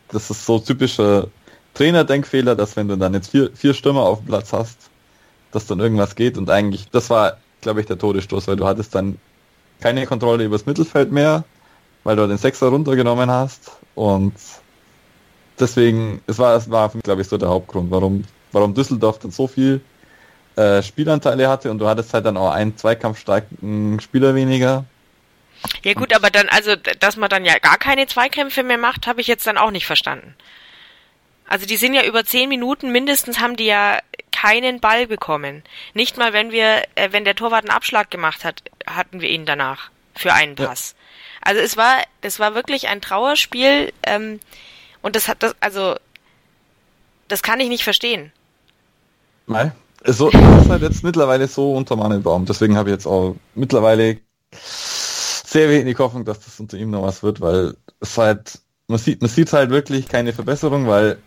[0.08, 1.28] das ist so typischer
[1.74, 4.90] Trainerdenkfehler, dass wenn du dann jetzt vier, vier Stürmer auf dem Platz hast,
[5.52, 8.94] dass dann irgendwas geht und eigentlich, das war, glaube ich, der Todesstoß, weil du hattest
[8.94, 9.18] dann
[9.80, 11.44] keine Kontrolle übers Mittelfeld mehr,
[12.04, 14.34] weil du den Sechser runtergenommen hast und
[15.58, 19.46] deswegen, es war, es war, glaube ich, so der Hauptgrund, warum, warum Düsseldorf dann so
[19.46, 19.80] viel
[20.56, 24.84] äh, Spielanteile hatte und du hattest halt dann auch einen zweikampfstarken Spieler weniger.
[25.84, 29.20] Ja gut, aber dann, also, dass man dann ja gar keine Zweikämpfe mehr macht, habe
[29.20, 30.34] ich jetzt dann auch nicht verstanden.
[31.48, 34.00] Also die sind ja über zehn Minuten mindestens haben die ja
[34.32, 35.62] keinen Ball bekommen.
[35.94, 39.46] Nicht mal, wenn wir, äh, wenn der Torwart einen Abschlag gemacht hat, hatten wir ihn
[39.46, 40.94] danach für einen Pass.
[40.96, 41.50] Ja.
[41.50, 44.40] Also es war, es war wirklich ein Trauerspiel ähm,
[45.02, 45.96] und das hat das, also
[47.28, 48.32] das kann ich nicht verstehen.
[49.46, 49.72] Nein,
[50.06, 52.44] so das ist halt jetzt mittlerweile so unter meinem Baum.
[52.44, 54.18] Deswegen habe ich jetzt auch mittlerweile
[54.52, 59.20] sehr wenig Hoffnung, dass das unter ihm noch was wird, weil es halt, man sieht,
[59.20, 61.18] man sieht halt wirklich keine Verbesserung, weil,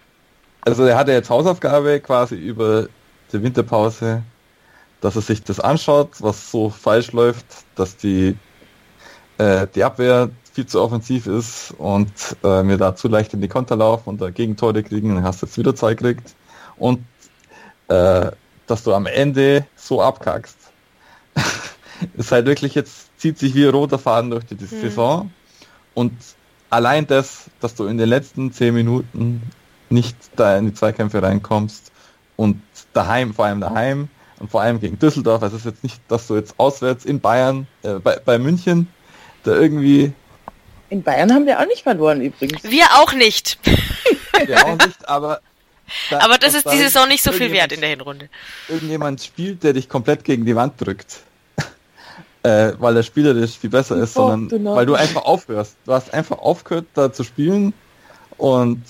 [0.61, 2.87] also er hatte jetzt Hausaufgabe quasi über
[3.31, 4.23] die Winterpause,
[5.01, 7.45] dass er sich das anschaut, was so falsch läuft,
[7.75, 8.35] dass die,
[9.37, 12.11] äh, die Abwehr viel zu offensiv ist und
[12.43, 15.41] äh, mir da zu leicht in die Konter laufen und da Gegentore kriegen, dann hast
[15.41, 16.35] du jetzt wieder Zeit gekriegt.
[16.77, 17.05] Und
[17.87, 18.31] äh,
[18.69, 20.57] dass du am Ende so abkackst.
[22.17, 24.81] ist halt wirklich jetzt, zieht sich wie ein roter Faden durch die, die mhm.
[24.81, 25.31] Saison.
[25.93, 26.13] Und
[26.69, 29.41] allein das, dass du in den letzten zehn Minuten
[29.89, 31.91] nicht da in die Zweikämpfe reinkommst
[32.35, 32.61] und
[32.93, 34.07] daheim, vor allem daheim
[34.39, 37.19] und vor allem gegen Düsseldorf, also es ist jetzt nicht, dass du jetzt auswärts in
[37.19, 38.87] Bayern, äh, bei, bei München,
[39.43, 40.13] da irgendwie
[40.89, 42.63] in Bayern haben wir auch nicht verloren übrigens.
[42.63, 43.59] Wir auch nicht.
[44.45, 45.41] Wir auch nicht, aber
[46.09, 48.29] da, aber das ist die Saison nicht so viel wert in der Hinrunde.
[48.67, 51.21] Irgendjemand spielt, der dich komplett gegen die Wand drückt.
[52.43, 54.75] äh, weil der spielerisch viel besser ist, sondern genau.
[54.75, 55.77] weil du einfach aufhörst.
[55.85, 57.73] Du hast einfach aufgehört, da zu spielen
[58.37, 58.83] und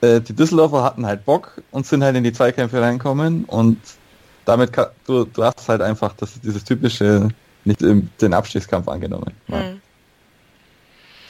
[0.00, 3.78] äh, die Düsseldorfer hatten halt Bock und sind halt in die Zweikämpfe reinkommen und
[4.44, 7.28] damit kann, du, du hast halt einfach das, dieses typische
[7.64, 9.32] nicht im, den Abstiegskampf angenommen.
[9.48, 9.56] Ja.
[9.58, 9.80] Mhm.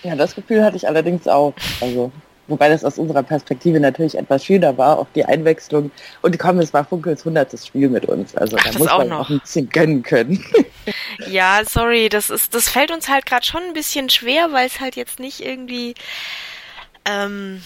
[0.02, 1.54] ja, das Gefühl hatte ich allerdings auch.
[1.80, 2.12] Also
[2.48, 5.90] Wobei das aus unserer Perspektive natürlich etwas schöner war, auch die Einwechslung.
[6.22, 7.58] Und komm, es war Funkels 100.
[7.58, 8.36] Spiel mit uns.
[8.36, 9.20] Also Ach, da muss man noch.
[9.20, 10.44] auch ein bisschen gönnen können.
[11.28, 14.80] ja, sorry, das ist, das fällt uns halt gerade schon ein bisschen schwer, weil es
[14.80, 15.94] halt jetzt nicht irgendwie,
[17.04, 17.62] ähm,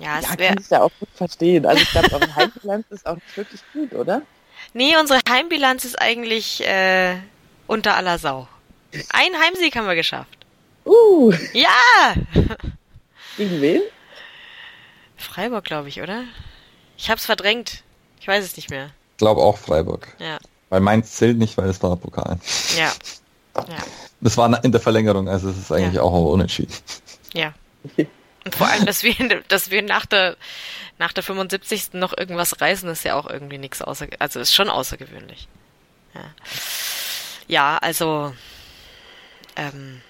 [0.00, 1.66] ja, es ja, kann ich ja auch gut verstehen.
[1.66, 4.22] Also ich glaube, eure Heimbilanz ist auch nicht wirklich gut, oder?
[4.74, 7.16] Nee, unsere Heimbilanz ist eigentlich äh,
[7.66, 8.46] unter aller Sau.
[9.10, 10.38] Ein Heimsieg haben wir geschafft.
[10.84, 11.32] Uh!
[11.52, 12.14] Ja!
[13.36, 13.82] Gegen wen?
[15.16, 16.24] Freiburg, glaube ich, oder?
[16.96, 17.82] Ich hab's verdrängt.
[18.20, 18.90] Ich weiß es nicht mehr.
[19.12, 20.08] Ich glaube auch Freiburg.
[20.18, 20.38] Ja.
[20.68, 22.38] Weil Mainz zählt nicht, weil es war Pokal.
[22.76, 22.92] Ja.
[23.56, 23.76] ja.
[24.20, 26.02] Das war in der Verlängerung, also es ist eigentlich ja.
[26.02, 26.74] auch unentschieden.
[27.34, 27.54] Ja.
[28.44, 29.14] Und vor allem, dass wir,
[29.48, 30.36] dass wir nach der,
[30.98, 31.92] nach der 75.
[31.92, 35.48] noch irgendwas reißen, ist ja auch irgendwie nichts außer, also ist schon außergewöhnlich.
[36.14, 36.24] Ja.
[37.48, 38.34] Ja, also,
[39.56, 40.00] ähm,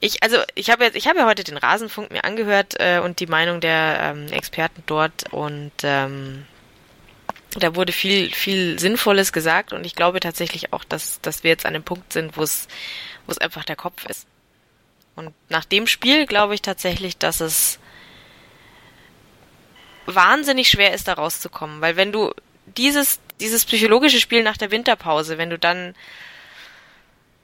[0.00, 3.20] ich, also ich habe jetzt, ich habe ja heute den Rasenfunk mir angehört äh, und
[3.20, 5.32] die Meinung der ähm, Experten dort.
[5.32, 6.46] Und ähm,
[7.58, 9.72] da wurde viel, viel Sinnvolles gesagt.
[9.72, 12.68] Und ich glaube tatsächlich auch, dass, dass wir jetzt an einem Punkt sind, wo es,
[13.26, 14.26] wo es einfach der Kopf ist.
[15.16, 17.80] Und nach dem Spiel glaube ich tatsächlich, dass es
[20.06, 22.32] wahnsinnig schwer ist, da rauszukommen, weil wenn du
[22.76, 25.94] dieses, dieses psychologische Spiel nach der Winterpause, wenn du dann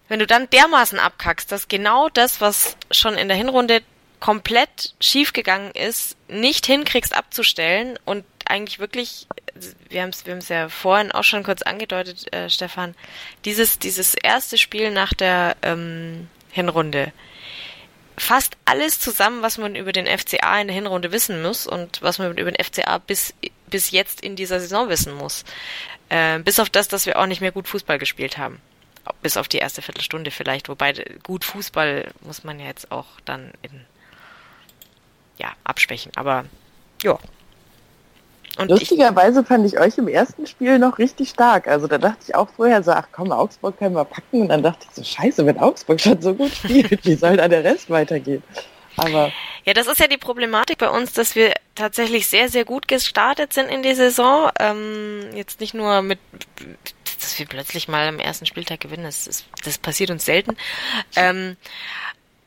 [0.09, 3.83] wenn du dann dermaßen abkackst, dass genau das, was schon in der Hinrunde
[4.21, 9.27] komplett schiefgegangen ist, nicht hinkriegst abzustellen und eigentlich wirklich,
[9.89, 12.95] wir haben es wir haben's ja vorhin auch schon kurz angedeutet, äh, Stefan,
[13.45, 17.13] dieses, dieses erste Spiel nach der ähm, Hinrunde,
[18.17, 22.19] fast alles zusammen, was man über den FCA in der Hinrunde wissen muss und was
[22.19, 23.35] man über den FCA bis,
[23.67, 25.45] bis jetzt in dieser Saison wissen muss.
[26.11, 28.61] Äh, bis auf das, dass wir auch nicht mehr gut Fußball gespielt haben
[29.23, 33.53] bis auf die erste Viertelstunde vielleicht, wobei gut Fußball muss man ja jetzt auch dann
[33.63, 33.85] in,
[35.39, 36.45] ja, abschwächen, aber
[37.03, 37.19] ja.
[38.57, 41.67] Und Lustigerweise ich, fand ich euch im ersten Spiel noch richtig stark.
[41.67, 44.43] Also da dachte ich auch vorher so, ach komm, Augsburg können wir packen.
[44.43, 47.49] Und dann dachte ich so, scheiße, wenn Augsburg schon so gut spielt, wie soll da
[47.49, 48.45] der Rest weitergehen?
[48.97, 49.33] Aber
[49.65, 53.53] ja, das ist ja die Problematik bei uns, dass wir tatsächlich sehr, sehr gut gestartet
[53.53, 54.51] sind in die Saison.
[54.61, 56.19] Ähm, jetzt nicht nur mit
[57.25, 60.57] dass wir plötzlich mal am ersten Spieltag gewinnen, das, ist, das passiert uns selten.
[61.17, 61.57] Ähm,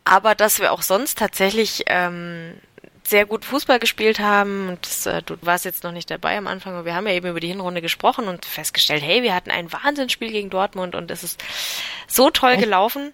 [0.03, 2.53] aber dass wir auch sonst tatsächlich ähm,
[3.03, 6.47] sehr gut Fußball gespielt haben und das, äh, du warst jetzt noch nicht dabei am
[6.47, 9.51] Anfang, aber wir haben ja eben über die Hinrunde gesprochen und festgestellt, hey, wir hatten
[9.51, 11.43] ein Wahnsinnsspiel gegen Dortmund und es ist
[12.07, 12.63] so toll Echt?
[12.63, 13.13] gelaufen.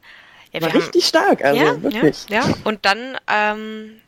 [0.51, 2.27] Ja, War richtig stark, also ja, wirklich.
[2.29, 2.55] Ja, ja.
[2.63, 4.01] und dann ähm,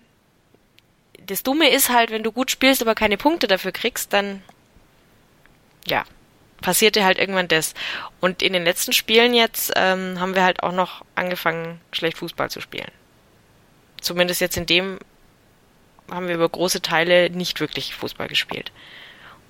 [1.25, 4.43] das Dumme ist halt, wenn du gut spielst, aber keine Punkte dafür kriegst, dann
[5.87, 6.03] ja,
[6.65, 7.75] passierte halt irgendwann das.
[8.21, 12.49] Und in den letzten Spielen jetzt ähm, haben wir halt auch noch angefangen, schlecht Fußball
[12.49, 12.89] zu spielen.
[14.01, 14.97] Zumindest jetzt in dem
[16.09, 18.71] haben wir über große Teile nicht wirklich Fußball gespielt.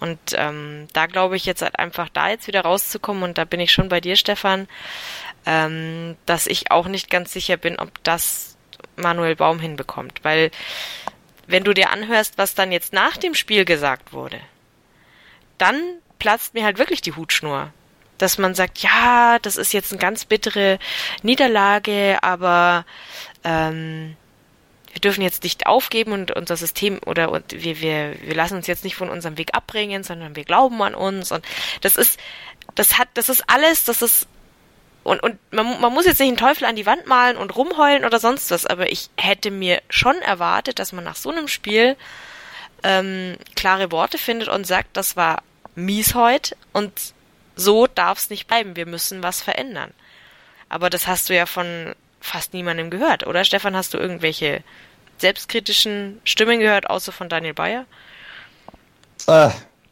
[0.01, 3.61] Und ähm, da glaube ich jetzt halt einfach da jetzt wieder rauszukommen und da bin
[3.61, 4.67] ich schon bei dir, Stefan,
[5.45, 8.57] ähm, dass ich auch nicht ganz sicher bin, ob das
[8.97, 10.19] Manuel Baum hinbekommt.
[10.23, 10.51] Weil
[11.47, 14.41] wenn du dir anhörst, was dann jetzt nach dem Spiel gesagt wurde,
[15.57, 15.79] dann
[16.19, 17.71] platzt mir halt wirklich die Hutschnur.
[18.17, 20.79] Dass man sagt, ja, das ist jetzt eine ganz bittere
[21.21, 22.85] Niederlage, aber
[23.43, 24.15] ähm,
[24.95, 28.67] wir dürfen jetzt nicht aufgeben und unser System oder und wir, wir, wir lassen uns
[28.67, 31.45] jetzt nicht von unserem Weg abbringen, sondern wir glauben an uns und
[31.81, 32.17] das ist,
[32.75, 34.27] das hat, das ist alles, das ist
[35.03, 38.05] und, und man, man muss jetzt nicht einen Teufel an die Wand malen und rumheulen
[38.05, 41.97] oder sonst was, aber ich hätte mir schon erwartet, dass man nach so einem Spiel
[42.83, 45.43] ähm, klare Worte findet und sagt, das war
[45.75, 46.91] mies heute und
[47.55, 48.75] so darf es nicht bleiben.
[48.75, 49.91] Wir müssen was verändern.
[50.69, 53.75] Aber das hast du ja von fast niemandem gehört, oder Stefan?
[53.75, 54.63] Hast du irgendwelche
[55.19, 57.85] selbstkritischen Stimmen gehört, außer von Daniel Bayer?
[59.27, 59.47] Äh,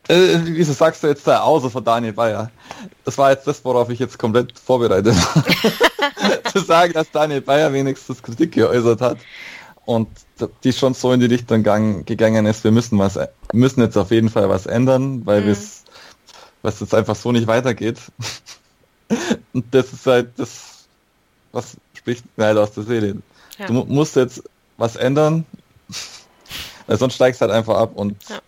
[0.07, 2.51] äh, wieso sagst du jetzt da außer von Daniel Bayer?
[3.05, 6.43] Das war jetzt das, worauf ich jetzt komplett vorbereitet war.
[6.51, 9.17] Zu sagen, dass Daniel Bayer wenigstens Kritik geäußert hat
[9.85, 10.07] und
[10.63, 13.19] die schon so in die Richtung gang, gegangen ist, wir müssen was,
[13.51, 15.49] müssen jetzt auf jeden Fall was ändern, weil mhm.
[15.49, 15.83] es,
[16.61, 17.99] was jetzt einfach so nicht weitergeht.
[19.53, 20.85] und das ist halt das,
[21.51, 23.21] was spricht mir halt aus der Seele.
[23.57, 23.67] Ja.
[23.67, 24.43] Du musst jetzt
[24.77, 25.45] was ändern,
[26.87, 28.39] weil sonst steigst du halt einfach ab und ja.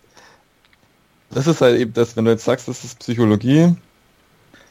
[1.32, 3.76] das ist halt eben das, wenn du jetzt sagst, das ist Psychologie,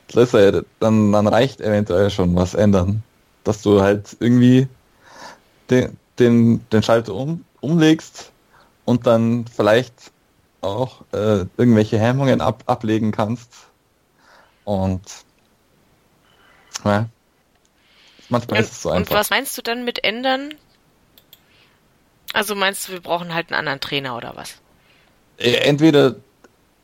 [0.08, 3.02] das ist halt, dann, dann reicht eventuell schon was ändern.
[3.42, 4.68] Dass du halt irgendwie
[5.68, 8.32] den, den, den Schalter um, umlegst
[8.84, 10.12] und dann vielleicht
[10.60, 13.50] auch äh, irgendwelche Hemmungen ab, ablegen kannst.
[14.64, 15.02] Und
[16.84, 17.06] ja,
[18.28, 19.10] manchmal und, ist es so einfach.
[19.10, 20.54] Und was meinst du dann mit ändern?
[22.32, 24.56] Also meinst du, wir brauchen halt einen anderen Trainer oder was?
[25.36, 26.16] Äh, entweder,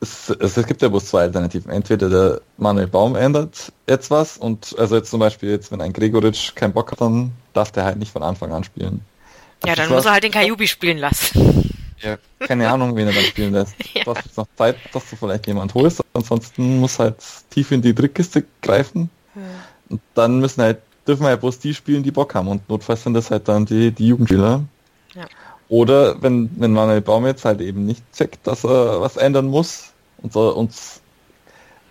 [0.00, 1.70] es, es, gibt ja bloß zwei Alternativen.
[1.70, 5.92] Entweder der Manuel Baum ändert jetzt was und also jetzt zum Beispiel jetzt, wenn ein
[5.92, 9.04] Gregoritsch keinen Bock hat, dann darf der halt nicht von Anfang an spielen.
[9.64, 11.70] Ja, dann muss er halt den Kajubi spielen lassen.
[12.00, 13.74] Ja, keine Ahnung, wen er dann spielen lässt.
[13.94, 14.04] ja.
[14.04, 17.16] Du hast jetzt noch Zeit, dass du vielleicht jemand holst, ansonsten muss halt
[17.50, 19.10] tief in die Drittkiste greifen.
[19.34, 19.42] Hm.
[19.90, 22.48] Und dann müssen halt, dürfen wir ja bloß die spielen, die Bock haben.
[22.48, 24.64] Und notfalls sind das halt dann die, die Jugendspieler.
[25.14, 25.26] Ja.
[25.68, 29.92] Oder wenn, wenn Manuel Baum jetzt halt eben nicht checkt, dass er was ändern muss
[30.18, 31.00] und so uns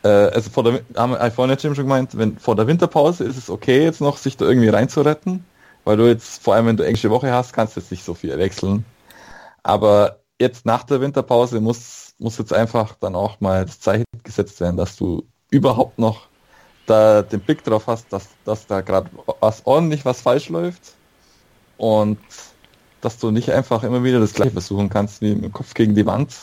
[0.03, 3.49] äh, also vor der haben wir vorhin schon gemeint, wenn vor der Winterpause ist es
[3.49, 5.45] okay, jetzt noch sich da irgendwie reinzuretten,
[5.89, 8.13] weil du jetzt, vor allem wenn du englische Woche hast, kannst du jetzt nicht so
[8.13, 8.85] viel wechseln.
[9.63, 14.61] Aber jetzt nach der Winterpause muss, muss jetzt einfach dann auch mal das Zeichen gesetzt
[14.61, 16.27] werden, dass du überhaupt noch
[16.85, 19.09] da den Blick drauf hast, dass, dass da gerade
[19.39, 20.93] was ordentlich was falsch läuft
[21.77, 22.19] und
[23.01, 25.95] dass du nicht einfach immer wieder das gleiche versuchen kannst wie mit dem Kopf gegen
[25.95, 26.35] die Wand,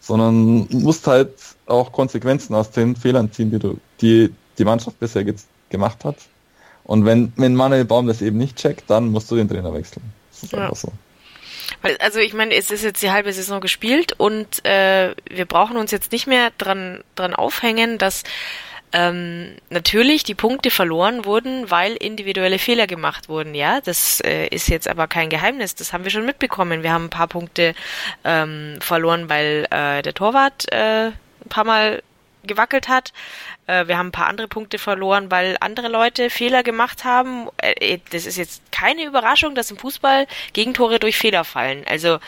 [0.00, 1.34] sondern musst halt
[1.66, 5.24] auch Konsequenzen aus den Fehlern ziehen, die du, die die Mannschaft bisher
[5.68, 6.16] gemacht hat.
[6.84, 10.02] Und wenn, wenn Manuel Baum das eben nicht checkt, dann musst du den Trainer wechseln.
[10.30, 10.60] Das ist ja.
[10.60, 10.92] einfach so.
[12.00, 15.90] Also ich meine, es ist jetzt die halbe Saison gespielt und äh, wir brauchen uns
[15.90, 18.22] jetzt nicht mehr dran, dran aufhängen, dass
[18.92, 23.54] ähm, natürlich die Punkte verloren wurden, weil individuelle Fehler gemacht wurden.
[23.54, 25.74] Ja, das äh, ist jetzt aber kein Geheimnis.
[25.74, 26.82] Das haben wir schon mitbekommen.
[26.82, 27.74] Wir haben ein paar Punkte
[28.24, 32.02] ähm, verloren, weil äh, der Torwart äh, ein paar Mal
[32.44, 33.12] gewackelt hat.
[33.66, 37.48] Äh, wir haben ein paar andere Punkte verloren, weil andere Leute Fehler gemacht haben.
[37.58, 41.84] Äh, das ist jetzt keine Überraschung, dass im Fußball Gegentore durch Fehler fallen.
[41.86, 42.18] Also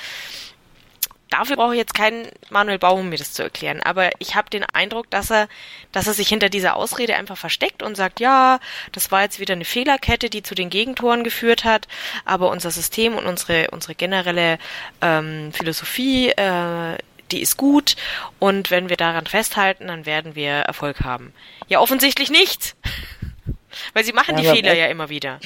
[1.31, 3.81] dafür brauche ich jetzt keinen Manuel Baum, um mir das zu erklären.
[3.83, 5.49] Aber ich habe den Eindruck, dass er,
[5.91, 8.61] dass er sich hinter dieser Ausrede einfach versteckt und sagt, ja,
[8.93, 11.89] das war jetzt wieder eine Fehlerkette, die zu den Gegentoren geführt hat,
[12.25, 14.59] aber unser System und unsere, unsere generelle
[15.01, 16.99] ähm, Philosophie, äh,
[17.35, 17.97] die ist gut
[18.39, 21.33] und wenn wir daran festhalten, dann werden wir Erfolg haben.
[21.69, 22.77] Ja, offensichtlich nicht.
[23.93, 25.41] Weil sie machen ja, die Fehler ja immer wieder.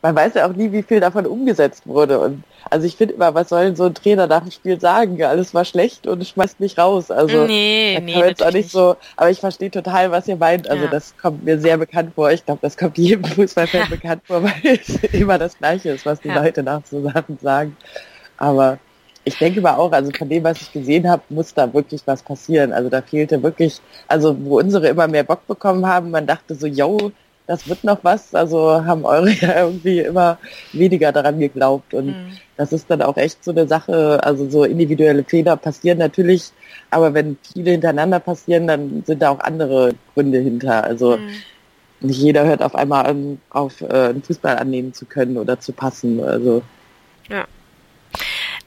[0.00, 2.20] Man weiß ja auch nie, wie viel davon umgesetzt wurde.
[2.20, 5.22] Und also ich finde immer, was soll so ein Trainer nach dem Spiel sagen?
[5.22, 7.10] Alles war schlecht und schmeißt mich raus.
[7.10, 10.68] Also nee, nee, jetzt auch nicht so, aber ich verstehe total, was ihr meint.
[10.68, 10.90] Also ja.
[10.90, 12.30] das kommt mir sehr bekannt vor.
[12.30, 13.86] Ich glaube, das kommt jedem Fußballfan ja.
[13.86, 16.30] bekannt vor, weil es immer das Gleiche ist, was die.
[16.30, 17.76] Leute nach so Sachen sagen.
[18.38, 18.78] Aber
[19.24, 22.22] ich denke mal auch, also von dem, was ich gesehen habe, muss da wirklich was
[22.22, 22.72] passieren.
[22.72, 26.66] Also da fehlte wirklich, also wo unsere immer mehr Bock bekommen haben, man dachte so,
[26.66, 27.12] yo,
[27.46, 28.34] das wird noch was.
[28.34, 30.38] Also haben eure ja irgendwie immer
[30.72, 31.94] weniger daran geglaubt.
[31.94, 32.38] Und mhm.
[32.56, 36.50] das ist dann auch echt so eine Sache, also so individuelle Fehler passieren natürlich,
[36.90, 40.82] aber wenn viele hintereinander passieren, dann sind da auch andere Gründe hinter.
[40.82, 42.08] Also mhm.
[42.08, 45.72] nicht jeder hört auf einmal an, auf äh, einen Fußball annehmen zu können oder zu
[45.72, 46.22] passen.
[46.22, 46.62] Also
[47.28, 47.46] ja.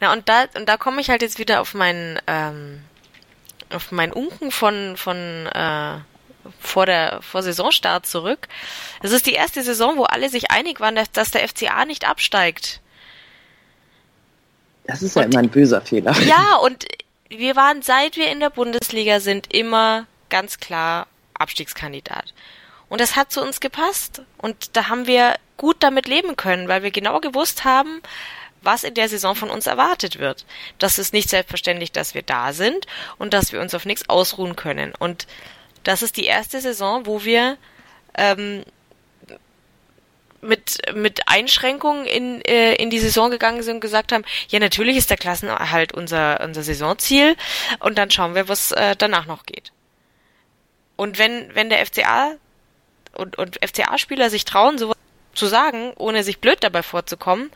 [0.01, 2.81] Na und da und da komme ich halt jetzt wieder auf meinen ähm,
[3.71, 5.99] auf meinen Unken von von äh,
[6.59, 8.47] vor der vor Saisonstart zurück.
[9.01, 12.07] Das ist die erste Saison, wo alle sich einig waren, dass, dass der FCA nicht
[12.07, 12.81] absteigt.
[14.87, 16.15] Das ist ja und, immer ein böser Fehler.
[16.21, 16.85] Ja, und
[17.29, 22.33] wir waren, seit wir in der Bundesliga sind, immer ganz klar Abstiegskandidat.
[22.87, 24.21] Und das hat zu uns gepasst.
[24.37, 28.01] Und da haben wir gut damit leben können, weil wir genau gewusst haben,
[28.65, 30.45] was in der Saison von uns erwartet wird.
[30.79, 32.85] Das ist nicht selbstverständlich, dass wir da sind
[33.17, 34.93] und dass wir uns auf nichts ausruhen können.
[34.97, 35.27] Und
[35.83, 37.57] das ist die erste Saison, wo wir
[38.17, 38.63] ähm,
[40.41, 44.97] mit, mit Einschränkungen in, äh, in die Saison gegangen sind und gesagt haben, ja, natürlich
[44.97, 47.35] ist der Klassenerhalt unser, unser Saisonziel
[47.79, 49.71] und dann schauen wir, was äh, danach noch geht.
[50.95, 52.35] Und wenn, wenn der FCA
[53.13, 54.97] und, und FCA-Spieler sich trauen, sowas
[55.33, 57.51] zu sagen, ohne sich blöd dabei vorzukommen,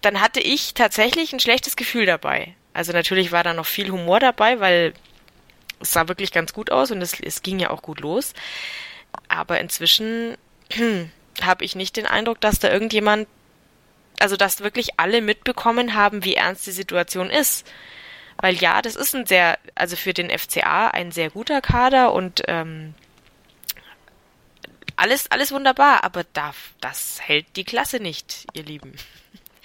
[0.00, 2.54] dann hatte ich tatsächlich ein schlechtes Gefühl dabei.
[2.72, 4.94] Also natürlich war da noch viel Humor dabei, weil
[5.80, 8.32] es sah wirklich ganz gut aus und es, es ging ja auch gut los.
[9.28, 10.36] Aber inzwischen
[11.42, 13.28] habe ich nicht den Eindruck, dass da irgendjemand,
[14.18, 17.66] also dass wirklich alle mitbekommen haben, wie ernst die Situation ist.
[18.36, 22.42] Weil ja, das ist ein sehr, also für den FCA ein sehr guter Kader und
[22.48, 22.94] ähm,
[24.96, 28.94] alles, alles wunderbar, aber darf, das hält die Klasse nicht, ihr Lieben.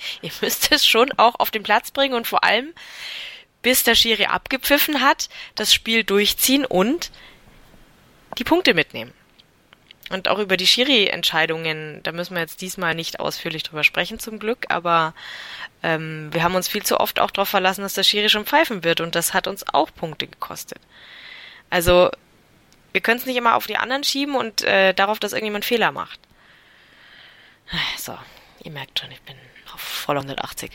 [0.21, 2.73] Ihr müsst es schon auch auf den Platz bringen und vor allem,
[3.61, 7.11] bis der Schiri abgepfiffen hat, das Spiel durchziehen und
[8.37, 9.13] die Punkte mitnehmen.
[10.11, 14.37] Und auch über die Schiri-Entscheidungen, da müssen wir jetzt diesmal nicht ausführlich drüber sprechen, zum
[14.37, 15.15] Glück, aber
[15.81, 18.83] ähm, wir haben uns viel zu oft auch darauf verlassen, dass der Schiri schon pfeifen
[18.83, 20.79] wird und das hat uns auch Punkte gekostet.
[21.71, 22.11] Also,
[22.91, 25.91] wir können es nicht immer auf die anderen schieben und äh, darauf, dass irgendjemand Fehler
[25.91, 26.19] macht.
[27.97, 28.15] So,
[28.63, 29.35] ihr merkt schon, ich bin
[29.85, 30.71] voll 180.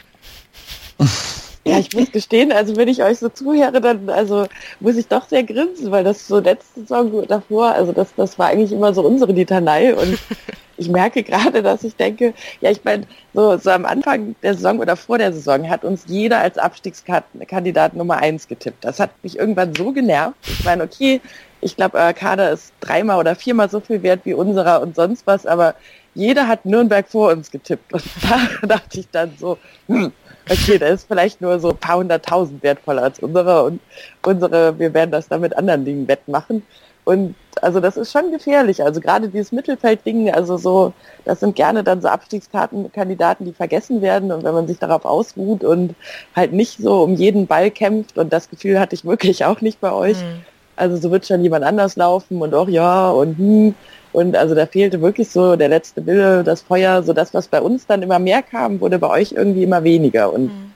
[1.66, 4.46] Ja, ich muss gestehen, also wenn ich euch so zuhöre, dann also
[4.80, 8.46] muss ich doch sehr grinsen, weil das so letzte Saison davor, also das, das war
[8.46, 10.18] eigentlich immer so unsere Litanei und
[10.78, 12.32] ich merke gerade, dass ich denke,
[12.62, 16.04] ja, ich meine, so, so am Anfang der Saison oder vor der Saison hat uns
[16.06, 18.82] jeder als Abstiegskandidat Nummer eins getippt.
[18.82, 20.36] Das hat mich irgendwann so genervt.
[20.48, 21.20] Ich meine, okay,
[21.60, 25.26] ich glaube, euer Kader ist dreimal oder viermal so viel wert wie unserer und sonst
[25.26, 25.74] was, aber
[26.14, 27.92] jeder hat Nürnberg vor uns getippt.
[27.92, 30.12] Und da dachte ich dann so, hm,
[30.48, 33.80] okay, der ist vielleicht nur so ein paar hunderttausend wertvoller als unsere und
[34.24, 36.62] unsere, wir werden das dann mit anderen Dingen wettmachen.
[37.04, 38.82] Und also das ist schon gefährlich.
[38.84, 40.92] Also gerade dieses Mittelfeldding, also so,
[41.24, 44.30] das sind gerne dann so Abstiegskartenkandidaten, die vergessen werden.
[44.30, 45.94] Und wenn man sich darauf ausruht und
[46.36, 49.80] halt nicht so um jeden Ball kämpft, und das Gefühl hatte ich wirklich auch nicht
[49.80, 50.18] bei euch.
[50.18, 50.44] Mhm.
[50.76, 53.74] Also so wird schon jemand anders laufen und auch ja und hm,
[54.12, 57.60] und also da fehlte wirklich so der letzte Wille, das Feuer, so das, was bei
[57.60, 60.32] uns dann immer mehr kam, wurde bei euch irgendwie immer weniger.
[60.32, 60.72] Und mhm.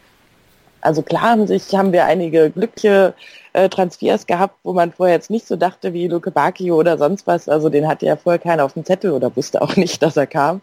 [0.80, 3.14] also klar haben sich, haben wir einige glückliche
[3.52, 7.26] äh, Transfers gehabt, wo man vorher jetzt nicht so dachte wie Luke Bakio oder sonst
[7.26, 7.48] was.
[7.48, 10.26] Also den hatte ja vorher keiner auf dem Zettel oder wusste auch nicht, dass er
[10.26, 10.60] kam.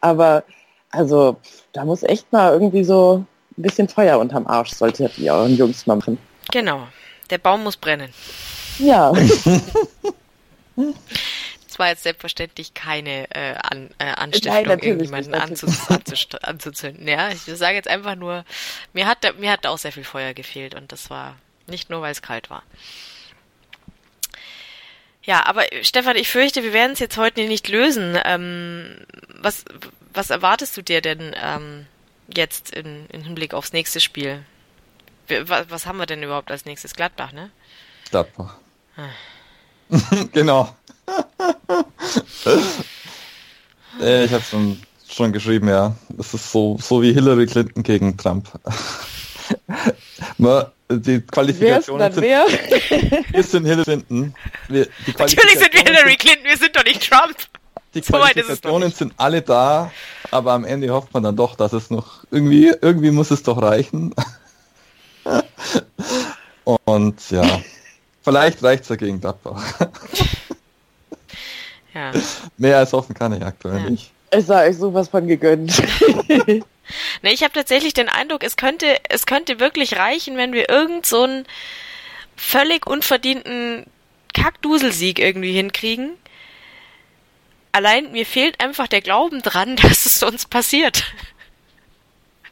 [0.00, 0.44] Aber
[0.90, 1.36] also
[1.72, 3.24] da muss echt mal irgendwie so
[3.56, 6.18] ein bisschen Feuer unterm Arsch, solltet ihr euren Jungs mal machen.
[6.52, 6.80] Genau.
[7.30, 8.10] Der Baum muss brennen.
[8.78, 9.12] Ja.
[11.80, 17.08] war jetzt selbstverständlich keine äh, An, äh, Anstiftung, Nein, irgendjemanden anzu, anzu, anzuzünden.
[17.08, 18.44] Ja, ich sage jetzt einfach nur,
[18.92, 21.36] mir hat, mir hat auch sehr viel Feuer gefehlt und das war
[21.66, 22.62] nicht nur, weil es kalt war.
[25.22, 28.18] Ja, aber Stefan, ich fürchte, wir werden es jetzt heute nicht lösen.
[28.24, 29.64] Ähm, was,
[30.12, 31.86] was erwartest du dir denn ähm,
[32.32, 34.44] jetzt in, in Hinblick aufs nächste Spiel?
[35.28, 36.94] Was, was haben wir denn überhaupt als nächstes?
[36.94, 37.50] Gladbach, ne?
[38.10, 38.56] Gladbach.
[38.96, 39.08] Ah.
[40.32, 40.74] genau
[44.00, 45.94] äh, ich habe schon, schon geschrieben, ja.
[46.18, 48.48] Es ist so, so wie Hillary Clinton gegen Trump.
[50.88, 52.46] die Qualifikationen sind, wer?
[53.30, 54.34] wir sind Hillary Clinton.
[54.68, 54.88] Wir,
[55.18, 57.36] Natürlich sind wir Hillary Clinton, wir sind doch nicht Trump.
[57.94, 59.90] Die so Qualifikationen sind alle da,
[60.30, 63.60] aber am Ende hofft man dann doch, dass es noch irgendwie, irgendwie muss es doch
[63.60, 64.14] reichen.
[66.84, 67.60] Und ja,
[68.22, 69.60] vielleicht reicht es ja gegen Gladbach.
[71.94, 72.12] Ja.
[72.56, 73.90] Mehr als hoffen kann ich aktuell ja.
[73.90, 74.12] nicht.
[74.30, 75.76] Es sei euch sowas von gegönnt.
[76.48, 76.62] ne,
[77.22, 81.24] ich habe tatsächlich den Eindruck, es könnte, es könnte wirklich reichen, wenn wir irgend so
[81.24, 81.46] einen
[82.36, 83.86] völlig unverdienten
[84.32, 86.12] Kackduselsieg irgendwie hinkriegen.
[87.72, 91.04] Allein mir fehlt einfach der Glauben dran, dass es uns passiert.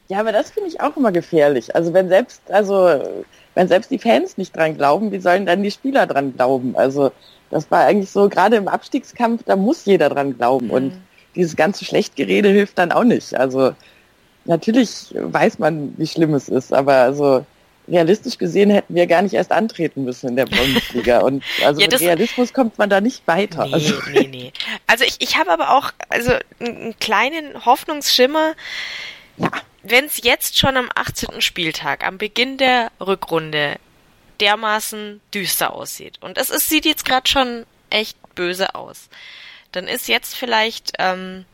[0.08, 1.76] Ja, aber das finde ich auch immer gefährlich.
[1.76, 3.24] Also wenn selbst, also
[3.58, 6.76] wenn selbst die Fans nicht dran glauben, wie sollen dann die Spieler dran glauben?
[6.76, 7.10] Also
[7.50, 10.66] das war eigentlich so, gerade im Abstiegskampf, da muss jeder dran glauben.
[10.66, 10.72] Mhm.
[10.72, 10.92] Und
[11.34, 13.34] dieses ganze Schlechtgerede hilft dann auch nicht.
[13.34, 13.72] Also
[14.44, 17.44] natürlich weiß man, wie schlimm es ist, aber also
[17.88, 21.18] realistisch gesehen hätten wir gar nicht erst antreten müssen in der Bundesliga.
[21.22, 23.66] Und also ja, mit Realismus kommt man da nicht weiter.
[23.66, 23.94] Nee, also.
[24.12, 24.52] nee, nee.
[24.86, 26.30] Also ich, ich habe aber auch also
[26.60, 28.52] einen kleinen Hoffnungsschimmer.
[29.38, 29.50] Ja.
[29.90, 31.40] Wenn es jetzt schon am 18.
[31.40, 33.76] Spieltag, am Beginn der Rückrunde,
[34.38, 36.18] dermaßen düster aussieht.
[36.20, 39.08] Und es ist, sieht jetzt gerade schon echt böse aus.
[39.72, 41.46] Dann ist jetzt vielleicht, ähm,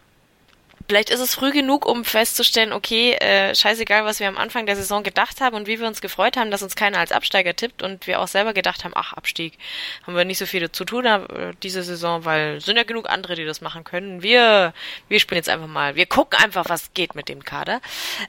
[0.89, 4.77] vielleicht ist es früh genug, um festzustellen, okay, äh, scheißegal, was wir am Anfang der
[4.77, 7.83] Saison gedacht haben und wie wir uns gefreut haben, dass uns keiner als Absteiger tippt
[7.83, 9.59] und wir auch selber gedacht haben, ach, Abstieg,
[10.07, 13.35] haben wir nicht so viel zu tun äh, diese Saison, weil sind ja genug andere,
[13.35, 14.23] die das machen können.
[14.23, 14.75] Wir,
[15.09, 17.81] wir spielen jetzt einfach mal, wir gucken einfach, was geht mit dem Kader.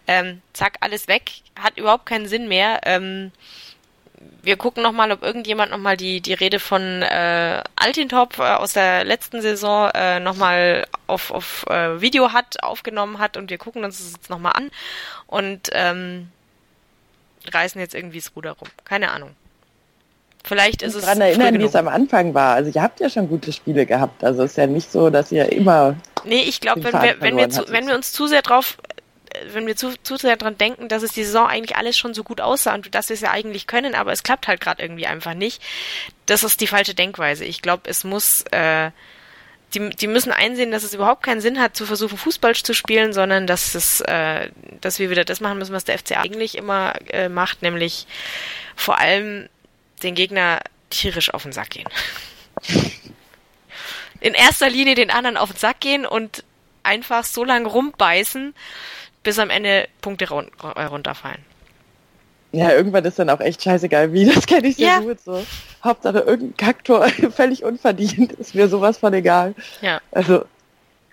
[0.08, 2.82] Ähm, zack, alles weg, hat überhaupt keinen Sinn mehr.
[2.84, 3.32] Ähm,
[4.42, 9.04] wir gucken nochmal, ob irgendjemand nochmal die, die Rede von äh, Altintop äh, aus der
[9.04, 13.98] letzten Saison äh, nochmal auf, auf äh, Video hat, aufgenommen hat und wir gucken uns
[13.98, 14.72] das jetzt nochmal an
[15.28, 16.30] und ähm,
[17.52, 18.68] reißen jetzt irgendwie das Ruder rum.
[18.84, 19.32] Keine Ahnung.
[20.44, 21.06] Vielleicht ist ich es.
[21.06, 22.54] daran erinnern, wie es am Anfang war.
[22.54, 24.24] Also ihr habt ja schon gute Spiele gehabt.
[24.24, 25.96] Also es ist ja nicht so, dass ihr immer.
[26.24, 28.78] Nee, ich glaube, wenn wir, wenn wir, zu, wenn wir uns zu sehr drauf
[29.54, 32.24] wenn wir zu, zu sehr dran denken, dass es die Saison eigentlich alles schon so
[32.24, 35.08] gut aussah und dass wir es ja eigentlich können, aber es klappt halt gerade irgendwie
[35.08, 35.62] einfach nicht.
[36.26, 37.46] Das ist die falsche Denkweise.
[37.46, 38.92] Ich glaube, es muss, äh,
[39.74, 43.14] die, die müssen einsehen, dass es überhaupt keinen Sinn hat, zu versuchen, Fußball zu spielen,
[43.14, 44.50] sondern dass es, äh,
[44.82, 48.08] dass wir wieder das machen müssen, was der FC eigentlich immer äh, macht, nämlich
[48.76, 49.50] vor allem
[50.04, 51.90] den Gegner tierisch auf den Sack gehen.
[54.22, 56.44] In erster Linie den anderen auf den Sack gehen und
[56.84, 58.54] einfach so lange rumbeißen,
[59.26, 61.44] bis am Ende Punkte run runterfallen.
[62.54, 65.00] Ja, irgendwann ist dann auch echt scheißegal, wie, das kenne ich sehr ja.
[65.00, 65.44] gut so.
[65.84, 69.54] Hauptsache irgendein Kaktor völlig unverdient, ist mir sowas von egal.
[69.82, 70.00] Ja.
[70.12, 70.46] Also,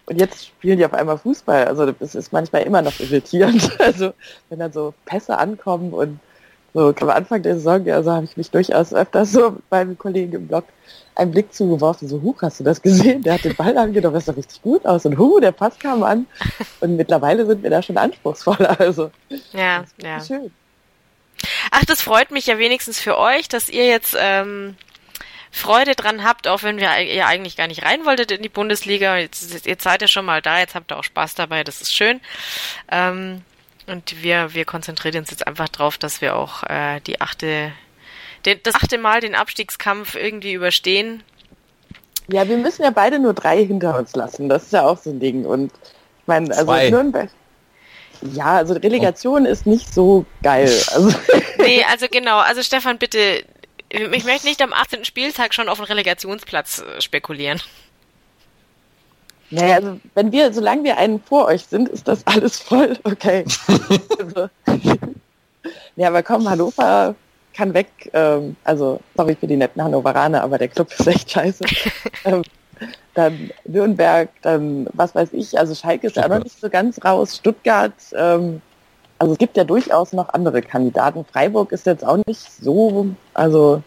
[0.07, 1.65] und jetzt spielen die auf einmal Fußball.
[1.65, 3.71] Also das ist manchmal immer noch irritierend.
[3.81, 4.13] Also
[4.49, 6.21] wenn dann so Pässe ankommen und
[6.75, 10.49] so am Anfang der Saison, also habe ich mich durchaus öfters so beim Kollegen im
[10.49, 10.65] Blog
[11.15, 13.23] einen Blick zugeworfen, so, huch, hast du das gesehen?
[13.23, 15.05] Der hat den Ball angenommen, das sah richtig gut aus.
[15.05, 16.27] Und hu, der Pass kam an.
[16.81, 18.81] Und mittlerweile sind wir da schon anspruchsvoller.
[18.81, 19.11] Also,
[19.53, 20.21] ja, ja.
[20.21, 20.51] Schön.
[21.71, 24.77] Ach, das freut mich ja wenigstens für euch, dass ihr jetzt ähm,
[25.51, 29.19] Freude dran habt, auch wenn wir ihr eigentlich gar nicht rein wolltet in die Bundesliga.
[29.19, 31.95] Jetzt, jetzt seid ihr schon mal da, jetzt habt ihr auch Spaß dabei, das ist
[31.95, 32.21] schön.
[32.91, 33.43] Ähm,
[33.87, 37.73] und wir, wir konzentrieren uns jetzt einfach drauf, dass wir auch äh, die achte
[38.45, 41.23] den, das achte Mal den Abstiegskampf irgendwie überstehen.
[42.29, 44.49] Ja, wir müssen ja beide nur drei hinter uns lassen.
[44.49, 45.45] Das ist ja auch so ein Ding.
[45.45, 46.91] Und ich meine, also Zwei.
[46.91, 47.31] Nürnberg.
[48.23, 49.51] Ja, also Relegation oh.
[49.51, 50.71] ist nicht so geil.
[50.93, 51.13] Also
[51.59, 52.39] nee, also genau.
[52.39, 53.45] Also Stefan, bitte,
[53.89, 55.05] ich möchte nicht am 18.
[55.05, 57.61] Spieltag schon auf den Relegationsplatz äh, spekulieren.
[59.51, 63.45] Naja, also wenn wir, solange wir einen vor euch sind, ist das alles voll okay.
[64.19, 64.49] also,
[65.97, 67.15] ja, aber komm, Hannover
[67.55, 68.11] kann weg.
[68.13, 71.65] Ähm, also, sorry für die netten Hannoveraner, aber der Club ist echt scheiße.
[72.25, 72.43] ähm,
[73.15, 77.37] dann Nürnberg, dann was weiß ich, also Schalke ist ja noch nicht so ganz raus.
[77.37, 78.63] Stuttgart, ähm,
[79.19, 81.25] also es gibt ja durchaus noch andere Kandidaten.
[81.25, 83.83] Freiburg ist jetzt auch nicht so, also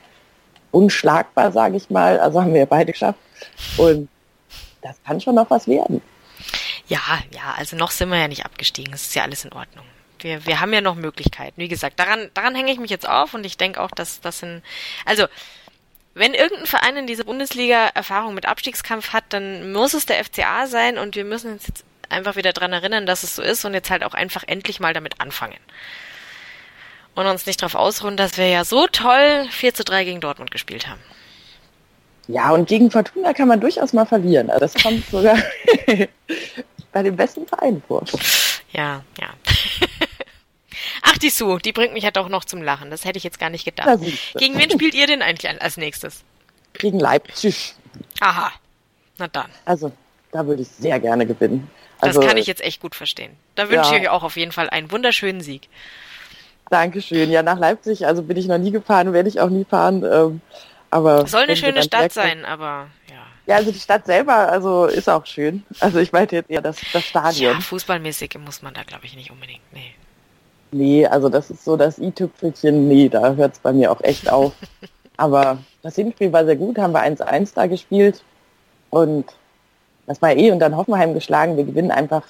[0.71, 2.19] unschlagbar, sage ich mal.
[2.19, 3.19] Also haben wir ja beide geschafft.
[3.77, 4.07] Und
[4.81, 6.01] das kann schon noch was werden.
[6.87, 6.99] Ja,
[7.31, 8.93] ja, also noch sind wir ja nicht abgestiegen.
[8.93, 9.85] Es ist ja alles in Ordnung
[10.25, 11.61] wir, wir haben ja noch Möglichkeiten.
[11.61, 14.39] Wie gesagt, daran, daran hänge ich mich jetzt auf und ich denke auch, dass das
[14.39, 14.63] sind,
[15.05, 15.27] also,
[16.15, 20.65] wenn irgendein Verein in dieser Bundesliga Erfahrung mit Abstiegskampf hat, dann muss es der FCA
[20.65, 23.73] sein und wir müssen uns jetzt einfach wieder dran erinnern, dass es so ist und
[23.73, 25.59] jetzt halt auch einfach endlich mal damit anfangen.
[27.13, 30.51] Und uns nicht darauf ausruhen, dass wir ja so toll 4 zu 3 gegen Dortmund
[30.51, 31.01] gespielt haben.
[32.27, 34.49] Ja, und gegen Fortuna kann man durchaus mal verlieren.
[34.49, 35.37] Also das kommt sogar
[36.91, 38.03] bei den besten Vereinen vor.
[38.71, 39.29] Ja, ja.
[41.07, 42.89] Ach, die Sue, die bringt mich ja doch noch zum Lachen.
[42.89, 43.99] Das hätte ich jetzt gar nicht gedacht.
[44.37, 46.23] Gegen wen spielt ihr denn eigentlich als nächstes?
[46.73, 47.75] Gegen Leipzig.
[48.19, 48.51] Aha.
[49.17, 49.49] Na dann.
[49.65, 49.91] Also,
[50.31, 51.69] da würde ich sehr gerne gewinnen.
[51.99, 53.31] Also, das kann ich jetzt echt gut verstehen.
[53.53, 53.97] Da wünsche ja.
[53.97, 55.69] ich euch auch auf jeden Fall einen wunderschönen Sieg.
[56.69, 57.29] Dankeschön.
[57.29, 60.03] Ja, nach Leipzig, also bin ich noch nie gefahren, werde ich auch nie fahren.
[60.03, 60.41] Ähm,
[60.89, 63.15] aber soll eine schöne Stadt sein, aber ja.
[63.45, 65.63] Ja, also die Stadt selber, also ist auch schön.
[65.79, 67.53] Also ich meinte jetzt eher das, das Stadion.
[67.53, 69.61] Ja, fußballmäßig muss man da, glaube ich, nicht unbedingt.
[69.71, 69.93] Nee.
[70.75, 72.89] Nee, also das ist so das i-Tüpfelchen.
[72.89, 74.51] Nee, da hört es bei mir auch echt auf.
[75.17, 78.21] Aber das Hinspiel war sehr gut, haben wir 1-1 da gespielt.
[78.89, 79.23] Und
[80.05, 81.55] das war eh und dann Hoffenheim geschlagen.
[81.55, 82.23] Wir gewinnen einfach.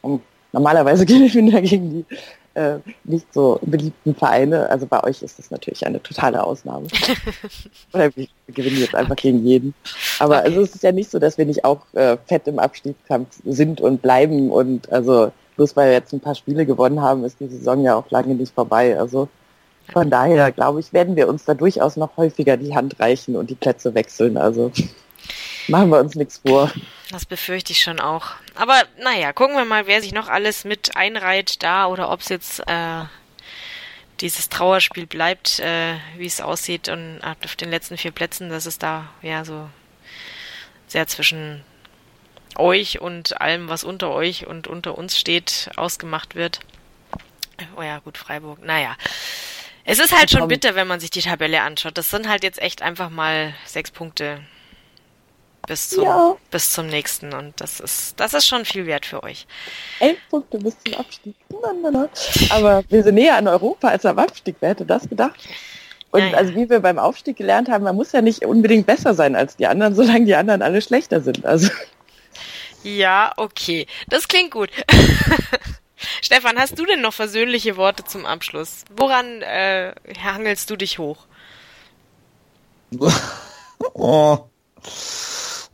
[0.00, 0.22] Und
[0.52, 2.16] normalerweise gewinnen wir gegen die
[2.54, 4.70] äh, nicht so beliebten Vereine.
[4.70, 6.86] Also bei euch ist das natürlich eine totale Ausnahme.
[7.92, 9.74] Oder wir gewinnen jetzt einfach gegen jeden.
[10.20, 10.46] Aber okay.
[10.46, 13.80] also es ist ja nicht so, dass wir nicht auch äh, fett im Abstiegskampf sind
[13.80, 17.48] und bleiben und also bloß weil wir jetzt ein paar Spiele gewonnen haben, ist die
[17.48, 18.98] Saison ja auch lange nicht vorbei.
[18.98, 19.28] Also
[19.92, 23.50] von daher, glaube ich, werden wir uns da durchaus noch häufiger die Hand reichen und
[23.50, 24.36] die Plätze wechseln.
[24.36, 24.70] Also
[25.66, 26.70] machen wir uns nichts vor.
[27.10, 28.26] Das befürchte ich schon auch.
[28.54, 32.28] Aber naja, gucken wir mal, wer sich noch alles mit einreiht da oder ob es
[32.28, 33.02] jetzt äh,
[34.20, 38.78] dieses Trauerspiel bleibt, äh, wie es aussieht und auf den letzten vier Plätzen, dass es
[38.78, 39.68] da ja so
[40.86, 41.64] sehr zwischen
[42.58, 46.60] euch und allem, was unter euch und unter uns steht, ausgemacht wird.
[47.76, 48.64] Oh ja, gut, Freiburg.
[48.64, 48.96] Naja.
[49.84, 51.96] Es ist halt schon bitter, wenn man sich die Tabelle anschaut.
[51.96, 54.40] Das sind halt jetzt echt einfach mal sechs Punkte
[55.66, 56.36] bis zum, ja.
[56.50, 57.32] bis zum nächsten.
[57.32, 59.46] Und das ist, das ist schon viel wert für euch.
[60.00, 61.34] Elf Punkte bis zum Abstieg.
[61.50, 62.08] Na, na, na.
[62.50, 64.56] Aber wir sind näher an Europa als am Abstieg.
[64.60, 65.40] Wer hätte das gedacht?
[66.10, 66.36] Und ja, ja.
[66.36, 69.56] also wie wir beim Aufstieg gelernt haben, man muss ja nicht unbedingt besser sein als
[69.56, 71.44] die anderen, solange die anderen alle schlechter sind.
[71.44, 71.70] Also.
[72.82, 73.86] Ja, okay.
[74.08, 74.70] Das klingt gut.
[76.22, 78.84] Stefan, hast du denn noch versöhnliche Worte zum Abschluss?
[78.96, 81.26] Woran äh, hangelst du dich hoch?
[83.94, 84.38] oh.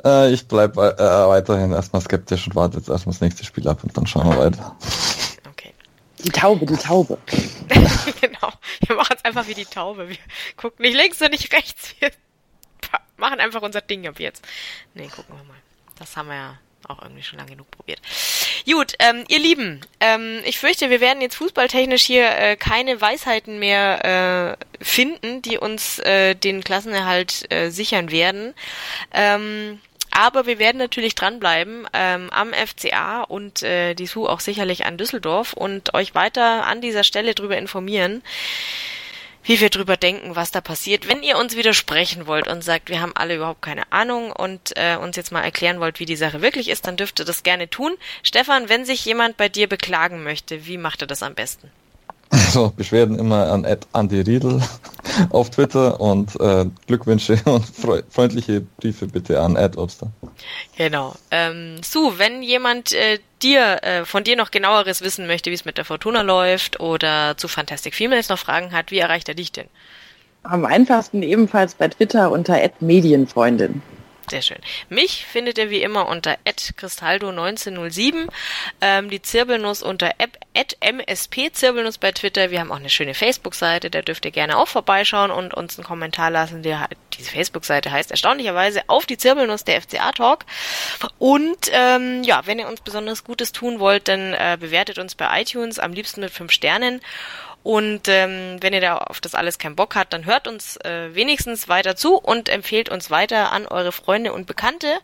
[0.05, 3.85] Äh, ich bleibe äh, weiterhin erstmal skeptisch und warte jetzt erstmal das nächste Spiel ab
[3.85, 4.77] und dann schauen wir weiter.
[5.51, 5.73] Okay.
[6.19, 7.17] Die Taube, die Taube.
[8.21, 8.53] genau.
[8.87, 10.09] Wir machen es einfach wie die Taube.
[10.09, 10.17] Wir
[10.57, 11.95] gucken nicht links und nicht rechts.
[12.01, 12.11] Wir
[13.17, 14.45] machen einfach unser Ding ab jetzt.
[14.95, 15.57] Nee, gucken wir mal.
[15.97, 18.01] Das haben wir ja auch irgendwie schon lange genug probiert.
[18.67, 23.59] Gut, ähm, ihr Lieben, ähm, ich fürchte, wir werden jetzt fußballtechnisch hier äh, keine Weisheiten
[23.59, 28.55] mehr äh, finden, die uns äh, den Klassenerhalt äh, sichern werden.
[29.13, 29.81] Ähm,
[30.11, 34.97] aber wir werden natürlich dranbleiben ähm, am FCA und äh, die SU auch sicherlich an
[34.97, 38.23] Düsseldorf und euch weiter an dieser Stelle darüber informieren
[39.45, 41.09] wie wir drüber denken, was da passiert.
[41.09, 44.97] Wenn ihr uns widersprechen wollt und sagt, wir haben alle überhaupt keine Ahnung und äh,
[44.97, 47.69] uns jetzt mal erklären wollt, wie die Sache wirklich ist, dann dürft ihr das gerne
[47.69, 47.95] tun.
[48.23, 51.71] Stefan, wenn sich jemand bei dir beklagen möchte, wie macht er das am besten?
[52.47, 54.61] Also Beschwerden immer an Andy Riedel
[55.31, 57.65] auf Twitter und äh, Glückwünsche und
[58.11, 60.09] freundliche Briefe bitte an Ed Obster.
[60.77, 61.15] Genau.
[61.31, 65.65] Ähm, Sue, wenn jemand äh, dir äh, von dir noch genaueres wissen möchte, wie es
[65.65, 69.53] mit der Fortuna läuft oder zu Fantastic Females noch Fragen hat, wie erreicht er dich
[69.53, 69.67] denn?
[70.43, 73.81] Am einfachsten ebenfalls bei Twitter unter Medienfreundin.
[74.31, 74.59] Sehr schön.
[74.89, 78.29] Mich findet ihr wie immer unter @cristaldo1907,
[78.81, 80.13] ähm, die Zirbelnuss unter
[80.55, 82.51] @msp_zirbelnuss bei Twitter.
[82.51, 85.87] Wir haben auch eine schöne Facebook-Seite, da dürft ihr gerne auch vorbeischauen und uns einen
[85.87, 86.63] Kommentar lassen.
[86.63, 86.89] Der,
[87.19, 90.47] diese Facebook-Seite heißt erstaunlicherweise auf die Zirbelnuss der FCA Talk.
[91.19, 95.43] Und ähm, ja, wenn ihr uns besonders Gutes tun wollt, dann äh, bewertet uns bei
[95.43, 97.03] iTunes, am liebsten mit fünf Sternen.
[97.65, 101.15] Und ähm, wenn ihr da auf das alles keinen Bock habt, dann hört uns äh,
[101.15, 104.99] wenigstens weiter zu und empfehlt uns weiter an eure Freunde und Bekannte.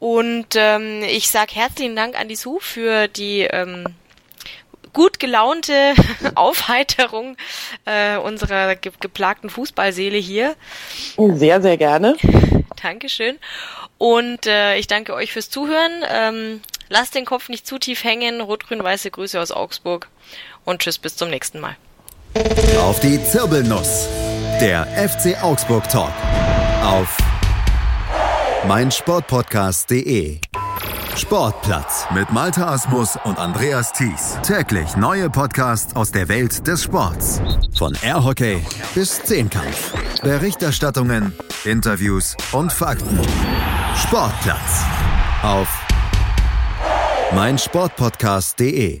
[0.00, 3.84] Und ähm, ich sag herzlichen Dank an die Sue für die ähm,
[4.94, 5.92] gut gelaunte
[6.34, 7.36] Aufheiterung
[7.84, 10.56] äh, unserer ge geplagten Fußballseele hier.
[11.16, 12.16] Sehr, sehr gerne.
[12.82, 13.38] Dankeschön.
[13.98, 16.02] Und äh, ich danke euch fürs Zuhören.
[16.08, 18.40] Ähm, lasst den Kopf nicht zu tief hängen.
[18.40, 20.08] Rot-Grün-Weiße Grüße aus Augsburg.
[20.64, 21.76] Und tschüss, bis zum nächsten Mal.
[22.80, 24.08] Auf die Zirbelnuss.
[24.60, 26.12] Der FC Augsburg Talk.
[26.84, 27.16] Auf
[28.66, 30.38] meinsportpodcast.de.
[31.16, 34.38] Sportplatz mit Malta Asmus und Andreas Thies.
[34.42, 37.40] Täglich neue Podcasts aus der Welt des Sports.
[37.76, 39.92] Von Airhockey bis Zehnkampf.
[40.22, 41.34] Berichterstattungen,
[41.64, 43.20] Interviews und Fakten.
[43.96, 44.84] Sportplatz.
[45.42, 45.68] Auf
[47.34, 49.00] meinsportpodcast.de.